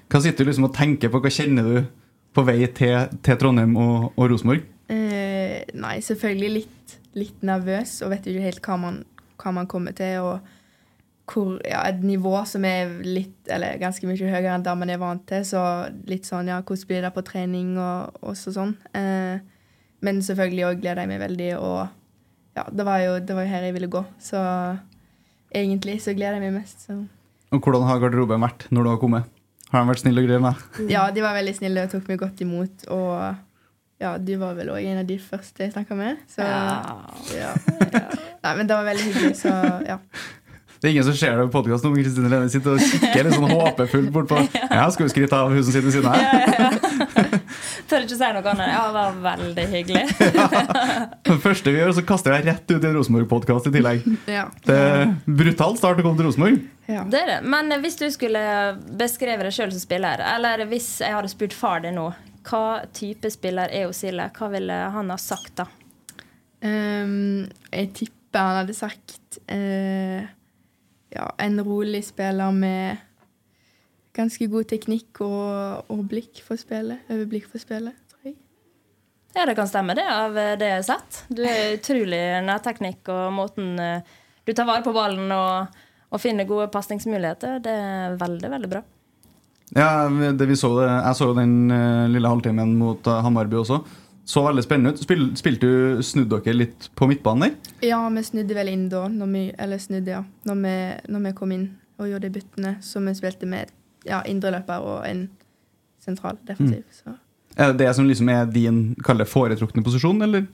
hva 0.10 0.24
sitter 0.24 0.48
du 0.48 0.52
liksom 0.52 0.70
og 0.70 0.74
tenker 0.78 1.14
på? 1.14 1.22
Hva 1.22 1.34
kjenner 1.34 1.68
du 1.68 1.78
på 2.34 2.46
vei 2.48 2.60
til, 2.78 3.06
til 3.26 3.38
Trondheim 3.38 3.78
og, 3.78 4.10
og 4.16 4.32
Rosenborg? 4.34 4.66
Uh, 4.90 5.62
nei, 5.78 6.00
selvfølgelig 6.02 6.52
litt, 6.56 6.98
litt 7.20 7.46
nervøs 7.46 8.00
og 8.02 8.16
vet 8.16 8.32
ikke 8.32 8.50
helt 8.50 8.66
hva 8.66 8.80
man, 8.82 9.00
hva 9.42 9.54
man 9.56 9.70
kommer 9.70 9.96
til. 9.98 10.20
og 10.22 10.40
hvor, 11.28 11.58
ja, 11.68 11.82
Et 11.90 12.04
nivå 12.04 12.34
som 12.48 12.64
er 12.66 12.92
litt, 13.04 13.36
eller 13.52 13.80
ganske 13.82 14.08
mye 14.08 14.16
høyere 14.32 14.56
enn 14.56 14.64
det 14.64 14.76
man 14.80 14.90
er 14.90 15.02
vant 15.02 15.26
til. 15.28 15.44
Så 15.46 15.60
litt 16.08 16.26
sånn, 16.26 16.48
ja, 16.48 16.62
hvordan 16.62 16.88
blir 16.88 17.04
det 17.04 17.14
på 17.16 17.26
trening 17.28 17.76
og, 17.78 18.18
og 18.22 18.38
så 18.40 18.54
sånn. 18.56 18.76
Eh, 18.96 19.40
men 20.06 20.22
selvfølgelig 20.24 20.68
òg 20.70 20.84
gleder 20.84 21.04
jeg 21.04 21.12
meg 21.12 21.24
veldig, 21.26 21.52
og 21.58 21.88
ja, 22.58 22.66
det 22.74 22.86
var, 22.86 23.02
jo, 23.04 23.18
det 23.20 23.36
var 23.36 23.46
jo 23.46 23.52
her 23.52 23.66
jeg 23.68 23.76
ville 23.76 23.92
gå. 23.92 24.04
Så 24.24 24.40
egentlig 25.54 26.00
så 26.06 26.14
gleder 26.18 26.40
jeg 26.40 26.48
meg 26.48 26.62
mest. 26.62 26.88
Så. 26.88 27.00
Og 27.52 27.60
hvordan 27.60 27.88
har 27.90 28.00
garderoben 28.04 28.44
vært 28.44 28.68
når 28.72 28.86
du 28.86 28.92
har 28.94 29.02
kommet? 29.02 29.34
Har 29.68 29.84
de 29.84 29.92
vært 29.92 30.04
snille 30.06 30.24
og 30.24 30.30
greie 30.30 30.40
med 30.40 30.56
deg? 30.56 30.92
Ja, 30.96 31.10
de 31.12 31.24
var 31.26 31.36
veldig 31.36 31.54
snille 31.58 31.84
og 31.84 31.92
tok 31.92 32.08
meg 32.08 32.22
godt 32.22 32.44
imot. 32.46 32.88
Og 32.94 33.12
ja, 34.00 34.16
du 34.22 34.34
var 34.42 34.54
vel 34.58 34.70
òg 34.76 34.84
en 34.86 35.00
av 35.02 35.08
de 35.10 35.18
første 35.22 35.64
jeg 35.66 35.74
snakka 35.74 35.96
med. 35.98 36.20
Så 36.30 36.42
Ja. 36.46 36.98
ja. 37.34 37.54
Nei, 38.44 38.52
men 38.60 38.68
det 38.70 38.76
var 38.78 38.86
veldig 38.88 39.08
hyggelig, 39.12 39.38
så 39.42 39.54
ja. 39.88 39.98
Det 40.78 40.86
er 40.86 40.92
ingen 40.94 41.06
som 41.08 41.16
ser 41.18 41.34
det 41.40 41.48
på 41.48 41.56
podkasten 41.58 41.90
om 41.90 41.96
Kristine 41.98 42.30
Lene 42.30 42.52
sitter 42.54 42.76
og 42.76 42.84
kikker 42.86 43.24
litt 43.26 43.34
sånn 43.34 43.50
håpefullt 43.50 44.12
bort 44.14 44.28
på 44.30 44.44
Ja, 44.78 44.84
skal 44.94 45.08
du 45.08 45.10
skryte 45.10 45.34
av 45.40 45.50
hun 45.50 45.64
som 45.66 45.74
sitter 45.74 45.88
ved 45.90 45.96
siden 45.96 46.12
av 46.12 46.22
ja 46.22 46.68
Tør 47.88 48.04
ikke 48.04 48.18
si 48.20 48.28
noe 48.36 48.52
annet. 48.52 48.68
Ja, 48.68 48.82
det 48.92 48.94
var 48.94 49.18
veldig 49.24 49.64
hyggelig. 49.72 50.02
Det 51.24 51.38
første 51.44 51.72
vi 51.72 51.80
gjør, 51.80 51.94
så 51.96 52.04
kaster 52.06 52.34
jeg 52.36 52.44
rett 52.50 52.74
ut 52.74 52.84
i 52.84 52.90
en 52.90 52.98
Rosenborg-podkast 52.98 53.70
i 53.70 53.72
tillegg. 53.78 54.04
ja. 54.28 54.44
Det 54.68 54.76
er 54.76 55.14
brutal 55.40 55.78
start 55.80 56.02
å 56.02 56.06
komme 56.06 56.20
til 56.20 56.28
Rosenborg. 56.28 56.58
ja. 56.92 57.06
Det 57.08 57.22
er 57.22 57.32
det. 57.32 57.38
Men 57.48 57.72
hvis 57.84 57.96
du 58.02 58.06
skulle 58.12 58.42
beskrevet 59.00 59.48
deg 59.48 59.56
sjøl 59.56 59.72
som 59.72 59.80
spiller, 59.86 60.20
eller 60.36 60.66
hvis 60.68 60.90
jeg 61.06 61.16
hadde 61.16 61.32
spurt 61.32 61.56
far 61.56 61.80
din 61.88 61.96
nå, 61.96 62.10
hva 62.48 62.86
type 62.96 63.32
spiller 63.34 63.72
er 63.76 63.90
Osile? 63.90 64.30
Hva 64.36 64.50
ville 64.54 64.78
han 64.94 65.12
ha 65.14 65.18
sagt 65.22 65.58
da? 65.60 65.68
Um, 66.64 67.46
jeg 67.72 67.92
tipper 67.96 68.42
han 68.42 68.62
hadde 68.62 68.76
sagt 68.78 69.38
uh, 69.52 70.24
ja, 71.14 71.28
en 71.44 71.62
rolig 71.64 72.02
spiller 72.08 72.56
med 72.56 73.04
ganske 74.18 74.48
god 74.50 74.68
teknikk 74.72 75.22
og, 75.26 75.92
og 75.94 76.04
blikk 76.10 76.42
for 76.46 76.60
spillet. 76.60 77.06
Overblikk 77.14 77.50
for 77.52 77.62
spillet. 77.62 78.04
Ja, 79.38 79.46
det 79.46 79.54
kan 79.56 79.68
stemme, 79.70 79.94
det, 79.94 80.06
av 80.10 80.34
det 80.34 80.66
jeg 80.66 80.80
har 80.80 80.86
sett. 80.88 81.18
Du 81.30 81.44
er 81.46 81.76
utrolig 81.76 82.22
nærteknikk, 82.42 83.04
og 83.14 83.36
måten 83.36 83.76
eh, 83.78 84.16
du 84.48 84.54
tar 84.56 84.66
vare 84.66 84.82
på 84.82 84.94
ballen 84.96 85.30
og, 85.36 85.76
og 86.10 86.22
finner 86.24 86.48
gode 86.50 86.72
pasningsmuligheter, 86.74 87.60
det 87.62 87.74
er 87.78 88.16
veldig, 88.18 88.50
veldig 88.56 88.70
bra. 88.72 88.82
Ja, 89.76 90.08
det 90.08 90.48
vi 90.48 90.56
så 90.56 90.70
Jeg 90.80 91.16
så 91.20 91.34
den 91.36 91.72
eh, 91.72 92.06
lille 92.12 92.30
halvtimen 92.32 92.76
mot 92.80 93.08
uh, 93.08 93.20
Hamarby 93.26 93.60
også. 93.60 93.82
Så 94.28 94.44
veldig 94.44 94.64
spennende 94.64 94.94
ut. 94.94 95.02
Spil, 95.02 95.26
spilte 95.40 95.68
du 95.68 96.04
snudd 96.04 96.32
dere 96.32 96.56
litt 96.56 96.90
på 97.00 97.08
midtbanen 97.08 97.48
der? 97.48 97.74
Ja, 97.90 98.00
vi 98.12 98.24
snudde 98.28 98.56
vel 98.58 98.72
inn 98.74 98.88
da, 98.92 99.06
når 99.12 99.30
vi, 99.32 99.44
eller 99.56 99.80
snudde, 99.80 100.18
ja, 100.18 100.24
når 100.48 100.58
vi, 100.64 100.74
når 101.16 101.24
vi 101.28 101.36
kom 101.38 101.54
inn 101.56 101.68
og 101.98 102.10
gjorde 102.12 102.28
de 102.28 102.34
byttene. 102.36 102.74
Så 102.84 103.00
vi 103.04 103.16
spilte 103.16 103.48
med 103.48 103.72
ja, 104.08 104.20
indreløper 104.28 104.84
og 104.84 105.08
en 105.08 105.30
sentral 106.04 106.40
defensiv. 106.48 106.84
Så. 106.92 107.16
Er 107.56 107.72
det 107.72 107.86
det 107.86 107.94
som 107.96 108.08
liksom 108.08 108.30
er 108.30 108.52
din 108.52 108.82
kaller 109.04 109.28
foretrukne 109.28 109.84
posisjon, 109.84 110.22
eller? 110.22 110.46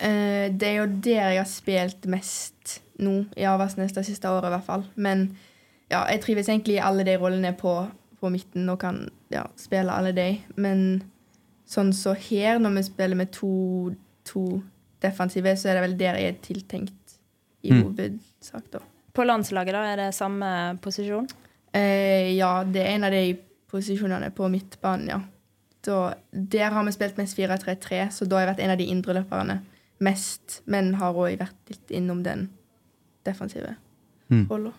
Eh, 0.00 0.48
det 0.52 0.68
er 0.68 0.76
jo 0.80 0.88
der 1.04 1.34
jeg 1.34 1.42
har 1.42 1.48
spilt 1.48 2.08
mest 2.08 2.80
nå, 3.00 3.24
i 3.36 3.44
Aversnes 3.48 3.92
det 3.96 4.06
siste 4.08 4.32
året 4.32 4.48
i 4.48 4.54
hvert 4.54 4.66
fall. 4.66 4.84
Men 4.96 5.28
ja, 5.90 6.06
jeg 6.08 6.22
trives 6.24 6.48
egentlig 6.48 6.78
i 6.78 6.84
alle 6.84 7.04
de 7.04 7.16
rollene 7.20 7.52
på, 7.58 7.74
på 8.20 8.30
midten 8.30 8.68
og 8.68 8.78
kan 8.82 9.08
ja, 9.32 9.46
spille 9.56 9.92
alle 9.92 10.12
de. 10.16 10.28
Men 10.56 11.02
sånn 11.70 11.92
så 11.96 12.14
her, 12.18 12.58
når 12.58 12.74
vi 12.76 12.82
spiller 12.88 13.16
med 13.16 13.30
to, 13.32 13.94
to 14.28 14.44
defensive, 15.02 15.54
så 15.56 15.70
er 15.70 15.78
det 15.78 15.84
vel 15.88 15.96
der 16.00 16.18
jeg 16.20 16.34
er 16.34 16.40
tiltenkt 16.44 17.16
i 17.62 17.70
Mm. 17.72 17.82
hovedsak, 17.84 18.70
da. 18.72 18.78
På 19.14 19.24
landslaget 19.26 19.72
da, 19.74 19.82
er 19.92 19.96
det 19.96 20.14
samme 20.14 20.78
posisjon? 20.80 21.26
Eh, 21.74 22.34
ja, 22.36 22.64
det 22.64 22.82
er 22.82 22.94
en 22.94 23.04
av 23.04 23.10
de 23.12 23.38
posisjonene 23.70 24.30
på 24.34 24.48
midtbanen, 24.50 25.08
ja. 25.08 25.20
Da, 25.82 26.14
der 26.32 26.70
har 26.70 26.84
vi 26.84 26.92
spilt 26.92 27.16
mest 27.16 27.36
4-3-3, 27.36 28.10
så 28.12 28.26
da 28.28 28.36
har 28.36 28.46
jeg 28.46 28.54
vært 28.56 28.64
en 28.64 28.70
av 28.74 28.78
de 28.78 28.88
indreløperne 28.92 29.60
mest. 30.00 30.60
Men 30.66 30.94
har 31.00 31.14
òg 31.14 31.38
vært 31.40 31.70
litt 31.70 31.90
innom 31.90 32.22
den 32.22 32.48
defensive 33.24 33.76
Mm. 34.30 34.46
rolla. 34.50 34.72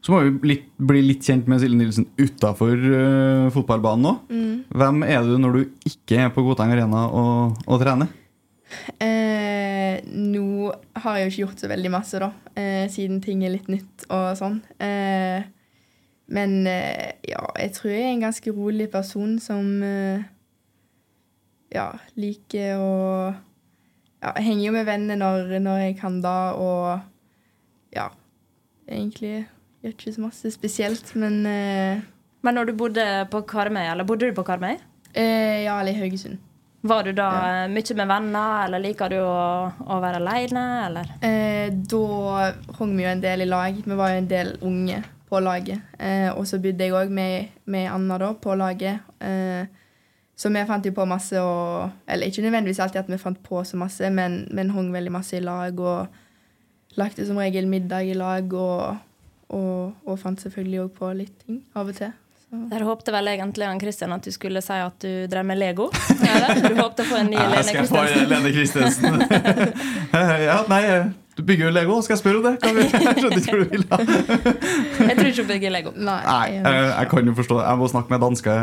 Så 0.00 0.14
må 0.14 0.22
vi 0.24 0.54
litt, 0.54 0.68
bli 0.80 1.02
litt 1.04 1.26
kjent 1.26 1.48
med 1.50 1.60
Silje 1.60 1.76
Nilsen 1.76 2.06
utafor 2.16 2.78
fotballbanen 3.52 4.06
nå. 4.06 4.14
Mm. 4.32 4.54
Hvem 4.80 5.02
er 5.04 5.26
du 5.28 5.34
når 5.42 5.58
du 5.58 5.90
ikke 5.90 6.22
er 6.24 6.32
på 6.32 6.44
Godtang 6.46 6.72
Arena 6.72 7.04
og, 7.12 7.58
og 7.66 7.82
trener? 7.82 8.08
Eh, 9.02 9.98
nå 10.06 10.70
har 11.02 11.16
jeg 11.18 11.24
jo 11.24 11.30
ikke 11.30 11.42
gjort 11.44 11.62
så 11.64 11.70
veldig 11.70 11.92
masse, 11.92 12.20
da, 12.22 12.30
eh, 12.54 12.84
siden 12.92 13.20
ting 13.24 13.42
er 13.44 13.54
litt 13.54 13.68
nytt 13.72 14.06
og 14.08 14.32
sånn. 14.38 14.60
Eh, 14.80 15.42
men 16.30 16.60
eh, 16.70 17.16
ja, 17.26 17.42
jeg 17.58 17.74
tror 17.76 17.92
jeg 17.92 18.04
er 18.04 18.12
en 18.14 18.26
ganske 18.28 18.54
rolig 18.54 18.86
person 18.92 19.38
som 19.42 19.66
eh, 19.82 20.22
ja, 21.74 21.88
liker 22.18 22.78
å 22.78 22.94
ja, 24.20 24.34
henger 24.38 24.64
jo 24.68 24.74
med 24.76 24.86
venner 24.86 25.18
når, 25.18 25.56
når 25.64 25.82
jeg 25.88 25.96
kan 26.02 26.20
da, 26.24 26.38
og 26.54 27.94
ja 27.96 28.10
Egentlig 28.90 29.44
gjør 29.82 29.94
ikke 29.96 30.12
så 30.16 30.20
masse 30.26 30.50
spesielt, 30.54 31.14
men 31.16 31.40
eh, 31.46 32.00
Men 32.42 32.54
når 32.56 32.70
du 32.70 32.72
bodde 32.76 33.04
på 33.30 33.42
Karmøy, 33.48 33.84
eller 33.92 34.04
bodde 34.08 34.30
du 34.30 34.34
på 34.36 34.44
Karmøy? 34.46 34.76
eh, 35.14 35.64
Ja, 35.64 35.80
eller 35.80 35.92
i 35.92 36.00
Haugesund. 36.00 36.38
Var 36.82 37.02
du 37.04 37.12
da 37.12 37.26
eh, 37.64 37.68
mye 37.68 37.94
med 37.96 38.08
venner, 38.08 38.64
eller 38.64 38.80
liker 38.80 39.10
du 39.12 39.18
å, 39.20 39.72
å 39.84 39.98
være 40.00 40.16
aleine, 40.22 40.62
eller? 40.86 41.10
Eh, 41.20 41.68
da 41.70 42.52
hang 42.78 42.94
vi 42.96 43.04
jo 43.04 43.10
en 43.10 43.20
del 43.20 43.42
i 43.44 43.48
lag. 43.50 43.82
Vi 43.84 43.98
var 43.98 44.14
jo 44.14 44.22
en 44.22 44.28
del 44.30 44.54
unge 44.62 45.02
på 45.28 45.40
laget. 45.44 45.82
Eh, 45.98 46.30
og 46.32 46.46
så 46.48 46.56
bodde 46.58 46.80
jeg 46.88 46.94
òg 46.96 47.12
med, 47.12 47.50
med 47.66 47.90
Anna 47.92 48.16
da, 48.18 48.32
på 48.32 48.56
laget. 48.56 49.04
Eh, 49.20 49.66
så 50.40 50.48
vi 50.48 50.64
fant 50.64 50.86
jo 50.88 50.94
på 50.96 51.04
masse 51.04 51.36
og 51.36 51.90
Eller 52.08 52.30
ikke 52.32 52.40
nødvendigvis 52.46 52.80
alltid 52.80 53.02
at 53.02 53.10
vi 53.12 53.18
fant 53.20 53.42
på 53.44 53.60
så 53.68 53.76
masse, 53.76 54.08
men, 54.10 54.46
men 54.50 54.70
hang 54.72 54.88
veldig 54.94 55.12
masse 55.12 55.36
i 55.36 55.44
lag 55.44 55.76
og 55.84 56.06
lagde 56.96 57.26
som 57.28 57.36
regel 57.36 57.68
middag 57.68 58.08
i 58.08 58.16
lag 58.16 58.48
og, 58.56 58.96
og, 59.56 59.94
og 60.06 60.18
fant 60.20 60.42
selvfølgelig 60.42 60.82
òg 60.86 60.90
på 60.98 61.12
litt 61.18 61.36
ting 61.44 61.62
av 61.74 61.90
og 61.90 61.96
til. 61.98 62.12
Så. 62.50 62.58
Der 62.72 62.82
håpte 62.82 63.12
vel 63.14 63.30
egentlig 63.30 63.66
han 63.68 63.78
Christian 63.78 64.12
at 64.14 64.26
du 64.26 64.32
skulle 64.34 64.58
si 64.64 64.74
at 64.74 64.96
du 65.02 65.26
drev 65.30 65.46
med 65.46 65.60
Lego. 65.60 65.90
Ja, 66.18 66.54
Du 66.58 66.74
håpte 66.80 67.06
på 67.06 67.18
en 67.20 67.30
ny 67.30 67.38
Jeg 67.38 67.50
Lene 67.52 67.74
Christensen. 67.76 68.28
Lene 68.32 68.52
Christensen. 68.56 69.20
ja, 70.48 70.56
nei, 70.70 70.80
du 71.38 71.44
bygger 71.46 71.68
jo 71.68 71.74
Lego. 71.76 72.00
Skal 72.02 72.16
jeg 72.16 72.22
spørre 72.24 72.40
om 72.40 72.48
det? 72.48 72.54
Kan 72.62 72.74
vi, 72.74 72.86
jeg 73.06 73.14
skjønner 73.22 73.38
ikke 73.38 73.54
hva 73.54 73.60
du 73.62 73.70
vil. 73.70 73.84
Jeg 75.06 75.18
tror 75.20 75.30
ikke 75.30 75.42
du 75.42 75.52
bygger 75.52 75.76
Lego. 75.76 75.94
Nei. 75.94 76.20
Nei, 76.26 76.46
jeg, 76.58 76.88
jeg 76.90 77.10
kan 77.14 77.30
jo 77.30 77.36
forstå 77.38 77.60
det. 77.60 77.68
Jeg 77.68 77.82
må 77.84 77.90
snakke 77.94 78.16
med 78.16 78.26
danske 78.26 78.56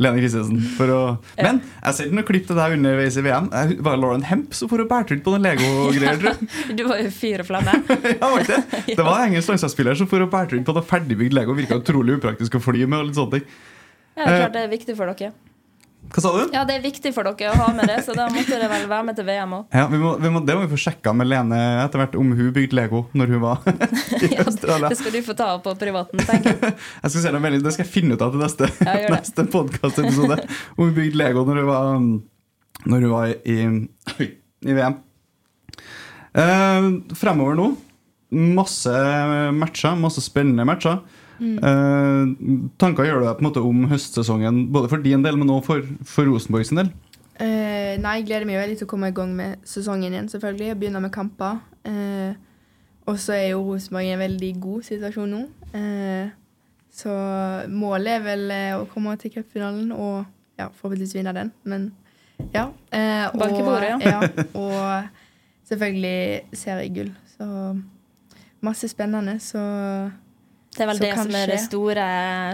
Lene 0.00 0.22
Kristiansen. 0.22 0.60
For 0.78 0.92
å, 0.92 1.00
men 1.36 1.60
jeg 1.64 1.96
ser 1.98 2.12
noen 2.14 2.26
klipp 2.28 2.46
til 2.48 2.56
deg 2.58 2.76
underveis 2.78 3.18
i 3.20 3.24
VM. 3.26 3.50
Var 3.84 4.00
Lauren 4.00 4.24
Hemp 4.28 4.56
som 4.56 4.70
får 4.70 4.84
bært 4.90 5.12
rundt 5.12 5.24
på 5.26 5.34
noen 5.34 5.44
Lego-greier, 5.48 6.26
Ja. 6.30 6.34
Du 6.78 6.84
var 6.88 7.02
jo 7.02 7.10
fyr 7.12 7.44
og 7.44 7.50
flamme. 7.50 7.76
Ja, 8.14 8.30
var 8.32 8.46
det? 8.48 8.60
det 8.96 9.02
var 9.02 9.20
en 9.20 9.28
engelsk 9.30 9.52
landslagsspiller 9.52 9.98
som 10.00 10.08
får 10.10 10.24
bært 10.32 10.56
rundt 10.56 10.68
på 10.68 10.74
noe 10.76 10.86
ferdigbygd 10.88 11.36
Lego. 11.36 11.56
Virka 11.58 11.80
utrolig 11.82 12.16
upraktisk 12.20 12.56
å 12.56 12.62
fly 12.64 12.86
med. 12.86 12.98
og 13.02 13.10
litt 13.10 13.18
sånne 13.20 13.38
ting 13.40 13.48
Ja, 14.16 14.24
det 14.24 14.32
er 14.32 14.38
klart 14.44 14.56
det 14.56 14.62
er 14.66 14.72
viktig 14.72 14.96
for 14.98 15.12
dere. 15.12 15.32
Hva 16.12 16.20
sa 16.20 16.30
du? 16.34 16.40
Ja, 16.52 16.64
det 16.68 16.74
er 16.76 16.82
viktig 16.84 17.12
for 17.16 17.24
dere 17.24 17.52
å 17.54 17.58
ha 17.60 17.68
med 17.72 17.88
det, 17.88 18.00
så 18.04 18.14
da 18.16 18.26
måtte 18.32 18.52
dere 18.52 18.68
vel 18.72 18.88
være 18.90 19.06
med 19.06 19.16
til 19.16 19.26
VM 19.28 19.54
òg. 19.56 19.62
Ja, 19.72 19.84
vi 19.88 20.00
må, 20.00 20.10
vi 20.20 20.32
må, 20.34 20.42
Det 20.44 20.56
må 20.58 20.64
vi 20.66 20.72
få 20.74 20.80
sjekka 20.84 21.14
med 21.16 21.30
Lene 21.30 21.60
etter 21.84 22.02
hvert, 22.02 22.18
om 22.20 22.34
hun 22.36 22.50
bygde 22.56 22.76
Lego 22.76 23.04
når 23.16 23.32
hun 23.32 23.42
var 23.44 23.62
i 24.26 24.32
Australia. 24.44 24.90
Det 24.92 24.98
skal 25.00 25.14
du 25.14 25.20
få 25.24 25.36
ta 25.38 25.52
på 25.64 25.76
privaten, 25.80 26.24
tenker 26.26 26.52
jeg. 26.56 26.74
Jeg 27.04 27.14
skal 27.14 27.24
se 27.24 27.32
det, 27.36 27.62
det 27.62 27.74
skal 27.76 27.86
jeg 27.86 27.92
finne 27.92 28.16
ut 28.18 28.24
av 28.26 28.34
til 28.34 28.42
neste, 28.42 28.68
Ja, 28.82 28.98
neste 29.14 29.46
podkastepisode. 29.54 30.40
Om 30.76 30.84
hun 30.84 30.98
bygde 30.98 31.22
Lego 31.22 31.46
når 31.48 31.62
hun 31.62 31.70
var, 31.70 31.96
når 32.92 33.06
hun 33.06 33.14
var 33.14 33.32
i, 33.32 33.56
i, 34.18 34.28
i 34.68 34.76
VM. 34.76 34.98
Eh, 36.32 36.90
fremover 37.18 37.56
nå 37.58 37.70
masse 38.32 38.92
matcher, 39.52 39.96
masse 40.00 40.22
spennende 40.24 40.64
matcher. 40.64 41.00
Eh, 41.42 42.68
tanker 42.80 43.08
gjør 43.08 43.22
du 43.22 43.26
deg 43.26 43.38
på 43.38 43.44
en 43.44 43.48
måte 43.48 43.64
om 43.66 43.86
høstsesongen, 43.90 44.66
både 44.74 44.90
for 44.92 45.02
din 45.04 45.24
del, 45.24 45.38
men 45.40 45.50
også 45.50 45.68
for, 45.68 45.88
for 46.14 46.30
Rosenborg 46.30 46.68
sin 46.68 46.82
del? 46.82 46.92
Eh, 47.42 47.96
nei, 47.98 48.18
jeg 48.20 48.28
gleder 48.28 48.46
meg 48.46 48.60
veldig 48.60 48.78
til 48.80 48.86
å 48.86 48.92
komme 48.92 49.10
i 49.10 49.16
gang 49.16 49.32
med 49.36 49.62
sesongen 49.66 50.14
igjen, 50.14 50.30
selvfølgelig. 50.30 50.74
Og 50.74 50.82
begynne 50.82 51.02
med 51.02 51.14
kamper. 51.14 51.62
Eh, 51.88 52.36
og 53.10 53.18
så 53.18 53.34
er 53.34 53.48
jo 53.52 53.64
Rosenborg 53.66 54.06
i 54.06 54.14
en 54.14 54.22
veldig 54.22 54.52
god 54.62 54.86
situasjon 54.86 55.34
nå. 55.34 55.42
Eh, 55.74 56.30
så 56.92 57.14
målet 57.72 58.18
er 58.18 58.24
vel 58.26 58.44
eh, 58.52 58.76
å 58.76 58.86
komme 58.92 59.16
til 59.18 59.32
cupfinalen 59.34 59.90
og 59.96 60.22
ja, 60.60 60.68
forhåpentligvis 60.68 61.16
vinne 61.16 61.34
den. 61.34 61.50
Men 61.64 61.88
ja. 62.52 62.68
Eh, 62.92 63.26
i 63.32 63.64
bordet, 63.64 63.96
ja. 64.04 64.20
Og 64.58 65.66
selvfølgelig 65.70 66.58
seriegull. 66.58 67.10
Så 67.32 67.48
masse 68.62 68.88
spennende. 68.92 69.38
Så 69.40 69.58
Det 70.72 70.80
er 70.80 70.86
vel 70.88 70.96
Så 70.96 71.02
det 71.04 71.10
kanskje. 71.12 71.22
som 71.28 71.34
er 71.36 71.46
det 71.52 71.60
store, 71.60 72.04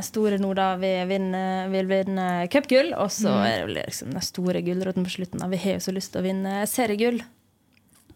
store 0.03 0.39
nå, 0.43 0.55
da. 0.59 0.77
Vi 0.77 0.91
vinner, 1.07 1.69
vil 1.71 1.87
vinne 1.87 2.49
cupgull, 2.51 2.93
og 2.99 3.11
så 3.15 3.31
Mm. 3.31 3.45
er 3.47 3.57
det 3.57 3.67
vel 3.69 3.75
liksom 3.87 4.11
den 4.13 4.21
store 4.27 4.63
gulroten 4.67 5.05
på 5.07 5.11
slutten. 5.15 5.39
da. 5.39 5.47
Vi 5.47 5.57
har 5.57 5.73
jo 5.79 5.79
så 5.87 5.93
lyst 5.95 6.13
til 6.13 6.23
å 6.23 6.25
vinne 6.27 6.67
seriegull. 6.67 7.21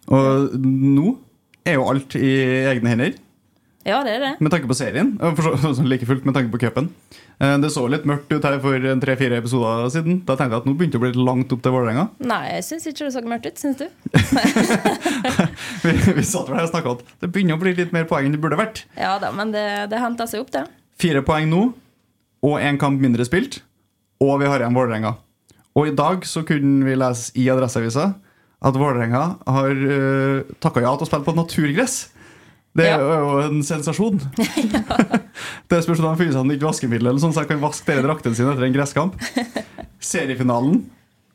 Og 0.09 0.51
nå 0.59 1.19
er 1.65 1.75
jo 1.79 1.85
alt 1.89 2.17
i 2.17 2.33
egne 2.67 2.89
hender. 2.89 3.15
Ja, 3.85 3.99
det 4.07 4.13
er 4.15 4.21
det. 4.23 4.31
Med 4.45 4.53
tanke 4.55 4.69
på 4.71 4.77
serien, 4.79 5.15
sånn 5.63 5.89
like 5.91 6.07
fullt 6.07 6.27
med 6.29 6.37
tanke 6.37 6.53
på 6.53 6.61
cupen. 6.63 6.89
Eh, 7.43 7.57
Det 7.59 7.71
så 7.75 7.83
litt 7.91 8.05
mørkt 8.07 8.31
ut 8.31 8.45
her 8.47 8.59
for 8.63 8.87
tre-fire 9.03 9.41
episoder 9.43 9.89
siden. 9.91 10.21
Da 10.29 10.37
tenkte 10.39 10.55
jeg 10.55 10.63
at 10.63 10.69
nå 10.71 10.75
begynte 10.79 10.95
det 10.95 11.01
å 11.01 11.05
bli 11.05 11.11
litt 11.11 11.25
langt 11.27 11.55
opp 11.57 11.65
til 11.65 11.75
Vålerenga. 11.75 12.05
Nei, 12.33 12.43
jeg 12.57 12.67
syns 12.69 12.87
ikke 12.93 13.09
det 13.09 13.13
så 13.17 13.25
mørkt 13.27 13.49
ut. 13.51 13.59
Syns 13.59 13.81
du? 13.83 13.87
Vi, 15.83 15.93
vi 16.15 16.25
satt 16.27 16.47
vel 16.49 16.59
her 16.61 16.67
og 16.69 16.71
snakka 16.71 16.95
at 16.97 17.03
det 17.25 17.31
begynner 17.35 17.59
å 17.59 17.63
bli 17.63 17.73
litt 17.75 17.93
mer 17.95 18.07
poeng 18.11 18.29
enn 18.29 18.35
det 18.37 18.41
burde 18.43 18.59
vært. 18.61 18.85
Ja 18.99 19.17
da, 19.23 19.33
men 19.35 19.51
det, 19.55 19.65
det 19.91 19.99
henta 20.03 20.29
seg 20.31 20.45
opp, 20.45 20.53
det. 20.55 20.63
Fire 21.03 21.23
poeng 21.27 21.49
nå, 21.51 21.63
og 22.47 22.59
én 22.63 22.79
kamp 22.81 23.03
mindre 23.03 23.27
spilt. 23.27 23.61
Og 24.23 24.37
vi 24.43 24.47
har 24.51 24.63
igjen 24.63 24.77
Vålerenga. 24.79 25.17
Og 25.75 25.89
i 25.91 25.95
dag 25.97 26.23
så 26.29 26.45
kunne 26.47 26.85
vi 26.87 26.95
lese 27.01 27.33
i 27.41 27.49
Adresseavisa 27.51 28.13
at 28.63 28.77
Vålerenga 28.79 29.23
har 29.51 29.73
uh, 29.75 30.43
takka 30.63 30.85
ja 30.85 30.93
til 30.95 31.07
å 31.07 31.11
spille 31.11 31.27
på 31.27 31.35
naturgress. 31.35 32.12
Det 32.73 32.87
er 32.89 33.03
Ja. 33.03 33.19
jo 33.21 33.41
en 33.45 33.63
sensasjon. 33.67 34.21
det 35.69 35.83
spørs 35.85 36.01
om 36.01 36.07
de 36.07 36.11
har 36.13 36.33
seg 36.39 36.47
nytt 36.49 36.65
vaskemiddel, 36.65 37.11
eller 37.11 37.21
sånn, 37.21 37.35
så 37.35 37.45
jeg 37.45 37.51
kan 37.53 37.61
vaske 37.63 37.89
dere 37.91 38.07
draktene 38.07 38.39
sine 38.39 38.55
etter 38.55 38.65
en 38.69 38.77
gresskamp. 38.77 39.19
Seriefinalen 40.03 40.81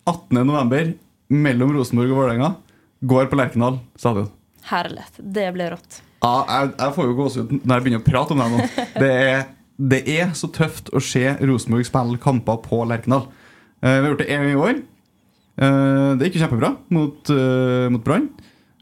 18.11. 0.08 0.96
mellom 1.30 1.76
Rosenborg 1.76 2.12
og 2.14 2.22
Vålerenga 2.22 2.50
går 3.08 3.30
på 3.30 3.38
Lerkendal 3.38 3.78
stadion. 4.00 4.32
Herlig. 4.72 5.06
Det 5.20 5.46
blir 5.56 5.76
rått. 5.76 6.02
Ja, 6.24 6.34
jeg, 6.50 6.72
jeg 6.80 6.96
får 6.96 7.06
jo 7.08 7.16
gåsehud 7.20 7.52
når 7.62 7.74
jeg 7.76 7.86
begynner 7.86 8.02
å 8.02 8.08
prate 8.08 8.34
om 8.36 8.42
det 8.42 8.48
nå. 8.52 8.68
Det 9.04 9.12
er, 9.14 9.44
det 9.78 10.00
er 10.10 10.32
så 10.36 10.50
tøft 10.50 10.90
å 10.98 11.02
se 11.04 11.22
Rosenborg 11.46 11.86
spille 11.88 12.18
kamper 12.24 12.58
på 12.66 12.82
Lerkendal. 12.90 13.28
Eh, 13.84 14.00
vi 14.00 14.02
har 14.02 14.10
gjort 14.10 14.24
det 14.24 14.30
én 14.34 14.42
gang 14.42 14.56
i 14.56 14.62
år. 14.64 14.80
Eh, 15.62 16.10
det 16.18 16.28
gikk 16.28 16.40
jo 16.40 16.44
kjempebra 16.48 16.72
mot, 16.98 17.30
uh, 17.30 17.86
mot 17.94 18.04
Brann. 18.06 18.28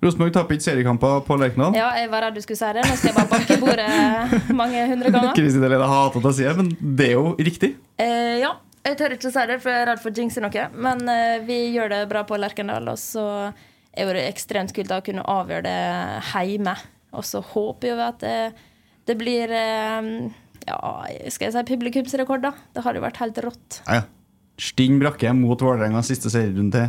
Rosenborg 0.03 0.33
taper 0.35 0.57
ikke 0.57 0.65
seriekamper 0.65 1.21
på 1.25 1.37
Lerkendal. 1.39 1.75
Ja, 1.77 1.87
jeg 1.97 2.09
var 2.11 2.25
redd 2.25 2.35
du 2.35 2.41
skulle 2.43 2.59
si 2.59 2.71
det. 2.75 2.83
Nå 2.83 2.97
skal 2.99 3.11
jeg 3.11 3.17
bare 3.17 3.31
banke 3.31 3.55
i 3.55 3.61
bordet 3.61 3.87
mange 4.61 4.81
hundre 4.91 5.11
ganger. 5.13 5.31
Kristin 5.37 5.63
Helene 5.63 5.87
hater 5.89 6.27
å 6.29 6.33
si 6.35 6.45
det, 6.45 6.55
men 6.59 6.73
det 6.99 7.07
er 7.07 7.15
jo 7.15 7.31
riktig. 7.47 7.71
Eh, 8.03 8.35
ja, 8.43 8.51
jeg 8.85 8.99
tør 8.99 9.15
ikke 9.15 9.31
si 9.31 9.45
det, 9.49 9.57
for 9.63 9.71
jeg 9.71 9.85
er 9.85 9.89
redd 9.91 10.03
for 10.03 10.11
å 10.11 10.19
jinxe 10.19 10.43
noe. 10.43 10.65
Men 10.87 11.05
eh, 11.11 11.37
vi 11.47 11.59
gjør 11.77 11.93
det 11.95 12.01
bra 12.11 12.25
på 12.27 12.39
Lerkendal, 12.41 12.91
og 12.91 12.99
så 13.01 13.25
er 13.95 14.11
det 14.17 14.25
ekstremt 14.27 14.75
kult 14.75 14.91
å 14.91 14.99
kunne 15.05 15.23
avgjøre 15.31 15.65
det 15.69 15.77
hjemme. 16.51 16.75
Og 17.15 17.23
så 17.23 17.39
håper 17.53 17.95
vi 17.95 18.03
at 18.09 18.19
det, 18.25 18.37
det 19.07 19.15
blir 19.17 19.53
eh, 19.55 20.11
ja, 20.67 20.77
skal 21.31 21.47
jeg 21.49 21.55
si 21.55 21.63
publikumsrekord, 21.71 22.43
da. 22.45 22.51
Det 22.75 22.83
hadde 22.85 22.99
jo 22.99 23.05
vært 23.07 23.23
helt 23.23 23.41
rått. 23.47 23.79
Ja, 23.87 24.01
ja. 24.01 24.05
Sting 24.55 25.01
Brakke 25.01 25.33
mot 25.35 25.59
Vålerenga 25.59 25.99
siste 26.07 26.29
serierunde 26.31 26.85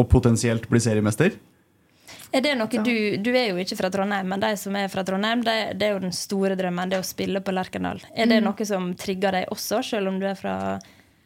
og 0.00 0.06
potensielt 0.08 0.64
bli 0.70 0.80
seriemester. 0.80 1.34
Er 2.34 2.42
det 2.42 2.56
noe 2.58 2.82
du 2.82 2.94
Du 3.22 3.30
er 3.30 3.52
jo 3.52 3.60
ikke 3.62 3.78
fra 3.78 3.90
Trondheim, 3.94 4.26
men 4.32 4.42
de 4.42 4.50
som 4.58 4.74
er 4.78 4.90
fra 4.92 5.04
Trondheim, 5.06 5.44
det, 5.46 5.78
det 5.78 5.86
er 5.86 5.94
jo 5.94 6.02
den 6.02 6.14
store 6.16 6.56
drømmen, 6.58 6.90
det 6.90 6.98
å 6.98 7.06
spille 7.06 7.42
på 7.44 7.54
Lerkendal. 7.54 8.02
Er 8.10 8.30
det 8.30 8.40
noe 8.42 8.66
som 8.66 8.90
trigger 8.98 9.38
deg 9.38 9.54
også, 9.54 9.82
selv 9.86 10.10
om 10.10 10.18
du 10.18 10.26
er 10.26 10.38
fra 10.38 10.56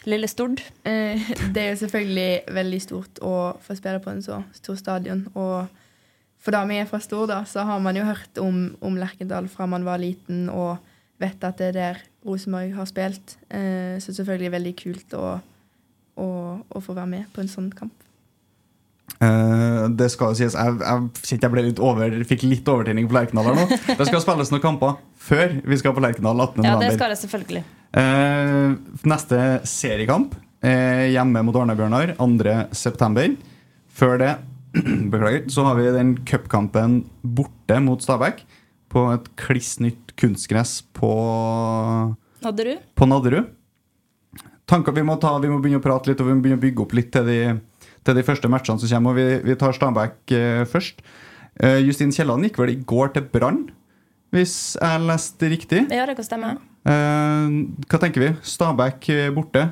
lille 0.09 0.29
Stord? 0.29 0.61
Eh, 0.85 1.31
det 1.55 1.63
er 1.63 1.71
jo 1.73 1.81
selvfølgelig 1.85 2.55
veldig 2.59 2.81
stort 2.85 3.23
å 3.25 3.35
få 3.65 3.77
spille 3.79 4.03
på 4.05 4.13
en 4.13 4.25
så 4.25 4.43
stor 4.57 4.79
stadion. 4.81 5.25
Og 5.35 5.69
for 6.39 6.55
da 6.55 6.63
vi 6.69 6.79
er 6.79 6.91
fra 6.91 7.01
Stord, 7.03 7.33
da, 7.33 7.41
så 7.49 7.65
har 7.67 7.81
man 7.83 7.97
jo 7.99 8.07
hørt 8.07 8.43
om, 8.43 8.61
om 8.85 8.99
Lerkendal 9.01 9.49
fra 9.53 9.67
man 9.71 9.87
var 9.89 10.03
liten, 10.03 10.47
og 10.53 10.77
vet 11.19 11.43
at 11.43 11.59
det 11.59 11.73
er 11.73 11.79
der 11.79 12.03
Rosenborg 12.27 12.77
har 12.77 12.91
spilt. 12.91 13.39
Eh, 13.49 13.97
så 14.03 14.13
selvfølgelig 14.15 14.53
veldig 14.55 14.75
kult 14.79 15.17
å, 15.19 15.39
å, 16.21 16.29
å 16.69 16.85
få 16.85 16.95
være 16.95 17.13
med 17.17 17.33
på 17.33 17.43
en 17.43 17.51
sånn 17.51 17.73
kamp. 17.75 18.05
Eh, 19.19 19.85
det 19.99 20.11
skal 20.15 20.37
sies, 20.39 20.55
jeg, 20.55 20.75
jeg 20.79 21.39
jeg 21.43 21.51
ble 21.51 21.65
litt 21.67 21.81
over, 21.83 22.13
fikk 22.29 22.45
litt 22.47 22.69
overtenning 22.71 23.09
på 23.11 23.17
Lerkendal 23.17 23.57
nå. 23.57 23.65
Det 23.69 24.07
skal 24.07 24.23
spilles 24.23 24.53
noen 24.53 24.63
kamper 24.63 24.99
før 25.29 25.57
vi 25.67 25.79
skal 25.81 25.97
på 25.97 26.05
Lerkendal 26.05 26.45
18. 26.45 26.67
Ja, 26.67 26.77
det 26.79 26.93
skal 26.95 27.15
det 27.15 27.19
selvfølgelig. 27.25 27.65
Uh, 27.89 28.77
neste 29.09 29.41
seriekamp 29.67 30.37
er 30.63 31.09
hjemme 31.15 31.43
mot 31.47 31.57
Arne-Bjørnar 31.57 32.15
2.9. 32.19 33.35
Før 33.99 34.21
det 34.23 34.33
beklager, 35.13 35.49
så 35.51 35.67
har 35.67 35.79
vi 35.79 35.91
den 35.95 36.15
cupkampen 36.29 37.01
borte 37.23 37.81
mot 37.83 38.03
Stabæk 38.05 38.45
på 38.93 39.05
et 39.13 39.27
kliss 39.41 39.77
nytt 39.83 40.15
kunstgress 40.19 40.81
på, 40.97 41.11
Nadderud. 42.45 42.85
på 42.95 43.09
Nadderud. 43.09 43.55
Tanker 44.69 44.93
vi 44.93 45.05
må 45.05 45.17
ta, 45.21 45.33
vi 45.41 45.51
må 45.51 45.59
begynne 45.65 45.81
å 45.81 45.85
prate 45.85 46.11
litt 46.11 46.21
og 46.21 46.29
vi 46.29 46.37
må 46.37 46.45
begynne 46.45 46.61
å 46.61 46.65
bygge 46.65 46.85
opp 46.85 46.95
litt 46.97 47.11
til 47.15 47.29
de, 47.29 47.39
til 48.09 48.19
de 48.19 48.25
første 48.27 48.51
matchene 48.51 48.81
som 48.81 48.91
kommer. 48.97 49.13
og 49.13 49.21
Vi, 49.21 49.27
vi 49.51 49.59
tar 49.61 49.77
Stabæk 49.77 50.35
eh, 50.37 50.63
først. 50.69 51.05
Eh, 51.61 51.83
Justin 51.85 52.15
Kielland 52.15 52.49
gikk 52.49 52.59
vel 52.63 52.73
i 52.73 52.81
går 52.89 53.13
til 53.15 53.29
Brann, 53.29 53.67
hvis 54.35 54.57
jeg 54.81 55.05
leste 55.05 55.53
riktig. 55.53 55.85
Ja, 55.93 56.09
det 56.09 56.17
kan 56.19 56.27
stemme. 56.27 56.57
Eh, 56.89 57.61
hva 57.87 58.03
tenker 58.03 58.25
vi? 58.25 58.33
Stabæk 58.57 59.13
borte. 59.37 59.69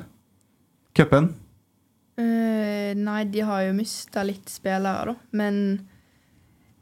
Cupen. 0.97 1.33
Eh, 2.17 2.67
Eh, 2.87 2.95
nei, 2.97 3.21
de 3.29 3.43
har 3.45 3.65
jo 3.65 3.75
mista 3.77 4.23
litt 4.25 4.49
spillere, 4.51 5.13
da. 5.13 5.15
Men 5.37 5.57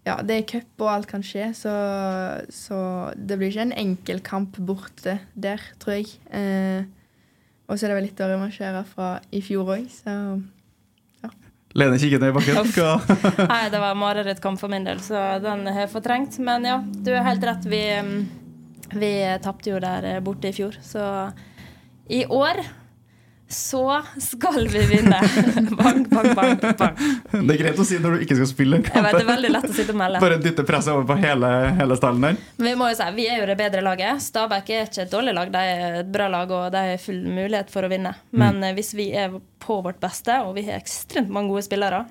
ja, 0.05 0.19
det 0.21 0.37
er 0.37 0.49
cup, 0.49 0.73
og 0.83 0.91
alt 0.91 1.09
kan 1.09 1.25
skje. 1.25 1.49
Så, 1.57 1.73
så 2.53 2.79
det 3.15 3.39
blir 3.39 3.53
ikke 3.53 3.67
en 3.69 3.77
enkel 3.85 4.21
kamp 4.25 4.59
borte 4.67 5.19
der, 5.33 5.63
tror 5.81 5.97
jeg. 5.97 6.11
Uh, 6.29 6.85
og 7.65 7.77
så 7.77 7.87
er 7.87 7.93
det 7.93 7.97
vel 7.97 8.07
litt 8.11 8.21
å 8.21 8.29
revansjere 8.29 8.83
fra 8.85 9.15
i 9.33 9.41
fjor 9.41 9.71
òg, 9.73 9.87
så 9.89 10.13
Lene 11.75 11.97
kikker 11.99 12.21
ned 12.23 12.31
i 12.31 12.35
bakken. 12.37 12.61
Nei, 13.51 13.63
det 13.73 13.81
var 13.83 13.97
marerittkamp 13.99 14.59
for 14.61 14.71
min 14.71 14.85
del, 14.87 15.01
så 15.03 15.25
den 15.43 15.65
har 15.67 15.83
jeg 15.83 15.91
fortrengt. 15.91 16.37
Men 16.39 16.63
ja, 16.67 16.79
du 16.79 17.11
har 17.11 17.27
helt 17.27 17.43
rett. 17.43 17.67
Vi, 17.67 17.83
mm, 17.99 18.21
vi 18.95 19.11
tapte 19.43 19.73
jo 19.73 19.81
der 19.83 20.23
borte 20.23 20.51
i 20.51 20.55
fjor, 20.55 20.77
så 20.85 21.03
i 22.07 22.23
år 22.31 22.61
så 23.47 24.01
skal 24.21 24.67
vi 24.67 24.85
vinne. 24.85 25.19
bang, 25.77 26.09
bang, 26.09 26.35
bang, 26.35 26.77
bang. 26.77 26.95
Det 27.31 27.53
er 27.53 27.59
greit 27.59 27.79
å 27.79 27.85
si 27.85 27.99
når 28.01 28.17
du 28.17 28.25
ikke 28.25 28.37
skal 28.39 28.49
spille 28.49 28.79
en 28.79 28.87
Jeg 28.87 29.05
vet, 29.05 29.17
det 29.19 29.21
er 29.21 29.29
veldig 29.29 29.51
lett 29.53 29.67
å 29.69 29.75
sitte 29.75 29.93
og 29.93 29.99
melde. 30.01 30.21
Bare 30.23 30.39
dytte 30.41 30.65
presset 30.65 30.95
over 30.95 31.05
på 31.11 31.19
hele, 31.21 31.51
hele 31.77 31.97
stallen 31.99 32.25
der. 32.25 32.39
Men 32.57 32.71
vi 32.71 32.75
må 32.79 32.89
jo 32.89 32.97
si, 32.97 33.09
vi 33.19 33.27
er 33.29 33.43
jo 33.43 33.47
det 33.51 33.57
bedre 33.59 33.85
laget. 33.85 34.23
Stabæk 34.25 34.71
er 34.73 34.89
ikke 34.89 35.05
et 35.05 35.13
dårlig 35.13 35.35
lag, 35.37 35.53
de 35.53 35.63
er 35.75 35.99
et 36.01 36.11
bra 36.17 36.29
lag, 36.33 36.51
og 36.57 36.73
de 36.73 36.83
har 36.89 37.01
full 37.05 37.21
mulighet 37.21 37.73
for 37.73 37.85
å 37.85 37.91
vinne. 37.91 38.15
Men 38.33 38.61
mm. 38.63 38.69
hvis 38.79 38.93
vi 38.97 39.11
er 39.13 39.37
på 39.61 39.79
vårt 39.85 40.01
beste, 40.01 40.41
og 40.45 40.57
vi 40.57 40.65
har 40.69 40.81
ekstremt 40.81 41.29
mange 41.33 41.53
gode 41.53 41.67
spillere, 41.69 42.05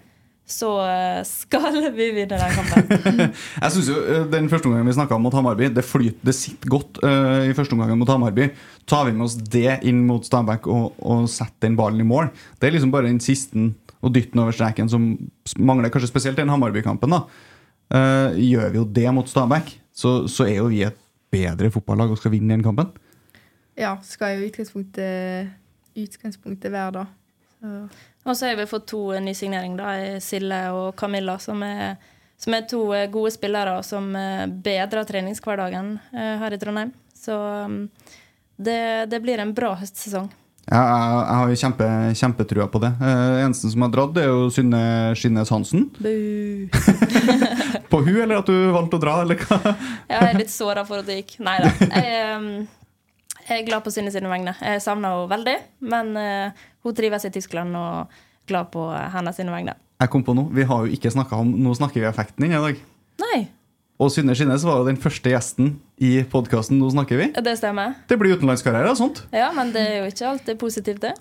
så 0.45 0.71
eh, 0.85 1.21
skal 1.25 1.79
vi 1.97 2.11
vinne 2.13 2.37
den 2.37 2.57
kampen. 2.57 3.23
Jeg 3.63 3.73
synes 3.73 3.89
jo 3.89 3.97
eh, 4.03 4.27
Den 4.29 4.51
første 4.53 4.69
omgangen 4.69 4.91
vi 4.91 4.97
snakka 4.97 5.17
om 5.17 5.25
mot 5.25 5.37
Hamarby, 5.37 5.71
det 5.73 5.87
flyter, 5.89 6.21
det 6.27 6.35
sitter 6.37 6.73
godt 6.73 7.01
uh, 7.01 7.47
i 7.49 7.55
første 7.57 7.73
omgangen 7.77 8.01
mot 8.01 8.11
Hamarby. 8.13 8.51
Tar 8.89 9.09
vi 9.09 9.15
med 9.17 9.25
oss 9.29 9.39
det 9.39 9.81
inn 9.89 10.03
mot 10.09 10.27
Stabæk 10.27 10.69
og, 10.69 11.01
og 11.01 11.25
setter 11.33 11.65
den 11.65 11.79
ballen 11.79 12.05
i 12.05 12.09
mål 12.09 12.29
Det 12.61 12.69
er 12.69 12.77
liksom 12.77 12.93
bare 12.93 13.09
den 13.09 13.23
siste 13.25 13.71
og 14.05 14.13
dytten 14.13 14.43
over 14.43 14.53
streken 14.53 14.91
som 14.93 15.15
mangler, 15.57 15.89
kanskje 15.89 16.11
spesielt 16.11 16.37
den 16.41 16.53
Hamarby-kampen. 16.53 17.17
da 17.17 17.25
Uh, 17.93 18.33
Gjør 18.41 18.71
vi 18.73 18.79
jo 18.81 18.85
det 18.97 19.11
mot 19.15 19.29
Stabæk, 19.29 19.69
så, 19.95 20.25
så 20.27 20.47
er 20.49 20.57
jo 20.57 20.71
vi 20.73 20.81
et 20.87 20.97
bedre 21.31 21.69
fotballag 21.71 22.15
og 22.15 22.19
skal 22.19 22.33
vinne 22.33 22.55
den 22.57 22.65
kampen. 22.65 22.89
ja, 23.77 23.93
skal 24.03 24.39
jo 24.39 24.43
i 24.43 24.49
utgangspunktet, 24.49 25.53
utgangspunktet 25.95 26.73
være 26.73 26.95
da. 26.97 27.05
Så 27.65 27.89
Og 28.25 28.37
så 28.37 28.47
har 28.47 28.57
vi 28.57 28.67
fått 28.67 28.87
to 28.89 29.13
nysigneringer, 29.21 29.81
da, 29.81 30.21
Sille 30.21 30.61
og 30.73 30.95
Camilla, 30.97 31.37
som 31.39 31.61
er, 31.65 31.99
som 32.41 32.57
er 32.57 32.65
to 32.69 32.87
eh, 32.97 33.11
gode 33.13 33.35
spillere 33.35 33.77
som 33.85 34.09
eh, 34.17 34.47
bedrer 34.49 35.05
treningshverdagen 35.05 35.99
eh, 36.13 36.39
her 36.41 36.57
i 36.57 36.61
Trondheim. 36.61 36.95
Så 37.13 37.37
um, 37.37 37.83
det, 38.57 39.11
det 39.13 39.21
blir 39.21 39.41
en 39.41 39.53
bra 39.57 39.75
høstsesong. 39.77 40.33
Ja, 40.65 40.81
jeg, 40.81 41.13
jeg 41.13 41.37
har 41.37 41.53
jo 41.53 41.61
kjempe, 41.61 41.89
kjempetrua 42.17 42.67
på 42.73 42.81
det. 42.81 42.95
Uh, 42.97 43.45
eneste 43.45 43.69
som 43.73 43.85
har 43.85 43.93
dratt, 43.93 44.17
er 44.17 44.31
jo 44.31 44.49
Synne 44.53 44.81
Skinnes 45.21 45.53
Hansen. 45.53 45.91
På 47.93 48.01
hun, 48.01 48.23
eller 48.25 48.41
at 48.41 48.49
du 48.49 48.73
valgte 48.73 48.97
å 48.97 49.05
dra, 49.05 49.21
eller 49.27 49.45
hva? 49.45 49.77
Jeg 50.13 50.33
er 50.33 50.41
litt 50.41 50.53
såra 50.53 50.89
for 50.89 51.05
at 51.05 51.13
det 51.13 51.21
gikk. 51.21 51.37
Nei 51.45 51.59
da. 51.61 51.77
Jeg, 51.93 52.41
um, 52.41 52.55
jeg 53.45 53.61
er 53.61 53.67
glad 53.67 53.85
på 53.85 53.93
Synne 53.93 54.09
sine 54.09 54.31
vegne. 54.33 54.55
Jeg 54.65 54.81
savner 54.81 55.13
henne 55.13 55.29
veldig, 55.29 55.55
men 55.93 56.15
hun 56.85 56.95
trives 56.97 57.25
i 57.25 57.33
Tyskland 57.35 57.75
og 57.77 58.05
er 58.05 58.23
glad 58.51 58.71
på 58.75 58.85
hennes 59.15 59.37
sine 59.41 59.53
vegne. 59.55 59.75
Jeg 60.03 60.11
kom 60.13 60.25
på 60.27 60.35
noe. 60.37 60.51
Vi 60.53 60.67
har 60.69 60.85
jo 60.85 60.93
ikke 60.93 61.11
snakka 61.15 61.39
om 61.41 61.53
Nå 61.65 61.73
snakker 61.79 62.03
vi 62.03 62.09
effekten 62.11 62.45
inn 62.45 62.53
i 62.53 62.61
dag. 62.61 62.81
Nei, 63.25 63.45
Og 64.03 64.11
Synne 64.11 64.35
Skinnes 64.35 64.65
var 64.67 64.81
jo 64.81 64.89
den 64.89 64.99
første 64.99 65.31
gjesten 65.31 65.77
i 66.03 66.17
podkasten 66.27 66.81
Nå 66.81 66.89
snakker 66.91 67.21
vi. 67.21 67.29
det 67.47 67.53
stemmer. 67.61 67.95
Det 68.11 68.19
blir 68.19 68.35
utenlandskarriere 68.35 68.91
og 68.91 68.99
sånt. 68.99 69.23
Ja, 69.33 69.53
men 69.55 69.71
det 69.73 69.85
er 69.87 69.97
jo 70.03 70.09
ikke 70.11 70.27
alltid 70.33 70.59
positivt, 70.59 71.01
det. 71.07 71.13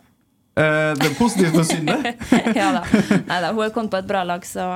Eh, 0.53 0.91
det 0.99 1.07
er 1.07 1.13
positivt 1.17 1.55
å 1.57 1.63
synde. 1.65 1.95
ja 2.59 2.67
da. 2.75 2.83
Neida, 3.25 3.49
hun 3.55 3.63
har 3.63 3.71
kommet 3.73 3.93
på 3.95 3.97
et 4.03 4.09
bra 4.09 4.21
lag, 4.27 4.43
så, 4.45 4.67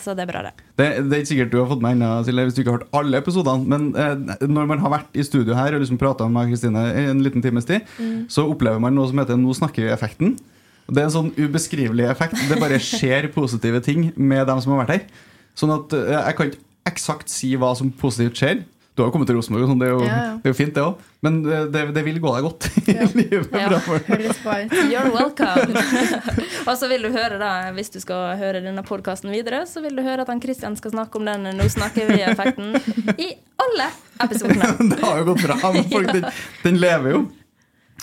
så 0.00 0.14
det 0.16 0.24
er 0.24 0.30
bra, 0.30 0.40
det. 0.46 0.52
Det, 0.80 0.86
det 1.04 1.12
er 1.12 1.22
ikke 1.22 1.30
sikkert 1.32 1.52
du 1.52 1.58
har 1.60 1.68
fått 1.68 1.82
med 1.84 1.98
ennå, 1.98 2.10
Silje, 2.24 2.46
hvis 2.48 2.56
du 2.56 2.62
ikke 2.62 2.72
har 2.72 2.78
hørt 2.78 2.96
alle 2.96 3.20
episodene. 3.20 3.68
Men 3.68 3.90
uh, 3.92 4.46
når 4.48 4.70
man 4.72 4.80
har 4.80 4.94
vært 4.94 5.18
i 5.18 5.24
studio 5.26 5.56
her 5.58 5.76
og 5.76 5.84
liksom 5.84 6.00
prata 6.00 6.28
med 6.32 6.48
Kristine 6.54 6.86
en 7.02 7.20
liten 7.24 7.44
times 7.44 7.68
tid, 7.68 7.84
så 8.32 8.46
opplever 8.48 8.80
man 8.80 8.96
noe 8.96 9.10
som 9.10 9.20
heter 9.20 9.36
'nå 9.36 9.56
snakker 9.60 9.84
vi'-effekten. 9.84 10.38
Det 10.86 11.02
er 11.02 11.08
en 11.08 11.16
sånn 11.16 11.32
ubeskrivelig 11.36 12.06
effekt. 12.08 12.40
Det 12.48 12.60
bare 12.62 12.80
skjer 12.80 13.28
positive 13.36 13.82
ting 13.84 14.12
med 14.16 14.46
dem 14.48 14.62
som 14.62 14.72
har 14.72 14.84
vært 14.84 14.94
her. 14.94 15.26
Sånn 15.58 15.74
at 15.74 15.92
uh, 15.92 16.16
Jeg 16.16 16.38
kan 16.38 16.52
ikke 16.52 16.64
eksakt 16.86 17.32
si 17.32 17.52
hva 17.60 17.74
som 17.76 17.92
positivt 17.92 18.40
skjer. 18.40 18.64
Du 18.96 19.02
har 19.02 19.10
jo 19.10 19.12
kommet 19.12 19.28
til 19.28 19.36
Rosenborg, 19.36 19.66
og 19.66 19.68
sånn, 19.74 19.80
det, 19.82 19.88
Ja, 19.92 20.04
ja. 20.08 20.28
det 20.40 20.48
er 20.48 20.52
jo 20.54 20.56
fint, 20.56 20.70
det 20.72 20.80
òg. 20.80 21.00
Men 21.26 21.34
eh, 21.44 21.66
det, 21.68 21.82
det 21.92 22.02
vil 22.06 22.16
gå 22.24 22.30
deg 22.32 22.46
godt 22.46 22.68
i 22.80 22.94
Ja. 22.94 23.08
livet. 23.18 23.50
Ut. 23.52 24.72
You're 24.88 25.10
welcome. 25.12 25.76
og 26.68 26.78
så 26.80 26.88
vil 26.88 27.04
du 27.04 27.10
høre 27.12 27.36
da, 27.42 27.50
hvis 27.76 27.92
du 27.92 27.98
skal 28.00 28.38
høre 28.40 28.62
denne 28.64 28.80
podkasten 28.88 29.34
videre, 29.34 29.66
så 29.68 29.82
vil 29.84 29.98
du 29.98 30.02
høre 30.06 30.24
at 30.24 30.32
han 30.32 30.40
Christian 30.40 30.78
skal 30.80 30.94
snakke 30.96 31.20
om 31.20 31.28
den 31.28 31.44
'Nå 31.58 31.68
snakker 31.76 32.08
vi'-effekten 32.08 32.72
i 33.20 33.28
alle 33.60 33.90
episodene. 34.24 34.72
det 34.94 35.02
har 35.04 35.20
jo 35.20 35.28
gått 35.34 35.44
bra. 35.44 35.58
men 35.76 35.84
Folk, 35.92 36.12
den, 36.16 36.24
den 36.64 36.80
lever 36.80 37.12
jo. 37.18 37.22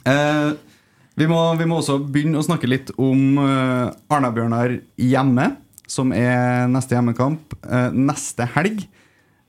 Eh, 0.06 0.52
vi, 1.18 1.26
må, 1.30 1.42
vi 1.58 1.66
må 1.74 1.82
også 1.82 1.98
begynne 2.06 2.38
å 2.38 2.46
snakke 2.46 2.70
litt 2.70 2.94
om 3.02 3.38
eh, 3.42 3.90
Arna-Bjørnar 4.14 4.78
hjemme, 5.02 5.56
som 5.90 6.14
er 6.14 6.68
neste 6.70 6.94
hjemmekamp 7.00 7.58
eh, 7.66 7.90
neste 7.98 8.46
helg. 8.54 8.86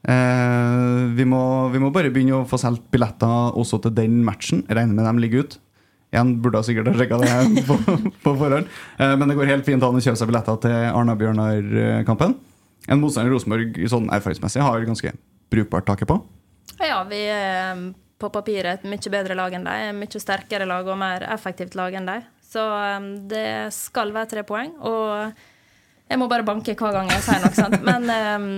Eh, 0.04 1.04
vi, 1.16 1.24
må, 1.28 1.42
vi 1.72 1.80
må 1.80 1.90
bare 1.94 2.12
begynne 2.12 2.42
å 2.42 2.48
få 2.48 2.60
solgt 2.60 2.86
billetter 2.92 3.56
også 3.56 3.80
til 3.84 3.94
den 3.96 4.20
matchen. 4.26 4.64
Regner 4.68 4.96
med 4.96 5.08
dem 5.08 5.22
ligger 5.22 5.44
ut. 5.44 5.58
Igjen 6.14 6.36
burde 6.44 6.60
sikkert 6.62 6.92
ha 6.92 6.98
sjekka 6.98 7.18
det 7.22 7.64
på, 7.66 7.78
på 8.24 8.34
forhånd. 8.38 8.68
Eh, 8.98 9.14
men 9.18 9.30
det 9.30 9.38
går 9.38 9.50
helt 9.50 9.66
fint 9.66 9.82
an 9.82 9.98
å 9.98 10.04
kjøpe 10.04 10.20
seg 10.20 10.30
billetter 10.30 10.60
til 10.66 10.76
Arna-Bjørnar-kampen. 10.92 12.36
En 12.84 13.00
motstander 13.00 13.32
Rosenborg 13.32 13.80
sånn 13.88 14.10
erfaringsmessig 14.12 14.62
har 14.62 14.84
ganske 14.84 15.14
brukbart 15.54 15.88
taket 15.88 16.10
på. 16.10 16.18
Ja, 16.82 17.00
vi 17.08 17.24
er 17.32 17.80
på 18.20 18.30
papiret 18.32 18.82
et 18.82 18.88
mye 18.88 19.12
bedre 19.12 19.36
lag 19.38 19.56
enn 19.56 19.66
deg. 19.66 19.88
Mye 19.96 20.22
sterkere 20.22 20.68
lag 20.68 20.86
og 20.88 21.00
mer 21.00 21.24
effektivt 21.32 21.76
lag 21.78 21.96
enn 21.96 22.08
deg. 22.08 22.28
Så 22.44 22.62
um, 22.62 23.08
det 23.30 23.72
skal 23.74 24.12
være 24.14 24.30
tre 24.30 24.44
poeng. 24.46 24.74
Og 24.84 25.34
jeg 26.14 26.20
må 26.22 26.28
bare 26.30 26.46
banke 26.46 26.76
hver 26.78 26.94
gang 26.94 27.10
jeg 27.10 27.22
sier 27.26 27.42
noe. 27.42 27.54
sant? 27.56 27.80
Men 27.82 28.06
um, 28.06 28.48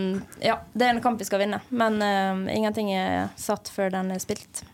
ja, 0.44 0.58
det 0.76 0.86
er 0.86 0.94
en 0.94 1.02
kamp 1.04 1.20
vi 1.20 1.28
skal 1.28 1.40
vinne. 1.40 1.62
Men 1.72 1.98
um, 2.04 2.46
ingenting 2.52 2.92
er 2.92 3.30
satt 3.40 3.70
før 3.72 3.94
den 3.94 4.12
er 4.12 4.20
spilt. 4.22 4.64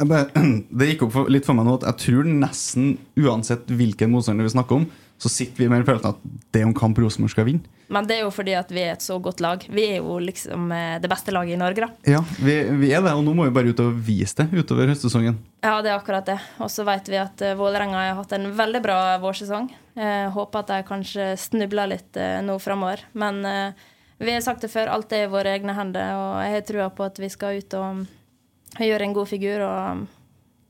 bare, 0.00 0.30
Det 0.78 0.88
gikk 0.92 1.06
opp 1.06 1.16
for, 1.18 1.32
litt 1.32 1.44
for 1.44 1.58
meg 1.58 1.68
nå 1.68 1.76
at 1.82 1.88
jeg 1.90 2.00
tror 2.06 2.30
nesten 2.30 2.94
uansett 3.20 3.68
hvilken 3.68 4.14
motstander 4.14 4.48
vi 4.48 4.54
snakker 4.56 4.80
om, 4.80 4.88
så 5.20 5.30
sitter 5.30 5.62
vi 5.62 5.68
med 5.70 5.80
den 5.80 5.88
følelsen 5.88 6.14
at 6.14 6.24
det 6.52 6.60
er 6.60 6.66
en 6.66 6.76
kamp 6.76 6.98
Rosenborg 7.00 7.32
skal 7.32 7.46
vinne. 7.48 7.70
Men 7.92 8.06
det 8.08 8.16
er 8.16 8.24
jo 8.24 8.32
fordi 8.32 8.54
at 8.56 8.70
vi 8.72 8.80
er 8.82 8.94
et 8.94 9.04
så 9.04 9.18
godt 9.22 9.42
lag. 9.44 9.62
Vi 9.68 9.84
er 9.86 9.98
jo 10.00 10.16
liksom 10.22 10.72
eh, 10.72 10.96
det 11.02 11.10
beste 11.12 11.34
laget 11.34 11.54
i 11.54 11.60
Norge, 11.60 11.84
da. 11.84 12.14
Ja, 12.16 12.22
vi, 12.40 12.56
vi 12.80 12.90
er 12.96 13.04
det, 13.04 13.12
og 13.12 13.22
nå 13.26 13.34
må 13.36 13.46
vi 13.46 13.54
bare 13.54 13.70
ut 13.70 13.82
og 13.84 13.94
vise 14.06 14.40
det 14.40 14.64
utover 14.64 14.88
høstsesongen. 14.90 15.36
Ja, 15.64 15.76
det 15.84 15.92
er 15.92 15.98
akkurat 15.98 16.26
det. 16.28 16.38
Og 16.64 16.72
så 16.72 16.86
vet 16.88 17.08
vi 17.12 17.20
at 17.20 17.44
uh, 17.44 17.54
Vålerenga 17.60 18.00
har 18.00 18.18
hatt 18.18 18.34
en 18.36 18.50
veldig 18.56 18.82
bra 18.84 18.98
vårsesong. 19.22 19.68
Eh, 19.94 20.26
håper 20.34 20.64
at 20.64 20.72
de 20.72 20.80
kanskje 20.88 21.28
snubler 21.38 21.92
litt 21.92 22.18
eh, 22.18 22.40
nå 22.42 22.56
framover. 22.58 23.04
Men 23.12 23.44
eh, 23.46 23.86
vi 24.18 24.34
har 24.34 24.42
sagt 24.42 24.64
det 24.64 24.72
før, 24.72 24.90
alt 24.90 25.12
er 25.14 25.28
i 25.28 25.30
våre 25.30 25.52
egne 25.54 25.76
hender, 25.76 26.16
og 26.18 26.42
jeg 26.42 26.56
har 26.56 26.66
trua 26.66 26.90
på 26.94 27.06
at 27.06 27.20
vi 27.22 27.30
skal 27.30 27.60
ut 27.60 27.76
og 27.78 28.04
gjøre 28.82 29.06
en 29.06 29.14
god 29.14 29.30
figur 29.30 29.62
og 29.68 30.04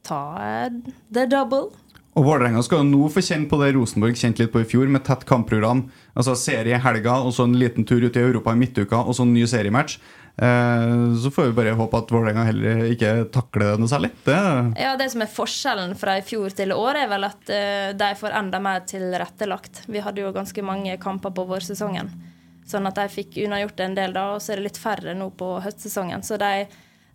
ta 0.05 0.21
eh, 0.43 0.79
the 1.15 1.25
double. 1.31 1.71
Og 2.15 2.23
Vålerenga 2.29 2.61
skal 2.63 2.85
jo 2.85 2.91
nå 2.93 3.09
få 3.11 3.23
kjenne 3.27 3.49
på 3.51 3.59
det 3.59 3.73
Rosenborg 3.75 4.19
kjente 4.19 4.45
litt 4.45 4.53
på 4.55 4.61
i 4.63 4.67
fjor, 4.71 4.87
med 4.87 5.03
tett 5.07 5.25
kampprogram. 5.27 5.89
Altså 6.15 6.37
Serie 6.39 6.77
i 6.77 6.83
helga, 6.83 7.17
og 7.27 7.35
så 7.35 7.47
en 7.49 7.57
liten 7.59 7.87
tur 7.89 8.05
ut 8.05 8.15
i 8.15 8.23
Europa 8.23 8.55
i 8.55 8.61
midtuka, 8.61 9.01
og 9.03 9.17
så 9.19 9.27
en 9.27 9.33
ny 9.35 9.43
seriematch. 9.51 9.97
Eh, 10.37 11.15
så 11.23 11.31
får 11.35 11.49
vi 11.49 11.57
bare 11.59 11.75
håpe 11.79 11.99
at 11.99 12.13
Vålerenga 12.15 12.45
heller 12.47 12.85
ikke 12.91 13.11
takler 13.35 13.73
det 13.75 13.83
noe 13.83 13.91
særlig. 13.91 14.13
Det, 14.27 14.39
Ja, 14.79 14.95
Det 14.97 15.11
som 15.11 15.27
er 15.27 15.31
forskjellen 15.31 15.97
fra 15.99 16.17
i 16.19 16.23
fjor 16.27 16.55
til 16.55 16.71
i 16.71 16.79
år, 16.79 17.03
er 17.03 17.11
vel 17.11 17.27
at 17.27 17.51
eh, 17.51 17.91
de 17.99 18.13
får 18.15 18.39
enda 18.39 18.63
mer 18.63 18.87
tilrettelagt. 18.87 19.83
Vi 19.87 20.03
hadde 20.03 20.23
jo 20.23 20.33
ganske 20.35 20.63
mange 20.63 20.97
kamper 21.03 21.35
på 21.35 21.47
vårsesongen, 21.51 22.11
sånn 22.67 22.87
at 22.87 22.95
de 22.95 23.11
fikk 23.11 23.43
unnagjort 23.43 23.81
en 23.81 23.99
del 23.99 24.15
da, 24.15 24.29
og 24.35 24.43
så 24.43 24.55
er 24.55 24.63
det 24.63 24.71
litt 24.71 24.83
færre 24.83 25.15
nå 25.19 25.33
på 25.35 25.57
høstsesongen. 25.67 26.23
Så 26.23 26.39
de, 26.39 26.67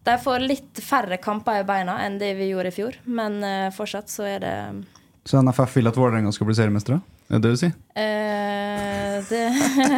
de 0.08 0.16
får 0.24 0.46
litt 0.48 0.80
færre 0.84 1.18
kamper 1.22 1.62
i 1.62 1.68
beina 1.68 1.98
enn 2.06 2.18
det 2.22 2.34
vi 2.40 2.52
gjorde 2.54 2.72
i 2.72 2.76
fjor, 2.76 2.96
men 3.06 3.42
uh, 3.44 3.68
fortsatt 3.76 4.10
så 4.12 4.26
er 4.30 4.40
det 4.46 4.56
så 5.30 5.42
NFF 5.44 5.76
vil 5.78 5.90
at 5.92 5.98
Vålerenga 6.00 6.32
skal 6.34 6.48
bli 6.50 6.56
seriemestere? 6.58 7.02
Er 7.30 7.38
det 7.38 7.42
det 7.44 7.50
du 7.54 7.60
sier? 7.62 7.74
Uh, 7.94 9.20
det, 9.30 9.42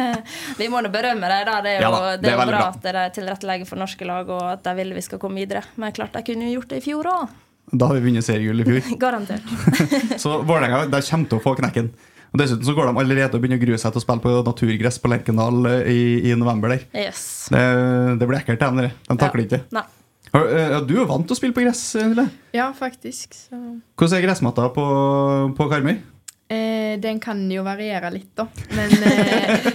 Vi 0.60 0.66
må 0.68 0.82
nå 0.84 0.90
berømme 0.92 1.30
dem, 1.30 1.46
da. 1.48 1.54
Det 1.64 1.70
er 1.76 1.78
jo, 1.78 1.86
Ja 1.86 1.92
da, 1.94 2.10
det 2.18 2.26
det 2.26 2.32
er 2.32 2.42
er 2.42 2.50
bra 2.50 2.58
bra. 2.58 2.66
at 2.74 2.82
de 2.84 3.04
tilrettelegger 3.20 3.70
for 3.70 3.80
norske 3.80 4.04
lag, 4.08 4.28
og 4.28 4.42
at 4.50 4.66
de 4.66 4.74
vil 4.82 4.92
vi 4.98 5.04
skal 5.06 5.22
komme 5.22 5.40
videre. 5.40 5.62
Men 5.80 5.94
klart 5.96 6.12
de 6.18 6.24
kunne 6.26 6.50
jo 6.50 6.58
gjort 6.58 6.74
det 6.74 6.82
i 6.82 6.84
fjor 6.90 7.08
òg. 7.14 7.32
Da 7.72 7.88
har 7.88 7.96
vi 7.96 8.04
vunnet 8.10 8.26
seriegull 8.26 8.60
i 8.60 8.66
fjor. 8.68 8.90
Garantert. 9.06 9.48
Så 10.22 10.42
Vålerenga 10.42 10.84
kommer 10.90 11.30
til 11.30 11.38
å 11.38 11.44
få 11.46 11.54
knekken. 11.62 11.92
Og 12.32 12.40
Dessuten 12.40 12.64
så 12.64 12.72
går 12.76 12.88
de 12.88 13.00
allerede 13.02 13.36
og 13.36 13.42
begynner 13.42 13.60
å 13.60 13.64
grue 13.66 13.78
seg 13.80 13.92
til 13.92 14.00
å 14.00 14.04
spille 14.06 14.24
på 14.24 14.30
naturgress 14.46 14.96
på 15.02 15.10
Lerkendal 15.12 15.66
eh, 15.68 15.90
i, 15.92 16.30
i 16.30 16.36
november. 16.38 16.72
der 16.72 16.86
Yes. 17.08 17.48
Det, 17.52 17.64
det 18.20 18.28
blir 18.30 18.40
ekkelt, 18.40 18.62
dem, 18.62 18.80
dere. 18.80 18.94
De 19.08 19.16
takler 19.20 19.44
ikke 19.44 19.58
det. 19.60 19.82
Eh, 20.32 20.78
Du 20.88 20.94
er 21.02 21.10
vant 21.10 21.26
til 21.28 21.36
å 21.36 21.38
spille 21.38 21.52
på 21.56 21.64
gress, 21.66 21.82
Eller? 22.00 22.30
Ja, 22.56 22.70
faktisk. 22.72 23.36
Så 23.36 23.58
Hvordan 24.00 24.16
er 24.18 24.24
gressmatta 24.28 24.70
på, 24.72 24.86
på 25.58 25.68
Karmøy? 25.74 25.98
eh, 25.98 26.08
Eh, 26.92 26.98
den 27.00 27.16
kan 27.20 27.38
jo 27.50 27.62
variere 27.64 28.10
litt, 28.12 28.34
da. 28.36 28.44
Men, 28.76 28.90
eh, 29.08 29.68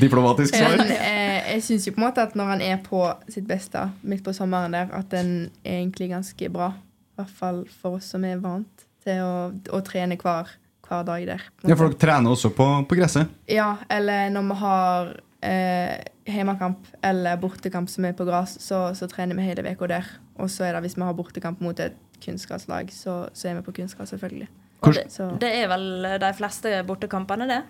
Diplomatisk 0.00 0.54
svar. 0.56 0.78
men 0.80 0.92
eh, 0.94 1.50
jeg 1.52 1.64
syns 1.66 1.84
jo 1.86 1.92
på 1.92 2.00
en 2.00 2.06
måte 2.06 2.22
at 2.24 2.32
når 2.38 2.48
han 2.54 2.62
er 2.64 2.78
på 2.86 3.02
sitt 3.28 3.44
beste 3.48 3.82
midt 4.08 4.22
på 4.24 4.32
sommeren 4.32 4.72
der, 4.72 4.88
at 4.96 5.10
den 5.12 5.50
er 5.64 5.82
egentlig 5.82 6.08
ganske 6.14 6.48
bra. 6.54 6.70
I 7.12 7.20
hvert 7.20 7.34
fall 7.36 7.60
for 7.82 7.98
oss 7.98 8.08
som 8.14 8.24
er 8.24 8.40
vant 8.40 8.86
til 9.04 9.20
å, 9.20 9.34
å 9.76 9.82
trene 9.84 10.16
hver, 10.16 10.54
hver 10.92 11.08
dag 11.08 11.26
der. 11.32 11.44
Ja, 11.64 11.74
for 11.74 11.88
dere 11.88 12.00
trener 12.04 12.36
også 12.36 12.52
på, 12.54 12.68
på 12.88 12.98
gresset. 13.00 13.32
Ja, 13.50 13.72
eller 13.90 14.30
når 14.36 14.48
vi 14.52 14.56
har 14.62 15.12
eh, 15.42 15.96
hjemmekamp 16.30 16.86
eller 17.02 17.40
bortekamp 17.42 17.90
som 17.90 18.06
er 18.08 18.14
på 18.18 18.26
gress, 18.28 18.58
så, 18.62 18.84
så 18.94 19.08
trener 19.10 19.38
vi 19.38 19.48
hele 19.50 19.64
uka 19.72 19.88
der. 19.90 20.10
Og 20.38 20.50
så 20.52 20.68
er 20.68 20.76
det 20.76 20.84
hvis 20.86 20.96
vi 21.00 21.06
har 21.08 21.16
bortekamp 21.18 21.60
mot 21.64 21.80
et 21.82 21.96
kunstgresslag, 22.22 22.92
så, 22.94 23.24
så 23.34 23.48
er 23.50 23.58
vi 23.58 23.64
på 23.66 23.74
kunstgress, 23.80 24.12
selvfølgelig. 24.14 24.48
Og 24.82 24.94
det, 24.96 25.04
Så, 25.14 25.28
det 25.38 25.48
er 25.60 25.68
vel 25.70 26.06
de 26.22 26.28
fleste 26.34 26.70
bortekampene, 26.86 27.46
det. 27.50 27.60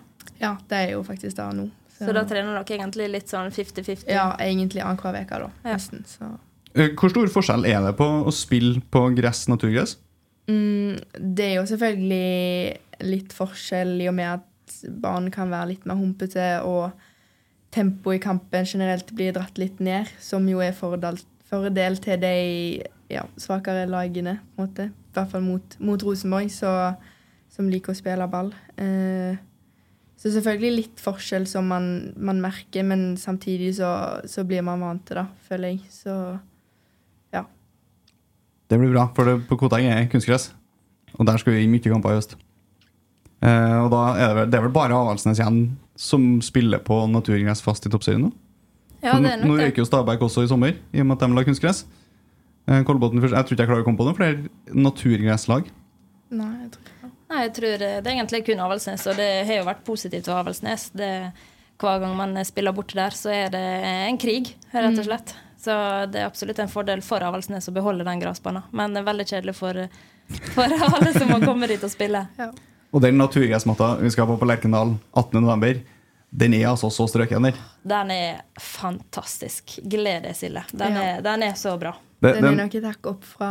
ja, 0.41 0.55
det 0.69 0.77
er 0.79 0.91
jo 0.95 1.03
faktisk 1.05 1.37
det 1.37 1.49
nå. 1.57 1.67
Så 1.93 2.09
da 2.15 2.23
trener 2.27 2.55
dere 2.57 2.77
egentlig 2.79 3.05
litt 3.13 3.29
sånn 3.31 3.51
50-50. 3.53 4.07
Ja, 4.11 4.31
egentlig 4.41 4.81
annenhver 4.81 5.19
uke, 5.21 5.37
da. 5.45 5.49
Ja. 5.63 5.75
Nesten. 5.77 6.01
Så. 6.09 6.31
Eh, 6.73 6.89
Hvor 6.97 7.13
stor 7.13 7.29
forskjell 7.35 7.67
er 7.69 7.83
det 7.85 7.93
på 7.99 8.07
å 8.25 8.33
spille 8.33 8.81
på 8.91 9.05
gress, 9.15 9.45
naturgress? 9.51 9.93
Mm, 10.49 10.97
det 11.37 11.45
er 11.51 11.53
jo 11.59 11.67
selvfølgelig 11.69 12.79
litt 13.01 13.33
forskjell 13.33 13.95
i 14.01 14.09
og 14.11 14.17
med 14.17 14.29
at 14.37 14.75
barn 15.03 15.29
kan 15.33 15.51
være 15.51 15.73
litt 15.73 15.87
mer 15.89 15.99
humpete, 15.99 16.47
og 16.65 16.91
tempoet 17.73 18.19
i 18.19 18.23
kampen 18.23 18.67
generelt 18.69 19.09
blir 19.15 19.33
dratt 19.35 19.57
litt 19.61 19.79
ned, 19.83 20.09
som 20.21 20.45
jo 20.49 20.61
er 20.63 20.75
fordel, 20.77 21.19
til 21.49 22.21
de 22.21 22.35
ja, 23.13 23.23
svakere 23.37 23.87
lagene, 23.89 24.39
på 24.53 24.61
en 24.61 24.67
måte. 24.67 24.89
I 24.89 25.17
hvert 25.17 25.33
fall 25.33 25.45
mot, 25.45 25.75
mot 25.79 26.05
Rosenborg, 26.05 26.51
så, 26.53 26.93
som 27.53 27.69
liker 27.69 27.93
å 27.93 27.97
spille 27.97 28.29
ball. 28.29 28.53
Eh, 28.81 29.41
så 30.23 30.31
selvfølgelig 30.31 30.77
litt 30.77 31.01
forskjell 31.03 31.45
som 31.49 31.67
man, 31.67 31.87
man 32.15 32.41
merker, 32.41 32.85
men 32.87 33.13
samtidig 33.19 33.73
så, 33.81 33.91
så 34.29 34.45
blir 34.47 34.63
man 34.65 34.81
vant 34.85 35.03
til 35.07 35.19
det, 35.19 35.27
føler 35.49 35.73
jeg. 35.73 35.81
Så 35.91 36.13
ja. 37.35 37.43
Det 38.71 38.79
blir 38.79 38.93
bra, 38.93 39.09
for 39.17 39.27
det, 39.27 39.41
på 39.49 39.59
Koteng 39.59 39.89
er 39.91 40.07
kunstgress. 40.11 40.53
Og 41.19 41.27
der 41.27 41.37
skal 41.37 41.57
vi 41.57 41.65
i 41.65 41.69
mye 41.69 41.83
kamper 41.83 42.15
i 42.15 42.21
høst. 42.21 42.37
Eh, 43.43 43.77
og 43.83 43.89
da 43.91 44.01
er 44.15 44.21
det, 44.29 44.35
vel, 44.37 44.51
det 44.53 44.59
er 44.59 44.65
vel 44.67 44.75
bare 44.75 44.95
Avaldsnes 44.95 45.41
igjen 45.41 45.57
som 45.99 46.27
spiller 46.45 46.79
på 46.83 47.01
naturgress 47.11 47.61
fast 47.65 47.85
i 47.85 47.91
toppserien 47.91 48.23
nå? 48.27 48.31
Ja, 49.03 49.17
det 49.19 49.33
er 49.33 49.41
nok 49.43 49.57
det. 49.59 49.65
røyker 49.67 49.83
jo 49.83 49.87
Stabæk 49.89 50.21
også 50.23 50.45
i 50.45 50.49
sommer, 50.51 50.77
i 50.95 51.01
og 51.03 51.09
med 51.09 51.17
at 51.17 51.25
de 51.27 51.35
la 51.35 51.43
kunstgress. 51.43 51.83
Eh, 52.69 52.77
Jeg 52.79 52.85
tror 52.87 52.95
ikke 53.03 53.59
jeg 53.59 53.67
klarer 53.67 53.83
å 53.83 53.87
komme 53.87 53.99
på 53.99 54.07
noen 54.07 54.15
flere 54.15 54.47
naturgresslag. 54.71 55.67
Nei, 56.33 56.51
jeg 56.63 56.71
tror 56.75 56.87
ikke. 56.87 57.09
Nei, 57.33 57.41
jeg 57.47 57.53
tror 57.57 57.77
det 57.81 57.89
er 57.97 58.11
egentlig 58.13 58.43
kun 58.47 58.61
Avaldsnes, 58.63 59.03
og 59.09 59.17
det 59.19 59.29
har 59.49 59.57
jo 59.59 59.65
vært 59.67 59.83
positivt 59.87 60.27
for 60.29 60.39
Avaldsnes. 60.39 60.87
Det, 60.95 61.11
hver 61.83 61.99
gang 62.03 62.15
man 62.15 62.37
spiller 62.47 62.75
borte 62.77 62.95
der, 62.95 63.15
så 63.17 63.31
er 63.33 63.49
det 63.53 63.63
en 64.07 64.19
krig, 64.21 64.53
rett 64.71 64.99
og 65.01 65.07
slett. 65.07 65.33
Så 65.63 65.73
det 66.11 66.19
er 66.21 66.27
absolutt 66.27 66.59
en 66.59 66.71
fordel 66.71 67.01
for 67.03 67.23
Avaldsnes 67.23 67.67
å 67.71 67.73
beholde 67.75 68.05
den 68.07 68.21
gressbanen. 68.21 68.65
Men 68.75 68.93
det 68.95 69.01
er 69.03 69.07
veldig 69.09 69.25
kjedelig 69.29 69.55
for, 69.57 69.79
for 70.55 70.75
alle 70.87 71.13
som 71.15 71.31
må 71.31 71.39
komme 71.43 71.67
dit 71.71 71.83
og 71.83 71.91
spille. 71.91 72.23
Og 72.93 73.01
den 73.01 73.17
naturgressmatta 73.17 73.95
vi 74.03 74.11
skal 74.13 74.27
på 74.29 74.37
på 74.37 74.45
Lerkendal 74.49 74.95
18.11., 75.17 75.81
den 76.33 76.53
er 76.57 76.67
altså 76.71 76.89
så 76.93 77.05
strøken 77.09 77.45
der. 77.45 77.57
Den 77.85 78.09
er 78.13 78.39
fantastisk. 78.61 79.75
Gled 79.85 80.23
deg, 80.25 80.33
Silje. 80.37 80.63
Den, 80.73 80.95
Ja. 80.97 81.01
er, 81.17 81.21
den 81.25 81.43
er 81.45 81.53
så 81.57 81.75
bra. 81.77 81.91
Det, 82.21 82.35
Den 82.39 82.45
er 82.53 82.55
nok 82.63 82.75
et 82.79 82.83
hakk 82.87 83.05
opp 83.11 83.23
fra 83.23 83.49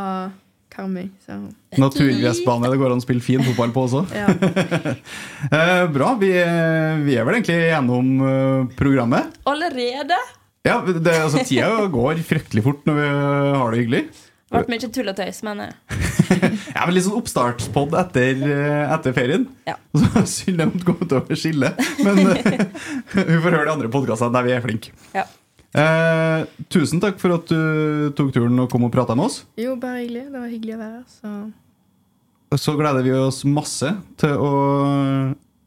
Karmøy, 0.72 1.10
så 1.26 1.36
naturgressbane 1.78 2.70
det 2.72 2.78
går 2.80 2.94
an 2.94 3.02
å 3.02 3.04
spille 3.04 3.20
fin 3.22 3.42
fotball 3.44 3.70
på 3.74 3.84
også. 3.86 4.02
ja. 4.16 4.26
Eh, 5.52 5.86
bra. 5.92 6.14
Vi, 6.18 6.30
er- 6.38 7.02
vi 7.04 7.16
er 7.18 7.24
vel 7.26 7.34
egentlig 7.40 7.58
gjennom 7.68 8.12
eh, 8.24 8.76
programmet. 8.78 9.34
Allerede? 9.46 10.16
Ja, 10.64 10.80
det, 10.86 11.12
altså 11.18 11.42
Tida 11.44 11.86
går 11.92 12.22
fryktelig 12.24 12.62
fort 12.64 12.84
når 12.86 12.94
vi 13.00 13.08
har 13.58 13.70
det 13.74 13.80
hyggelig. 13.82 14.02
Ble 14.52 14.64
mye 14.68 14.88
tulletøys, 14.94 15.42
mener 15.46 15.70
jeg. 15.70 16.00
men 16.28 16.42
eh, 16.48 16.64
Ja, 16.74 16.86
men 16.86 16.94
Litt 16.96 17.06
sånn 17.06 17.18
oppstartspod 17.18 17.94
etter, 17.98 18.42
eh, 18.46 18.94
etter 18.94 19.14
ferien. 19.16 19.46
Ja. 19.68 19.76
Så 19.98 20.24
Synd 20.28 20.60
det 20.60 20.66
måtte 20.70 20.88
gå 20.92 21.20
å 21.20 21.38
skille, 21.38 21.72
Men 22.04 22.20
eh, 22.34 22.66
vi 23.32 23.38
får 23.44 23.56
høre 23.56 23.68
de 23.70 23.74
andre 23.76 23.92
podkastene 23.92 24.34
der 24.36 24.48
vi 24.48 24.56
er 24.56 24.64
flinke. 24.64 24.92
ja. 25.16 25.24
Eh, 25.72 26.42
tusen 26.68 27.00
takk 27.00 27.16
for 27.16 27.32
at 27.38 27.48
du 27.48 28.10
tok 28.12 28.28
turen 28.34 28.60
og 28.60 28.68
kom 28.68 28.84
og 28.84 28.92
prata 28.92 29.14
med 29.16 29.30
oss. 29.30 29.38
Jo, 29.56 29.72
bare 29.80 30.02
hyggelig. 30.02 30.26
Det 30.28 30.36
var 30.42 30.50
hyggelig 30.52 30.74
å 30.76 30.80
være 30.82 30.98
her. 30.98 31.06
Så 32.52 32.58
Så 32.60 32.74
gleder 32.76 33.06
vi 33.06 33.14
oss 33.16 33.38
masse 33.48 33.94
til 34.20 34.34
å 34.36 34.50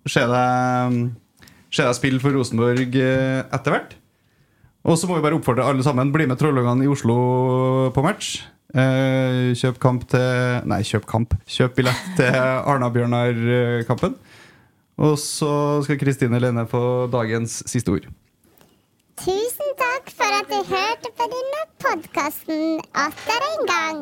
se 0.06 0.22
deg, 0.30 1.00
se 1.74 1.88
deg 1.88 1.98
spille 1.98 2.22
for 2.22 2.38
Rosenborg 2.38 3.00
eh, 3.02 3.42
etter 3.50 3.74
hvert. 3.74 3.96
Og 4.86 5.00
så 5.02 5.10
må 5.10 5.18
vi 5.18 5.26
bare 5.26 5.40
oppfordre 5.40 5.66
alle 5.66 5.82
sammen. 5.82 6.12
Bli 6.14 6.28
med 6.30 6.38
Trollungene 6.38 6.86
i 6.86 6.92
Oslo 6.92 7.16
på 7.96 8.04
match. 8.06 8.36
Eh, 8.76 9.54
kjøp 9.56 9.78
kamp 9.80 10.04
til 10.12 10.66
Nei, 10.68 10.82
kjøp 10.84 11.06
kamp. 11.08 11.36
Kjøp 11.48 11.78
billett 11.78 12.08
til 12.18 12.36
Arna-Bjørnar-kampen. 12.72 14.18
Og 14.96 15.18
så 15.20 15.52
skal 15.86 16.00
Kristine 16.00 16.40
Lene 16.40 16.68
få 16.68 17.08
dagens 17.12 17.62
siste 17.72 17.92
ord. 17.92 18.08
Tusen 19.20 19.76
takk 19.80 20.12
for 20.12 20.38
at 20.42 20.52
du 20.52 20.60
hørte 20.72 21.12
på 21.16 21.28
denne 21.32 21.62
podkasten 21.84 22.82
atter 23.00 23.48
en 23.52 23.70
gang. 23.70 24.02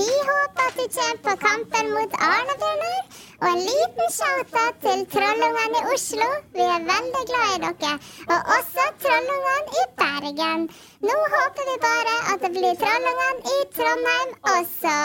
Vi 0.00 0.08
håper 0.28 0.62
at 0.68 0.76
du 0.80 0.86
kommer 0.96 1.18
på 1.26 1.32
kampen 1.46 1.86
mot 1.96 2.12
Arne-Bjørnar. 2.32 3.00
Og 3.42 3.48
en 3.48 3.62
liten 3.70 4.08
shout-out 4.18 4.76
til 4.84 5.00
Trollungene 5.14 5.80
i 5.80 5.86
Oslo. 5.94 6.28
Vi 6.56 6.64
er 6.74 6.86
veldig 6.92 7.24
glad 7.30 7.50
i 7.56 7.60
dere. 7.64 7.92
Og 8.32 8.38
også 8.56 8.84
Trollungene 9.02 9.80
i 9.80 9.84
Bergen. 10.00 10.60
Nå 11.08 11.18
håper 11.34 11.68
vi 11.70 11.76
bare 11.88 12.16
at 12.30 12.38
det 12.44 12.52
blir 12.56 12.78
Trollungene 12.84 13.40
i 13.56 13.58
Trondheim 13.76 14.30
også. 14.56 14.96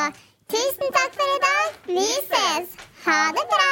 Tusen 0.53 0.95
takk 0.99 1.19
for 1.19 1.35
i 1.35 1.41
dag. 1.49 1.67
Vi 1.97 2.07
ses. 2.31 2.79
Ha 3.05 3.19
det 3.39 3.45
bra. 3.55 3.71